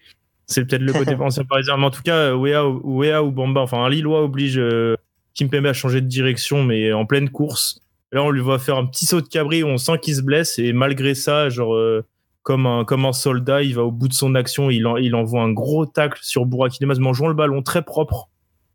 c'est 0.48 0.66
peut-être 0.66 0.82
le 0.82 0.94
côté 1.06 1.16
ancien 1.16 1.44
parisien 1.44 1.78
mais 1.78 1.86
en 1.86 1.92
tout 1.92 2.04
cas 2.04 2.34
Wea, 2.36 2.64
Wea 2.68 3.24
ou 3.24 3.32
Bamba, 3.32 3.62
enfin 3.62 3.84
un 3.84 3.90
Lillois 3.90 4.24
oblige 4.24 4.60
euh, 4.60 4.96
Kimpembe 5.34 5.66
à 5.66 5.74
changer 5.74 6.02
de 6.02 6.08
direction 6.08 6.64
mais 6.64 6.94
en 6.94 7.06
pleine 7.06 7.30
course. 7.30 7.80
Là 8.12 8.24
on 8.24 8.30
lui 8.30 8.42
voit 8.42 8.60
faire 8.60 8.78
un 8.78 8.86
petit 8.86 9.06
saut 9.06 9.22
de 9.22 9.28
cabri, 9.28 9.64
on 9.64 9.78
sent 9.78 9.98
qu'il 10.02 10.16
se 10.16 10.22
blesse 10.22 10.60
et 10.60 10.72
malgré 10.72 11.16
ça, 11.16 11.50
genre 11.50 11.74
euh, 11.74 12.06
comme 12.46 12.68
un, 12.68 12.86
comme 12.86 13.06
un 13.06 13.12
soldat, 13.12 13.64
il 13.64 13.74
va 13.74 13.84
au 13.84 13.92
bout 13.92 14.08
de 14.08 14.14
son 14.14 14.36
action, 14.36 14.70
il, 14.70 14.88
il 15.02 15.16
envoie 15.16 15.42
un 15.42 15.52
gros 15.52 15.88
tacle 15.88 16.20
sur 16.22 16.46
Burak 16.46 16.80
Yilmaz, 16.80 17.00
mais 17.00 17.08
en 17.08 17.14
jouant 17.14 17.28
le 17.28 17.34
ballon 17.34 17.64
très 17.64 17.82
propre. 17.82 18.30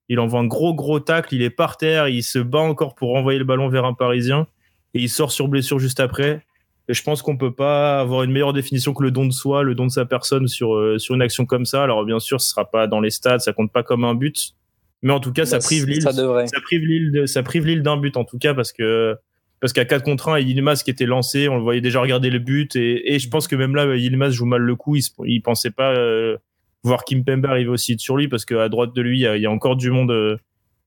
Il 0.08 0.18
envoie 0.18 0.40
un 0.40 0.46
gros 0.46 0.74
gros 0.74 0.98
tacle, 0.98 1.36
il 1.36 1.42
est 1.42 1.50
par 1.50 1.76
terre, 1.76 2.08
il 2.08 2.24
se 2.24 2.40
bat 2.40 2.58
encore 2.58 2.96
pour 2.96 3.10
renvoyer 3.10 3.38
le 3.38 3.44
ballon 3.44 3.68
vers 3.68 3.84
un 3.84 3.94
Parisien 3.94 4.48
et 4.92 4.98
il 4.98 5.08
sort 5.08 5.30
sur 5.30 5.46
blessure 5.46 5.78
juste 5.78 6.00
après. 6.00 6.44
Et 6.88 6.94
je 6.94 7.02
pense 7.04 7.22
qu'on 7.22 7.36
peut 7.36 7.54
pas 7.54 8.00
avoir 8.00 8.24
une 8.24 8.32
meilleure 8.32 8.52
définition 8.52 8.92
que 8.92 9.04
le 9.04 9.12
don 9.12 9.24
de 9.24 9.30
soi, 9.30 9.62
le 9.62 9.76
don 9.76 9.86
de 9.86 9.92
sa 9.92 10.04
personne 10.04 10.48
sur 10.48 10.74
euh, 10.74 10.98
sur 10.98 11.14
une 11.14 11.22
action 11.22 11.46
comme 11.46 11.64
ça. 11.64 11.84
Alors 11.84 12.04
bien 12.04 12.18
sûr, 12.18 12.40
ce 12.40 12.50
sera 12.50 12.68
pas 12.68 12.88
dans 12.88 12.98
les 12.98 13.10
stades, 13.10 13.38
ça 13.38 13.52
compte 13.52 13.70
pas 13.70 13.84
comme 13.84 14.02
un 14.02 14.16
but, 14.16 14.56
mais 15.02 15.12
en 15.12 15.20
tout 15.20 15.32
cas, 15.32 15.46
ça 15.46 15.58
bah, 15.58 15.64
prive 15.64 15.86
Lille, 15.86 16.02
ça, 16.02 16.12
ça 16.12 16.60
prive 16.60 16.84
Lille, 16.84 17.28
ça 17.28 17.44
prive 17.44 17.66
Lille 17.66 17.82
d'un 17.84 17.98
but 17.98 18.16
en 18.16 18.24
tout 18.24 18.38
cas 18.38 18.52
parce 18.52 18.72
que 18.72 19.16
parce 19.60 19.72
qu'à 19.74 19.84
4 19.84 20.02
contre 20.02 20.30
1, 20.30 20.40
Yilmaz 20.40 20.82
qui 20.82 20.90
était 20.90 21.06
lancé, 21.06 21.48
on 21.48 21.56
le 21.56 21.62
voyait 21.62 21.82
déjà 21.82 22.00
regarder 22.00 22.30
le 22.30 22.38
but 22.38 22.76
et, 22.76 23.14
et 23.14 23.18
je 23.18 23.28
pense 23.28 23.46
que 23.46 23.56
même 23.56 23.74
là, 23.74 23.94
Yilmaz 23.94 24.32
joue 24.32 24.46
mal 24.46 24.62
le 24.62 24.74
coup, 24.74 24.96
il, 24.96 25.04
il 25.26 25.42
pensait 25.42 25.70
pas 25.70 25.92
euh, 25.92 26.38
voir 26.82 27.04
Kim 27.04 27.24
Pembe 27.24 27.44
arriver 27.44 27.68
aussi 27.68 27.98
sur 27.98 28.16
lui 28.16 28.26
parce 28.28 28.46
qu'à 28.46 28.68
droite 28.70 28.94
de 28.94 29.02
lui, 29.02 29.18
il 29.18 29.22
y, 29.22 29.26
a, 29.26 29.36
il 29.36 29.42
y, 29.42 29.46
a, 29.46 29.50
encore 29.50 29.76
du 29.76 29.90
monde, 29.90 30.10
euh, 30.10 30.38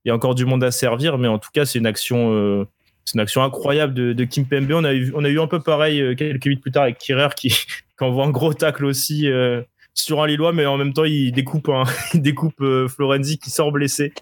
il 0.04 0.08
y 0.08 0.10
a 0.10 0.14
encore 0.14 0.34
du 0.34 0.44
monde 0.44 0.64
à 0.64 0.72
servir, 0.72 1.18
mais 1.18 1.28
en 1.28 1.38
tout 1.38 1.50
cas, 1.52 1.64
c'est 1.64 1.78
une 1.78 1.86
action, 1.86 2.34
euh, 2.34 2.64
c'est 3.04 3.14
une 3.14 3.20
action 3.20 3.44
incroyable 3.44 3.94
de, 3.94 4.12
de 4.12 4.24
Kim 4.24 4.44
Pembe. 4.44 4.72
On 4.72 4.84
a 4.84 4.92
eu, 4.92 5.12
on 5.14 5.24
a 5.24 5.28
eu 5.28 5.38
un 5.38 5.46
peu 5.46 5.60
pareil 5.60 6.16
quelques 6.16 6.46
minutes 6.46 6.62
plus 6.62 6.72
tard 6.72 6.82
avec 6.82 6.98
Kirer 6.98 7.28
qui, 7.36 7.50
qui 7.98 8.04
envoie 8.04 8.24
un 8.26 8.30
gros 8.30 8.54
tacle 8.54 8.84
aussi 8.84 9.28
sur 9.96 10.20
un 10.20 10.26
Lillois, 10.26 10.52
mais 10.52 10.66
en 10.66 10.76
même 10.76 10.92
temps, 10.92 11.04
il 11.04 11.30
découpe, 11.30 11.70
il 12.14 12.22
découpe 12.22 12.60
Florenzi 12.88 13.38
qui 13.38 13.50
sort 13.50 13.70
blessé. 13.70 14.12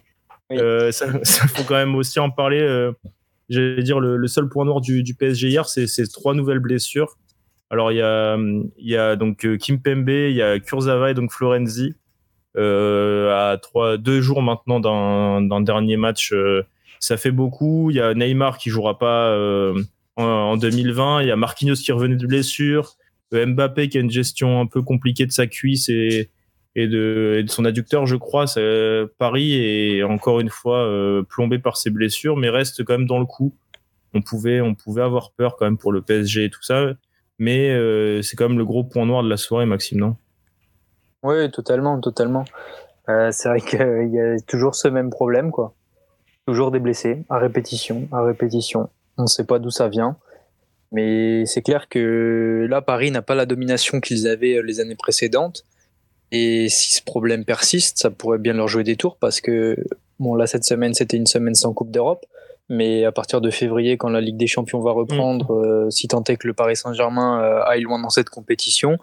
ça, 0.50 0.90
ça 0.90 1.48
faut 1.48 1.64
quand 1.64 1.76
même 1.76 1.94
aussi 1.94 2.20
en 2.20 2.28
parler 2.28 2.92
j'allais 3.52 3.82
dire 3.82 4.00
le, 4.00 4.26
seul 4.26 4.48
point 4.48 4.64
noir 4.64 4.80
du, 4.80 5.14
PSG 5.14 5.48
hier, 5.48 5.68
c'est 5.68 5.86
ces 5.86 6.08
trois 6.08 6.34
nouvelles 6.34 6.58
blessures. 6.58 7.18
Alors 7.70 7.92
il 7.92 7.96
y 7.98 8.96
a, 8.96 9.16
donc 9.16 9.46
euh, 9.46 9.56
Kim 9.56 9.80
Pembe, 9.80 10.08
il 10.08 10.34
y 10.34 10.42
a 10.42 10.58
Kurzawa 10.58 11.10
et 11.10 11.14
donc 11.14 11.32
Florenzi 11.32 11.94
euh, 12.56 13.30
à 13.30 13.96
deux 13.96 14.20
jours 14.20 14.42
maintenant 14.42 14.80
d'un 14.80 15.60
dernier 15.60 15.96
match. 15.96 16.32
Euh, 16.32 16.62
ça 17.00 17.16
fait 17.16 17.30
beaucoup. 17.30 17.90
Il 17.90 17.96
y 17.96 18.00
a 18.00 18.14
Neymar 18.14 18.58
qui 18.58 18.70
jouera 18.70 18.98
pas 18.98 19.36
en, 20.16 20.22
en, 20.22 20.56
2020. 20.56 21.22
Il 21.22 21.28
y 21.28 21.30
a 21.30 21.36
Marquinhos 21.36 21.74
qui 21.76 21.92
revenait 21.92 22.16
de 22.16 22.26
blessure. 22.26 22.96
Mbappé 23.32 23.88
qui 23.88 23.96
a 23.96 24.00
une 24.02 24.10
gestion 24.10 24.60
un 24.60 24.66
peu 24.66 24.82
compliquée 24.82 25.24
de 25.24 25.32
sa 25.32 25.46
cuisse 25.46 25.88
et, 25.88 26.28
et 26.74 26.88
de, 26.88 27.44
son 27.48 27.64
adducteur, 27.64 28.06
je 28.06 28.16
crois. 28.16 28.46
Paris 29.18 29.54
est 29.54 30.02
encore 30.02 30.40
une 30.40 30.48
fois 30.48 30.88
plombé 31.28 31.58
par 31.58 31.76
ses 31.76 31.90
blessures, 31.90 32.36
mais 32.36 32.48
reste 32.48 32.84
quand 32.84 32.96
même 32.96 33.06
dans 33.06 33.18
le 33.18 33.26
coup. 33.26 33.54
On 34.14 34.22
pouvait, 34.22 34.60
on 34.60 34.74
pouvait 34.74 35.02
avoir 35.02 35.32
peur 35.32 35.56
quand 35.56 35.64
même 35.64 35.78
pour 35.78 35.92
le 35.92 36.02
PSG 36.02 36.44
et 36.44 36.50
tout 36.50 36.62
ça, 36.62 36.92
mais 37.38 37.74
c'est 38.22 38.36
quand 38.36 38.48
même 38.48 38.58
le 38.58 38.64
gros 38.64 38.84
point 38.84 39.04
noir 39.04 39.22
de 39.22 39.28
la 39.28 39.36
soirée, 39.36 39.66
Maxime, 39.66 40.00
non? 40.00 40.16
Oui, 41.22 41.50
totalement, 41.50 42.00
totalement. 42.00 42.44
c'est 43.06 43.48
vrai 43.48 43.60
qu'il 43.60 44.10
y 44.12 44.20
a 44.20 44.40
toujours 44.46 44.74
ce 44.74 44.88
même 44.88 45.10
problème, 45.10 45.50
quoi. 45.50 45.74
Toujours 46.46 46.70
des 46.70 46.80
blessés, 46.80 47.22
à 47.28 47.38
répétition, 47.38 48.08
à 48.12 48.22
répétition. 48.22 48.88
On 49.18 49.22
ne 49.22 49.28
sait 49.28 49.44
pas 49.44 49.58
d'où 49.58 49.70
ça 49.70 49.88
vient. 49.88 50.16
Mais 50.92 51.46
c'est 51.46 51.62
clair 51.62 51.88
que 51.88 52.66
là, 52.68 52.82
Paris 52.82 53.10
n'a 53.10 53.22
pas 53.22 53.34
la 53.34 53.46
domination 53.46 54.00
qu'ils 54.00 54.28
avaient 54.28 54.56
euh, 54.56 54.62
les 54.62 54.80
années 54.80 54.94
précédentes. 54.94 55.64
Et 56.32 56.70
si 56.70 56.94
ce 56.94 57.02
problème 57.02 57.44
persiste, 57.44 57.98
ça 57.98 58.10
pourrait 58.10 58.38
bien 58.38 58.54
leur 58.54 58.66
jouer 58.66 58.84
des 58.84 58.96
tours 58.96 59.18
parce 59.18 59.42
que, 59.42 59.76
bon, 60.18 60.34
là, 60.34 60.46
cette 60.46 60.64
semaine, 60.64 60.94
c'était 60.94 61.18
une 61.18 61.26
semaine 61.26 61.54
sans 61.54 61.74
Coupe 61.74 61.90
d'Europe. 61.90 62.24
Mais 62.70 63.04
à 63.04 63.12
partir 63.12 63.42
de 63.42 63.50
février, 63.50 63.98
quand 63.98 64.08
la 64.08 64.22
Ligue 64.22 64.38
des 64.38 64.46
Champions 64.46 64.80
va 64.80 64.92
reprendre, 64.92 65.52
mm. 65.52 65.64
euh, 65.64 65.90
si 65.90 66.08
tant 66.08 66.24
est 66.24 66.36
que 66.38 66.46
le 66.46 66.54
Paris 66.54 66.76
Saint-Germain 66.76 67.42
euh, 67.42 67.62
aille 67.66 67.82
loin 67.82 68.00
dans 68.00 68.08
cette 68.08 68.30
compétition, 68.30 68.96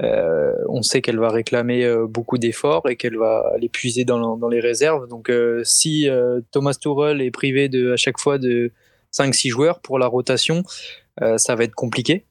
euh, 0.00 0.52
on 0.68 0.82
sait 0.82 1.02
qu'elle 1.02 1.18
va 1.18 1.30
réclamer 1.30 1.84
beaucoup 2.08 2.38
d'efforts 2.38 2.88
et 2.88 2.96
qu'elle 2.96 3.18
va 3.18 3.52
l'épuiser 3.58 4.04
dans, 4.04 4.36
dans, 4.36 4.48
les 4.48 4.60
réserves. 4.60 5.08
Donc, 5.08 5.30
si 5.64 6.08
Thomas 6.52 6.74
Tuchel 6.74 7.20
est 7.20 7.30
privé 7.32 7.68
de, 7.68 7.92
à 7.92 7.96
chaque 7.96 8.18
fois 8.18 8.38
de 8.38 8.70
5-6 9.12 9.48
joueurs 9.48 9.80
pour 9.80 9.98
la 9.98 10.06
rotation, 10.06 10.62
ça 11.36 11.54
va 11.54 11.64
être 11.64 11.74
compliqué 11.74 12.24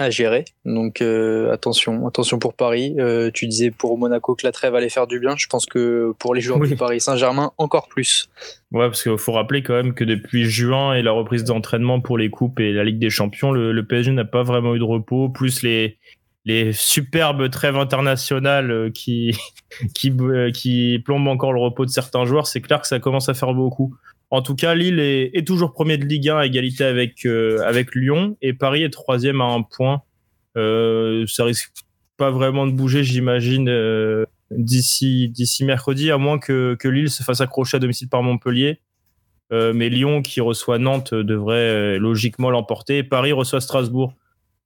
à 0.00 0.10
gérer. 0.10 0.44
Donc, 0.64 1.02
attention, 1.02 2.06
attention 2.06 2.38
pour 2.38 2.54
Paris. 2.54 2.96
tu 3.34 3.46
disais 3.46 3.70
pour 3.70 3.98
Monaco 3.98 4.34
que 4.34 4.46
la 4.46 4.52
trêve 4.52 4.74
allait 4.74 4.88
faire 4.88 5.06
du 5.06 5.20
bien. 5.20 5.34
Je 5.36 5.46
pense 5.46 5.66
que 5.66 6.12
pour 6.18 6.34
les 6.34 6.40
joueurs 6.40 6.60
de 6.60 6.74
Paris 6.74 7.00
Saint-Germain, 7.00 7.52
encore 7.58 7.88
plus. 7.88 8.28
Ouais, 8.72 8.86
parce 8.86 9.02
qu'il 9.02 9.18
faut 9.18 9.32
rappeler 9.32 9.62
quand 9.62 9.74
même 9.74 9.94
que 9.94 10.04
depuis 10.04 10.44
juin 10.44 10.94
et 10.94 11.02
la 11.02 11.12
reprise 11.12 11.44
d'entraînement 11.44 12.00
pour 12.00 12.18
les 12.18 12.30
coupes 12.30 12.60
et 12.60 12.72
la 12.72 12.84
Ligue 12.84 12.98
des 12.98 13.10
Champions, 13.10 13.52
le, 13.52 13.72
le 13.72 13.86
PSG 13.86 14.12
n'a 14.12 14.24
pas 14.24 14.42
vraiment 14.42 14.74
eu 14.74 14.78
de 14.78 14.84
repos. 14.84 15.28
Plus 15.28 15.62
les 15.62 15.98
les 16.44 16.72
superbes 16.72 17.50
trêves 17.50 17.76
internationales 17.76 18.70
euh, 18.70 18.90
qui, 18.90 19.36
qui, 19.94 20.12
euh, 20.20 20.50
qui 20.50 21.00
plombent 21.04 21.28
encore 21.28 21.52
le 21.52 21.60
repos 21.60 21.84
de 21.84 21.90
certains 21.90 22.24
joueurs, 22.24 22.46
c'est 22.46 22.60
clair 22.60 22.80
que 22.80 22.86
ça 22.86 22.98
commence 22.98 23.28
à 23.28 23.34
faire 23.34 23.54
beaucoup. 23.54 23.94
En 24.30 24.42
tout 24.42 24.54
cas, 24.54 24.74
Lille 24.74 25.00
est, 25.00 25.46
toujours 25.46 25.72
premier 25.72 25.98
de 25.98 26.04
Ligue 26.04 26.28
1 26.28 26.38
à 26.38 26.46
égalité 26.46 26.84
avec, 26.84 27.26
euh, 27.26 27.62
avec 27.66 27.94
Lyon 27.94 28.36
et 28.40 28.52
Paris 28.52 28.82
est 28.84 28.90
troisième 28.90 29.40
à 29.40 29.44
un 29.44 29.62
point. 29.62 30.02
Euh, 30.56 31.26
ça 31.26 31.44
risque 31.44 31.72
pas 32.16 32.30
vraiment 32.30 32.66
de 32.66 32.72
bouger, 32.72 33.02
j'imagine, 33.02 33.66
d'ici 34.50 35.30
d'ici 35.30 35.64
mercredi, 35.64 36.10
à 36.10 36.18
moins 36.18 36.38
que, 36.38 36.76
que 36.78 36.86
Lille 36.86 37.10
se 37.10 37.22
fasse 37.22 37.40
accrocher 37.40 37.78
à 37.78 37.80
domicile 37.80 38.08
par 38.08 38.22
Montpellier. 38.22 38.80
mais 39.50 39.88
Lyon, 39.88 40.22
qui 40.22 40.40
reçoit 40.40 40.78
Nantes, 40.78 41.14
devrait 41.14 41.98
logiquement 41.98 42.50
l'emporter. 42.50 43.02
Paris 43.02 43.32
reçoit 43.32 43.60
Strasbourg. 43.60 44.14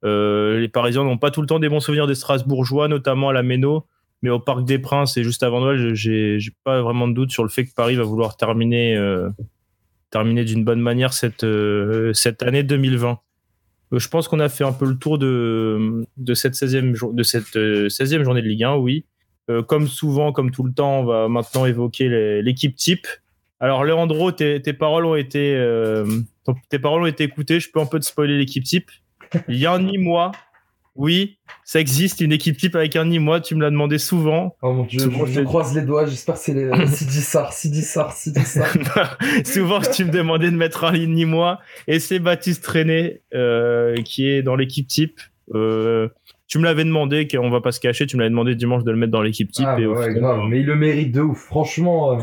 Euh, 0.04 0.60
les 0.60 0.68
Parisiens 0.68 1.04
n'ont 1.04 1.18
pas 1.18 1.30
tout 1.30 1.40
le 1.40 1.46
temps 1.46 1.58
des 1.58 1.68
bons 1.68 1.80
souvenirs 1.80 2.06
des 2.06 2.14
Strasbourgeois, 2.14 2.88
notamment 2.88 3.30
à 3.30 3.32
la 3.32 3.42
Méno, 3.42 3.86
mais 4.22 4.30
au 4.30 4.38
Parc 4.38 4.64
des 4.64 4.78
Princes 4.78 5.16
et 5.16 5.24
juste 5.24 5.42
avant 5.42 5.60
Noël, 5.60 5.94
j'ai 5.94 6.38
pas 6.62 6.82
vraiment 6.82 7.08
de 7.08 7.14
doute 7.14 7.30
sur 7.30 7.42
le 7.42 7.48
fait 7.48 7.64
que 7.64 7.72
Paris 7.74 7.96
va 7.96 8.02
vouloir 8.02 8.36
terminer, 8.36 8.96
euh, 8.96 9.30
terminer 10.14 10.44
d'une 10.44 10.62
bonne 10.62 10.80
manière 10.80 11.12
cette, 11.12 11.42
euh, 11.42 12.12
cette 12.12 12.44
année 12.44 12.62
2020. 12.62 13.18
je 13.90 14.08
pense 14.08 14.28
qu'on 14.28 14.38
a 14.38 14.48
fait 14.48 14.62
un 14.62 14.72
peu 14.72 14.86
le 14.86 14.96
tour 14.96 15.18
de, 15.18 16.04
de 16.16 16.34
cette 16.34 16.54
16e, 16.54 17.12
de 17.12 17.22
cette 17.24 17.56
16e 17.56 18.22
journée 18.22 18.40
de 18.40 18.46
Ligue 18.46 18.62
1, 18.62 18.76
oui. 18.76 19.06
comme 19.66 19.88
souvent, 19.88 20.30
comme 20.30 20.52
tout 20.52 20.62
le 20.62 20.72
temps, 20.72 21.00
on 21.00 21.04
va 21.04 21.28
maintenant 21.28 21.66
évoquer 21.66 22.42
l'équipe 22.42 22.76
type. 22.76 23.08
Alors, 23.58 23.82
Leandro, 23.82 24.30
tes, 24.30 24.62
tes 24.62 24.72
paroles 24.72 25.04
ont 25.04 25.16
été, 25.16 25.60
tes 26.70 26.78
paroles 26.78 27.02
ont 27.02 27.06
été 27.06 27.24
écoutées. 27.24 27.58
Je 27.58 27.70
peux 27.72 27.80
un 27.80 27.86
peu 27.86 27.98
te 27.98 28.04
spoiler 28.04 28.38
l'équipe 28.38 28.62
type. 28.62 28.90
Il 29.48 29.56
y 29.56 29.66
a 29.66 29.72
un 29.72 29.80
Nîmois. 29.80 30.30
Oui, 30.96 31.38
ça 31.64 31.80
existe 31.80 32.20
une 32.20 32.30
équipe 32.30 32.56
type 32.56 32.76
avec 32.76 32.94
un 32.94 33.06
Nîmois. 33.06 33.40
Tu 33.40 33.56
me 33.56 33.62
l'as 33.62 33.70
demandé 33.70 33.98
souvent. 33.98 34.56
Oh 34.62 34.72
mon 34.72 34.84
dieu, 34.84 35.00
je, 35.00 35.40
croise 35.40 35.74
les 35.74 35.82
doigts. 35.82 36.06
J'espère 36.06 36.36
que 36.36 36.40
c'est 36.40 36.54
les 36.54 36.86
Sidi 36.86 37.20
Sar, 37.20 37.52
Sidi 37.52 37.82
Sar, 37.82 38.12
Sidi 38.12 38.40
Sar. 38.42 38.72
souvent, 39.44 39.80
tu 39.80 40.04
me 40.04 40.10
demandais 40.10 40.50
de 40.52 40.56
mettre 40.56 40.84
un 40.84 40.92
Nîmois. 40.92 41.58
Et 41.88 41.98
c'est 41.98 42.20
Baptiste 42.20 42.64
René 42.66 43.22
euh, 43.34 43.96
qui 44.02 44.28
est 44.28 44.42
dans 44.42 44.54
l'équipe 44.54 44.86
type. 44.86 45.20
Euh, 45.54 46.08
tu 46.46 46.58
me 46.58 46.64
l'avais 46.64 46.84
demandé, 46.84 47.26
qu'on 47.26 47.50
va 47.50 47.60
pas 47.60 47.72
se 47.72 47.80
cacher. 47.80 48.06
Tu 48.06 48.16
me 48.16 48.20
l'avais 48.20 48.30
demandé 48.30 48.54
dimanche 48.54 48.84
de 48.84 48.90
le 48.92 48.96
mettre 48.96 49.12
dans 49.12 49.22
l'équipe 49.22 49.50
type. 49.50 49.66
Ah, 49.66 49.76
ouais, 49.76 50.14
grave. 50.14 50.42
Mais 50.48 50.60
il 50.60 50.66
le 50.66 50.76
mérite 50.76 51.10
de 51.10 51.22
ouf. 51.22 51.38
Franchement, 51.38 52.12
euh, 52.12 52.22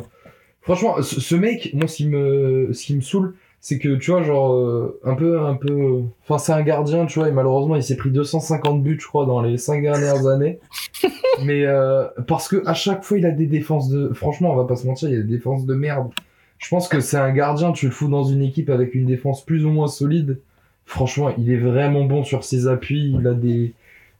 franchement, 0.61 1.01
ce, 1.01 1.35
mec, 1.35 1.71
moi, 1.73 1.89
ce 1.89 1.97
qui 1.97 2.07
me, 2.07 2.69
ce 2.71 2.85
qui 2.85 2.95
me 2.95 3.01
saoule, 3.01 3.35
c'est 3.61 3.77
que 3.77 3.95
tu 3.95 4.09
vois 4.09 4.23
genre 4.23 4.53
euh, 4.53 4.99
un 5.03 5.13
peu 5.13 5.39
un 5.39 5.53
peu 5.53 6.01
enfin 6.23 6.39
c'est 6.39 6.51
un 6.51 6.63
gardien 6.63 7.05
tu 7.05 7.19
vois 7.19 7.29
et 7.29 7.31
malheureusement 7.31 7.75
il 7.75 7.83
s'est 7.83 7.95
pris 7.95 8.09
250 8.09 8.81
buts 8.81 8.97
je 8.99 9.05
crois 9.05 9.27
dans 9.27 9.39
les 9.39 9.57
cinq 9.57 9.83
dernières 9.83 10.25
années. 10.27 10.59
Mais 11.45 11.65
euh, 11.65 12.07
parce 12.27 12.47
que 12.47 12.67
à 12.67 12.73
chaque 12.73 13.03
fois 13.03 13.19
il 13.19 13.25
a 13.25 13.31
des 13.31 13.45
défenses 13.45 13.87
de 13.89 14.09
franchement 14.13 14.51
on 14.51 14.55
va 14.55 14.65
pas 14.65 14.75
se 14.75 14.87
mentir 14.87 15.09
il 15.09 15.19
a 15.19 15.21
des 15.21 15.35
défenses 15.35 15.67
de 15.67 15.75
merde. 15.75 16.09
Je 16.57 16.69
pense 16.69 16.87
que 16.87 16.99
c'est 16.99 17.17
un 17.17 17.31
gardien 17.31 17.71
tu 17.71 17.85
le 17.85 17.91
fous 17.91 18.07
dans 18.07 18.23
une 18.23 18.41
équipe 18.41 18.71
avec 18.71 18.95
une 18.95 19.05
défense 19.05 19.45
plus 19.45 19.63
ou 19.63 19.69
moins 19.69 19.87
solide. 19.87 20.39
Franchement 20.87 21.31
il 21.37 21.51
est 21.51 21.57
vraiment 21.57 22.05
bon 22.05 22.23
sur 22.23 22.43
ses 22.43 22.67
appuis 22.67 23.15
il 23.15 23.27
a 23.27 23.33
des 23.33 23.73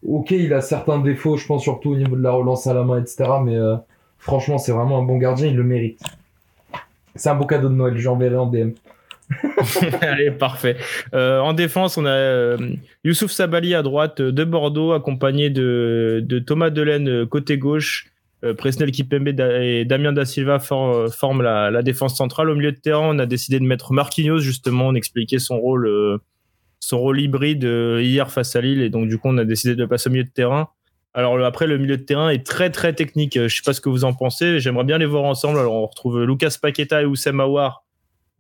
ok 0.08 0.32
il 0.32 0.54
a 0.54 0.62
certains 0.62 1.00
défauts 1.00 1.38
je 1.38 1.48
pense 1.48 1.64
surtout 1.64 1.90
au 1.90 1.98
niveau 1.98 2.16
de 2.16 2.22
la 2.22 2.32
relance 2.32 2.68
à 2.68 2.76
la 2.76 2.84
main 2.84 3.02
etc 3.02 3.24
mais 3.44 3.56
euh, 3.56 3.76
franchement 4.20 4.60
c'est 4.60 4.72
vraiment 4.72 5.00
un 5.00 5.04
bon 5.04 5.18
gardien 5.18 5.48
il 5.48 5.56
le 5.56 5.64
mérite. 5.64 6.00
C'est 7.16 7.30
un 7.30 7.36
beau 7.36 7.48
cadeau 7.48 7.70
de 7.70 7.74
Noël 7.74 7.98
j'enverrai 7.98 8.38
en 8.38 8.46
DM 8.46 8.74
Allez, 10.02 10.32
parfait. 10.32 10.78
Euh, 11.14 11.40
en 11.40 11.54
défense, 11.54 11.98
on 11.98 12.06
a 12.06 12.10
euh, 12.10 12.58
Youssouf 13.04 13.32
Sabali 13.32 13.76
à 13.76 13.82
droite 13.82 14.22
de 14.22 14.44
Bordeaux, 14.44 14.92
accompagné 14.94 15.50
de, 15.50 16.44
Thomas 16.46 16.70
Delaine 16.70 17.10
euh, 17.10 17.26
côté 17.26 17.58
gauche. 17.58 18.08
Presnel 18.58 18.90
Kipembe 18.90 19.40
et 19.40 19.86
Damien 19.86 20.14
Da 20.14 20.26
Silva 20.26 20.58
forment 20.58 21.44
la, 21.44 21.84
défense 21.84 22.18
centrale. 22.18 22.50
Au 22.50 22.56
milieu 22.56 22.72
de 22.72 22.78
terrain, 22.78 23.16
on 23.16 23.20
a 23.20 23.28
décidé 23.28 23.60
de 23.60 23.64
mettre 23.64 23.94
Marquinhos, 23.94 24.40
justement, 24.40 24.88
on 24.88 24.96
expliquait 24.96 25.38
son 25.38 25.60
rôle, 25.60 25.88
son 26.80 26.98
rôle 26.98 27.22
hybride 27.22 27.62
hier 27.62 28.32
face 28.32 28.56
à 28.56 28.62
Lille. 28.62 28.82
Et 28.82 28.90
donc, 28.90 29.08
du 29.08 29.20
coup, 29.20 29.28
on 29.28 29.38
a 29.38 29.46
décidé 29.46 29.76
de 29.76 29.86
passer 29.86 30.10
au 30.10 30.14
milieu 30.14 30.24
de 30.24 30.32
terrain. 30.32 30.70
Alors 31.14 31.40
après, 31.46 31.68
le 31.68 31.78
milieu 31.78 31.98
de 31.98 32.02
terrain 32.02 32.32
est 32.32 32.44
très 32.44 32.72
très 32.72 32.94
technique. 32.94 33.40
Je 33.40 33.56
sais 33.56 33.62
pas 33.64 33.74
ce 33.74 33.82
que 33.82 33.90
vous 33.90 34.06
en 34.06 34.14
pensez. 34.14 34.60
J'aimerais 34.60 34.86
bien 34.86 34.98
les 34.98 35.06
voir 35.06 35.26
ensemble. 35.26 35.60
Alors 35.60 35.76
on 35.76 35.86
retrouve 35.86 36.24
Lucas 36.24 36.56
Paqueta 36.60 37.04
et 37.04 37.06
Oussem 37.06 37.40
Aouar 37.40 37.84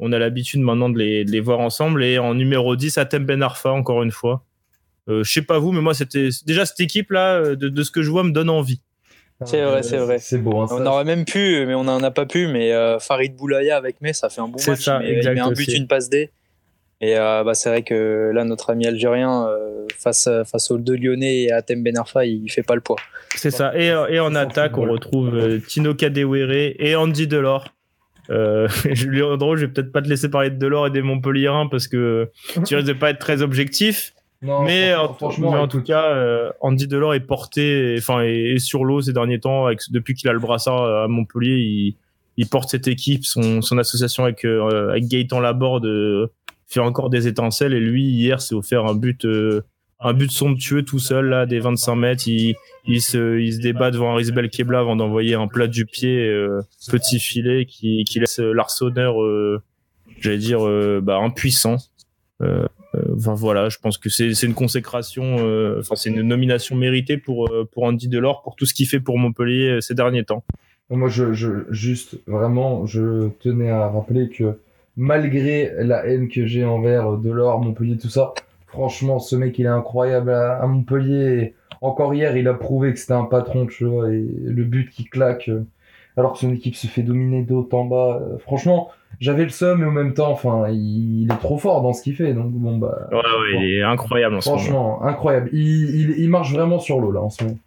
on 0.02 0.12
a 0.12 0.20
l'habitude 0.20 0.60
maintenant 0.60 0.90
de 0.90 0.98
les, 0.98 1.40
voir 1.40 1.60
ensemble. 1.60 2.04
Et 2.04 2.18
en 2.18 2.34
numéro 2.34 2.76
10, 2.76 2.98
Atem 2.98 3.24
Ben 3.24 3.42
Arfa, 3.42 3.72
encore 3.72 4.02
une 4.02 4.12
fois. 4.12 4.44
Euh, 5.08 5.24
je 5.24 5.32
sais 5.32 5.44
pas 5.44 5.60
vous, 5.60 5.72
mais 5.72 5.82
moi, 5.82 5.94
c'était 5.94 6.30
déjà 6.46 6.66
cette 6.66 6.80
équipe-là, 6.80 7.36
euh, 7.36 7.56
de, 7.56 7.84
ce 7.84 7.92
que 7.92 8.02
je 8.02 8.10
vois, 8.10 8.24
me 8.24 8.32
donne 8.32 8.50
envie. 8.50 8.82
C'est 9.46 9.62
vrai, 9.62 9.84
c'est 9.84 9.98
vrai. 9.98 10.18
C'est 10.20 10.40
beau. 10.40 10.60
Hein, 10.60 10.68
on 10.72 10.86
aurait 10.86 11.04
même 11.04 11.26
pu, 11.26 11.66
mais 11.66 11.74
on 11.76 11.84
n'en 11.84 12.02
a 12.04 12.12
pas 12.12 12.26
pu. 12.26 12.48
Mais 12.48 12.74
euh, 12.74 13.00
Farid 13.00 13.36
Boulaya 13.36 13.78
avec 13.78 14.02
Metz, 14.02 14.18
ça 14.18 14.30
fait 14.30 14.42
un 14.42 14.48
bon 14.48 14.60
match. 14.68 14.82
Ça, 14.82 15.02
il 15.04 15.18
met 15.18 15.40
un 15.40 15.52
but, 15.52 15.72
une 15.72 15.88
passe 15.88 16.10
D. 16.10 16.32
Et 17.04 17.16
bah, 17.16 17.54
c'est 17.54 17.70
vrai 17.70 17.82
que 17.82 18.32
là, 18.32 18.44
notre 18.44 18.70
ami 18.70 18.86
algérien, 18.86 19.50
face, 19.98 20.30
face 20.46 20.70
aux 20.70 20.78
deux 20.78 20.96
Lyonnais 20.96 21.44
et 21.44 21.52
à 21.52 21.58
Atem 21.58 21.82
Ben 21.82 21.98
Arfa, 21.98 22.26
il 22.26 22.48
fait 22.52 22.62
pas 22.62 22.76
le 22.76 22.82
poids. 22.82 22.98
C'est 23.36 23.50
ça. 23.50 23.72
Et, 23.76 23.88
et 23.88 24.20
en 24.20 24.36
attaque, 24.36 24.78
on 24.78 24.88
retrouve 24.88 25.60
Tino 25.68 25.96
Kadewere 25.96 26.76
et 26.78 26.96
Andy 26.96 27.26
Delors. 27.26 27.74
Euh, 28.30 28.68
je 28.94 29.10
vais 29.10 29.68
peut-être 29.68 29.92
pas 29.92 30.02
te 30.02 30.08
laisser 30.08 30.30
parler 30.30 30.50
de 30.50 30.58
Delors 30.58 30.88
et 30.88 30.92
des 30.92 31.02
Montpellierins 31.02 31.68
parce 31.68 31.88
que 31.88 32.30
tu 32.66 32.76
risques 32.76 32.88
de 32.88 32.94
pas 32.94 33.10
être 33.10 33.20
très 33.20 33.42
objectif. 33.42 34.14
mais, 34.42 34.94
franchement, 35.18 35.52
en, 35.52 35.68
tout 35.68 35.82
cas, 35.82 36.14
euh, 36.14 36.52
Andy 36.62 36.88
Delors 36.88 37.14
est 37.14 37.20
porté, 37.20 37.96
enfin, 37.98 38.22
est, 38.22 38.58
sur 38.60 38.86
l'eau 38.86 39.02
ces 39.02 39.14
derniers 39.14 39.40
temps. 39.40 39.66
Avec, 39.68 39.80
depuis 39.90 40.14
qu'il 40.16 40.30
a 40.30 40.34
le 40.34 40.40
brassard 40.40 41.04
à 41.04 41.08
Montpellier, 41.08 41.58
il, 41.58 41.96
il 42.38 42.48
porte 42.48 42.70
cette 42.70 42.88
équipe. 42.88 43.26
Son, 43.26 43.62
son 43.62 43.78
association 43.78 44.24
avec, 44.24 44.46
euh, 44.46 44.90
avec 44.90 45.08
Gaëtan 45.08 45.40
Laborde 45.40 45.86
euh, 45.86 46.28
fait 46.68 46.80
encore 46.80 47.10
des 47.10 47.28
étincelles. 47.28 47.74
Et 47.74 47.80
lui, 47.80 48.04
hier, 48.04 48.42
s'est 48.42 48.56
offert 48.56 48.86
un 48.86 48.96
but 48.96 49.26
euh, 49.26 49.62
un 50.02 50.14
but 50.14 50.32
somptueux 50.32 50.84
tout 50.84 51.00
seul 51.00 51.28
là 51.28 51.46
des 51.46 51.60
25 51.60 51.96
mètres 51.96 52.28
il, 52.28 52.56
il 52.86 53.02
se 53.02 53.40
il 53.40 53.54
se 53.54 53.60
débat 53.60 53.92
devant 53.92 54.14
Arisbel 54.14 54.50
Kebla 54.50 54.80
avant 54.80 54.96
d'envoyer 54.96 55.36
un 55.36 55.48
plat 55.48 55.68
du 55.68 55.86
pied 55.86 56.28
euh, 56.28 56.62
petit 56.90 57.20
filet 57.20 57.66
qui, 57.66 58.04
qui 58.04 58.20
laisse 58.20 58.40
l'arseneur 58.40 59.22
euh, 59.22 59.62
j'allais 60.20 60.38
dire 60.38 60.68
euh, 60.68 61.00
bah, 61.02 61.18
impuissant. 61.18 61.78
Enfin 63.16 63.36
voilà 63.36 63.70
je 63.70 63.78
pense 63.78 64.00
que 64.00 64.10
c'est 64.10 64.42
une 64.42 64.56
consécration 64.56 65.36
enfin 65.78 65.96
c'est 65.96 66.10
une 66.10 66.24
nomination 66.24 66.76
méritée 66.76 67.18
pour 67.18 67.54
pour 67.72 67.84
Andy 67.84 68.08
Delors 68.08 68.42
pour 68.42 68.56
tout 68.56 68.66
ce 68.66 68.74
qu'il 68.74 68.88
fait 68.88 69.00
pour 69.00 69.20
Montpellier 69.20 69.78
ces 69.80 69.94
derniers 69.94 70.26
temps. 70.26 70.44
Moi 70.90 71.08
je, 71.08 71.34
je 71.34 71.66
juste 71.70 72.20
vraiment 72.26 72.88
je 72.88 73.30
tenais 73.40 73.70
à 73.70 73.88
rappeler 73.88 74.30
que 74.30 74.58
malgré 74.98 75.72
la 75.78 76.08
haine 76.08 76.30
que 76.30 76.48
j'ai 76.48 76.66
envers 76.66 77.18
Delors 77.18 77.62
Montpellier 77.62 77.98
tout 77.98 78.10
ça 78.10 78.34
Franchement, 78.72 79.20
ce 79.20 79.36
mec, 79.36 79.60
il 79.60 79.66
est 79.66 79.70
incroyable 79.70 80.32
à, 80.32 80.66
Montpellier. 80.66 81.56
encore 81.82 82.14
hier, 82.14 82.38
il 82.38 82.48
a 82.48 82.54
prouvé 82.54 82.94
que 82.94 83.00
c'était 83.00 83.14
un 83.14 83.26
patron, 83.26 83.66
tu 83.66 83.86
vois, 83.86 84.12
et 84.12 84.26
le 84.46 84.64
but 84.64 84.90
qui 84.90 85.04
claque, 85.06 85.50
euh, 85.50 85.66
alors 86.16 86.34
que 86.34 86.40
son 86.40 86.54
équipe 86.54 86.76
se 86.76 86.88
fait 86.88 87.04
dominer 87.04 87.46
haut 87.50 87.68
en 87.74 87.86
bas. 87.86 88.22
Euh, 88.22 88.38
franchement, 88.38 88.90
j'avais 89.20 89.44
le 89.44 89.50
seum, 89.50 89.80
mais 89.80 89.86
en 89.86 89.92
même 89.92 90.14
temps, 90.14 90.32
enfin, 90.32 90.70
il, 90.70 91.28
est 91.30 91.38
trop 91.40 91.58
fort 91.58 91.82
dans 91.82 91.92
ce 91.92 92.02
qu'il 92.02 92.16
fait. 92.16 92.34
Donc 92.34 92.52
bon, 92.52 92.78
bah. 92.78 93.10
Ouais, 93.12 93.18
ouais, 93.18 93.58
il 93.60 93.76
est 93.76 93.84
incroyable 93.84 94.36
en 94.36 94.42
ce 94.42 94.50
moment. 94.50 94.62
Franchement, 94.62 95.04
incroyable. 95.04 95.50
Il, 95.52 96.16
il, 96.18 96.30
marche 96.30 96.54
vraiment 96.54 96.80
sur 96.80 97.00
l'eau 97.00 97.12
là 97.12 97.22
en 97.22 97.30
ce 97.30 97.44
moment. 97.44 97.58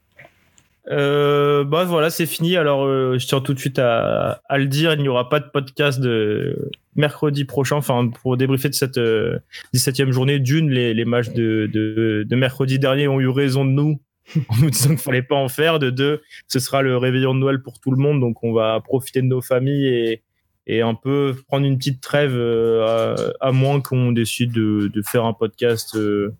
Euh, 0.91 1.64
bah 1.64 1.85
voilà, 1.85 2.11
c'est 2.11 2.26
fini. 2.26 2.57
Alors, 2.57 2.85
euh, 2.85 3.18
je 3.18 3.26
tiens 3.26 3.41
tout 3.41 3.55
de 3.55 3.59
suite 3.59 3.78
à, 3.78 4.43
à 4.49 4.59
le 4.59 4.66
dire, 4.66 4.93
il 4.93 5.01
n'y 5.01 5.09
aura 5.09 5.28
pas 5.28 5.41
de 5.41 5.49
podcast 5.53 6.01
de 6.01 6.70
mercredi 6.95 7.45
prochain, 7.45 7.76
enfin 7.76 8.09
pour 8.09 8.37
débriefer 8.37 8.68
de 8.68 8.74
cette 8.74 8.99
17e 9.74 10.11
journée. 10.11 10.39
D'une, 10.39 10.70
les, 10.70 10.95
les 10.95 11.05
matchs 11.05 11.30
de, 11.30 11.68
de, 11.72 12.24
de 12.28 12.37
mercredi 12.37 12.78
dernier 12.78 13.09
ont 13.09 13.20
eu 13.20 13.28
raison 13.28 13.64
de 13.64 13.70
nous 13.70 14.01
en 14.49 14.57
nous 14.59 14.70
disant 14.70 14.91
qu'il 14.91 14.99
fallait 14.99 15.22
pas 15.22 15.37
en 15.37 15.49
faire. 15.49 15.78
De 15.78 15.91
deux, 15.91 16.22
ce 16.49 16.59
sera 16.59 16.82
le 16.82 16.97
réveillon 16.97 17.35
de 17.35 17.41
Noël 17.41 17.62
pour 17.62 17.80
tout 17.80 17.91
le 17.91 17.99
monde, 17.99 18.20
donc 18.20 18.43
on 18.43 18.53
va 18.53 18.80
profiter 18.80 19.22
de 19.22 19.26
nos 19.26 19.41
familles 19.41 19.87
et, 19.87 20.22
et 20.66 20.80
un 20.80 20.95
peu 20.95 21.37
prendre 21.47 21.66
une 21.66 21.76
petite 21.76 22.01
trêve 22.01 22.35
euh, 22.35 23.32
à, 23.41 23.53
moins 23.53 23.80
qu'on 23.80 24.12
décide 24.12 24.53
de, 24.53 24.91
de, 24.93 25.03
faire 25.03 25.24
un 25.24 25.35
podcast 25.35 25.95
euh, 25.97 25.99
euh, 25.99 26.35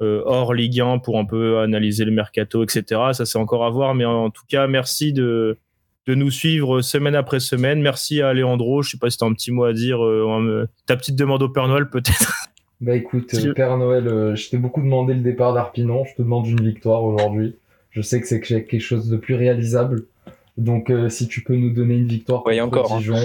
hors 0.00 0.54
Ligue 0.54 0.80
1 0.80 0.98
pour 0.98 1.18
un 1.18 1.24
peu 1.24 1.58
analyser 1.58 2.04
le 2.04 2.12
mercato, 2.12 2.62
etc. 2.62 3.00
Ça 3.12 3.24
c'est 3.24 3.38
encore 3.38 3.64
à 3.64 3.70
voir, 3.70 3.94
mais 3.94 4.04
en, 4.04 4.30
tout 4.30 4.44
cas 4.48 4.66
merci 4.66 5.12
de 5.12 5.56
de 6.06 6.14
nous 6.14 6.30
suivre 6.30 6.82
semaine 6.82 7.16
après 7.16 7.40
semaine. 7.40 7.80
Merci 7.80 8.22
à 8.22 8.32
Léandro. 8.32 8.82
Je 8.82 8.90
sais 8.90 8.98
pas 8.98 9.10
si 9.10 9.18
tu 9.18 9.24
as 9.24 9.26
un 9.26 9.32
petit 9.32 9.50
mot 9.50 9.64
à 9.64 9.72
dire. 9.72 9.98
ta 10.86 10.96
petite 10.96 11.16
demande 11.16 11.42
au 11.42 11.48
Père 11.48 11.66
Noël 11.66 11.88
peut-être. 11.88 12.46
Bah 12.80 12.94
écoute, 12.94 13.32
euh, 13.34 13.54
Père 13.54 13.78
Noël, 13.78 14.06
euh, 14.06 14.36
je 14.36 14.50
t'ai 14.50 14.58
beaucoup 14.58 14.82
demandé 14.82 15.14
le 15.14 15.20
départ 15.20 15.54
d'Arpinon, 15.54 16.04
je 16.04 16.14
te 16.14 16.22
demande 16.22 16.46
une 16.46 16.60
victoire 16.60 17.04
aujourd'hui. 17.04 17.56
Je 17.90 18.02
sais 18.02 18.20
que 18.20 18.26
c'est 18.26 18.40
quelque 18.40 18.78
chose 18.78 19.08
de 19.08 19.16
plus 19.16 19.34
réalisable. 19.34 20.04
Donc 20.56 20.90
euh, 20.90 21.08
si 21.08 21.28
tu 21.28 21.42
peux 21.42 21.54
nous 21.54 21.70
donner 21.70 21.94
une 21.96 22.08
victoire 22.08 22.42
contre 22.42 22.62
encore, 22.62 22.92
hein. 22.92 22.98
Dijon, 22.98 23.16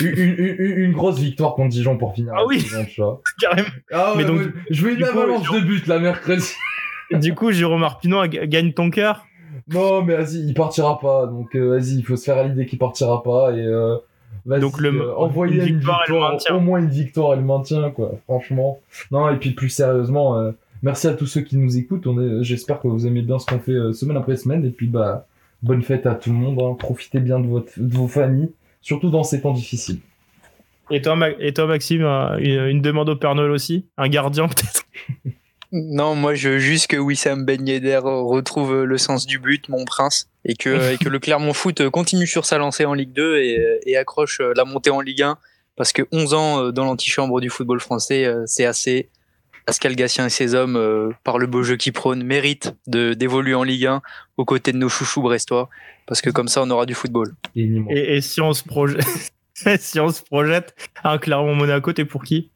une, 0.00 0.92
grosse 0.92 1.18
victoire 1.18 1.54
contre 1.54 1.70
Dijon 1.70 1.96
pour 1.96 2.14
finir. 2.14 2.32
Ah 2.36 2.44
oui, 2.46 2.64
carrément. 3.40 3.68
Ah 3.92 4.14
Mais 4.16 4.24
donc, 4.24 4.40
je 4.68 4.84
veux 4.84 4.94
une 4.94 5.04
avalanche 5.04 5.50
de 5.50 5.60
but 5.60 5.86
la 5.86 5.98
mercredi. 5.98 6.52
du 7.12 7.34
coup, 7.34 7.52
Jérôme 7.52 7.84
Arpinon 7.84 8.26
gagne 8.26 8.72
ton 8.72 8.90
cœur 8.90 9.26
Non, 9.68 10.02
mais 10.02 10.16
vas-y, 10.16 10.38
il 10.46 10.54
partira 10.54 10.98
pas. 10.98 11.26
Donc 11.26 11.54
vas-y, 11.54 11.96
il 11.98 12.04
faut 12.04 12.16
se 12.16 12.24
faire 12.24 12.38
à 12.38 12.44
l'idée 12.44 12.66
qu'il 12.66 12.78
partira 12.78 13.22
pas 13.22 13.52
et 13.52 13.66
donc 14.46 14.80
le 14.80 14.88
euh, 14.88 15.16
envoyer 15.16 15.66
une 15.66 15.78
victoire, 15.78 16.36
au 16.50 16.60
moins 16.60 16.80
une 16.80 16.88
victoire, 16.88 17.34
elle 17.34 17.44
maintient 17.44 17.90
quoi. 17.90 18.12
Franchement. 18.24 18.80
Non 19.10 19.28
et 19.30 19.36
puis 19.36 19.50
plus 19.50 19.68
sérieusement, 19.68 20.38
euh, 20.38 20.52
merci 20.82 21.06
à 21.06 21.14
tous 21.14 21.26
ceux 21.26 21.42
qui 21.42 21.56
nous 21.56 21.76
écoutent. 21.76 22.06
On 22.06 22.20
est, 22.20 22.42
j'espère 22.42 22.80
que 22.80 22.88
vous 22.88 23.06
aimez 23.06 23.22
bien 23.22 23.38
ce 23.38 23.46
qu'on 23.46 23.58
fait 23.58 23.72
euh, 23.72 23.92
semaine 23.92 24.16
après 24.16 24.36
semaine 24.36 24.64
et 24.64 24.70
puis 24.70 24.86
bah 24.86 25.26
bonne 25.62 25.82
fête 25.82 26.06
à 26.06 26.14
tout 26.14 26.30
le 26.30 26.36
monde. 26.36 26.60
Hein. 26.60 26.76
Profitez 26.78 27.20
bien 27.20 27.40
de 27.40 27.46
votre, 27.46 27.72
de 27.76 27.94
vos 27.94 28.08
familles, 28.08 28.50
surtout 28.80 29.10
dans 29.10 29.24
ces 29.24 29.40
temps 29.40 29.52
difficiles. 29.52 30.00
Et 30.90 31.00
toi, 31.02 31.16
et 31.38 31.52
toi 31.52 31.66
Maxime, 31.66 32.02
une, 32.02 32.66
une 32.66 32.82
demande 32.82 33.08
au 33.08 33.16
Père 33.16 33.34
Noël 33.34 33.50
aussi, 33.50 33.86
un 33.96 34.08
gardien 34.08 34.48
peut-être? 34.48 34.84
Non, 35.72 36.16
moi 36.16 36.34
je 36.34 36.48
veux 36.48 36.58
juste 36.58 36.88
que 36.88 36.96
Wissam 36.96 37.44
Ben 37.44 37.64
Yedder 37.64 38.00
retrouve 38.02 38.82
le 38.82 38.98
sens 38.98 39.24
du 39.24 39.38
but, 39.38 39.68
mon 39.68 39.84
prince, 39.84 40.28
et 40.44 40.56
que, 40.56 40.94
et 40.94 40.98
que 40.98 41.08
le 41.08 41.20
Clermont 41.20 41.52
Foot 41.52 41.88
continue 41.90 42.26
sur 42.26 42.44
sa 42.44 42.58
lancée 42.58 42.86
en 42.86 42.94
Ligue 42.94 43.12
2 43.12 43.36
et, 43.36 43.80
et 43.86 43.96
accroche 43.96 44.40
la 44.56 44.64
montée 44.64 44.90
en 44.90 45.00
Ligue 45.00 45.22
1, 45.22 45.38
parce 45.76 45.92
que 45.92 46.02
11 46.10 46.34
ans 46.34 46.72
dans 46.72 46.84
l'antichambre 46.84 47.40
du 47.40 47.50
football 47.50 47.78
français, 47.78 48.28
c'est 48.46 48.64
assez. 48.64 49.10
Pascal 49.66 49.94
Gatien 49.94 50.26
et 50.26 50.30
ses 50.30 50.54
hommes, 50.54 51.14
par 51.24 51.38
le 51.38 51.46
beau 51.46 51.62
jeu 51.62 51.76
qui 51.76 51.92
prône, 51.92 52.22
méritent 52.22 52.74
de 52.86 53.14
d'évoluer 53.14 53.54
en 53.54 53.62
Ligue 53.62 53.86
1 53.86 54.02
aux 54.36 54.44
côtés 54.44 54.72
de 54.72 54.78
nos 54.78 54.88
chouchous 54.88 55.22
brestois, 55.22 55.68
parce 56.06 56.20
que 56.20 56.30
comme 56.30 56.48
ça 56.48 56.62
on 56.62 56.70
aura 56.70 56.86
du 56.86 56.94
football. 56.94 57.34
Et, 57.56 58.16
et 58.16 58.20
si 58.20 58.40
on 58.40 58.52
se 58.52 58.64
projette, 58.64 59.32
si 59.78 60.00
on 60.00 60.10
se 60.10 60.22
projette, 60.22 60.74
un 61.04 61.18
Monaco, 61.54 61.92
t'es 61.92 62.04
pour 62.04 62.24
qui? 62.24 62.50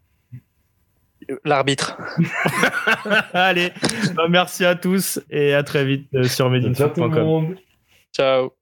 L'arbitre. 1.45 1.97
Allez, 3.33 3.73
bah, 4.15 4.27
merci 4.29 4.65
à 4.65 4.75
tous 4.75 5.21
et 5.31 5.55
à 5.55 5.63
très 5.63 5.85
vite 5.85 6.09
euh, 6.15 6.25
sur 6.25 6.51
medinfoot.com. 6.51 7.57
Ciao. 8.15 8.53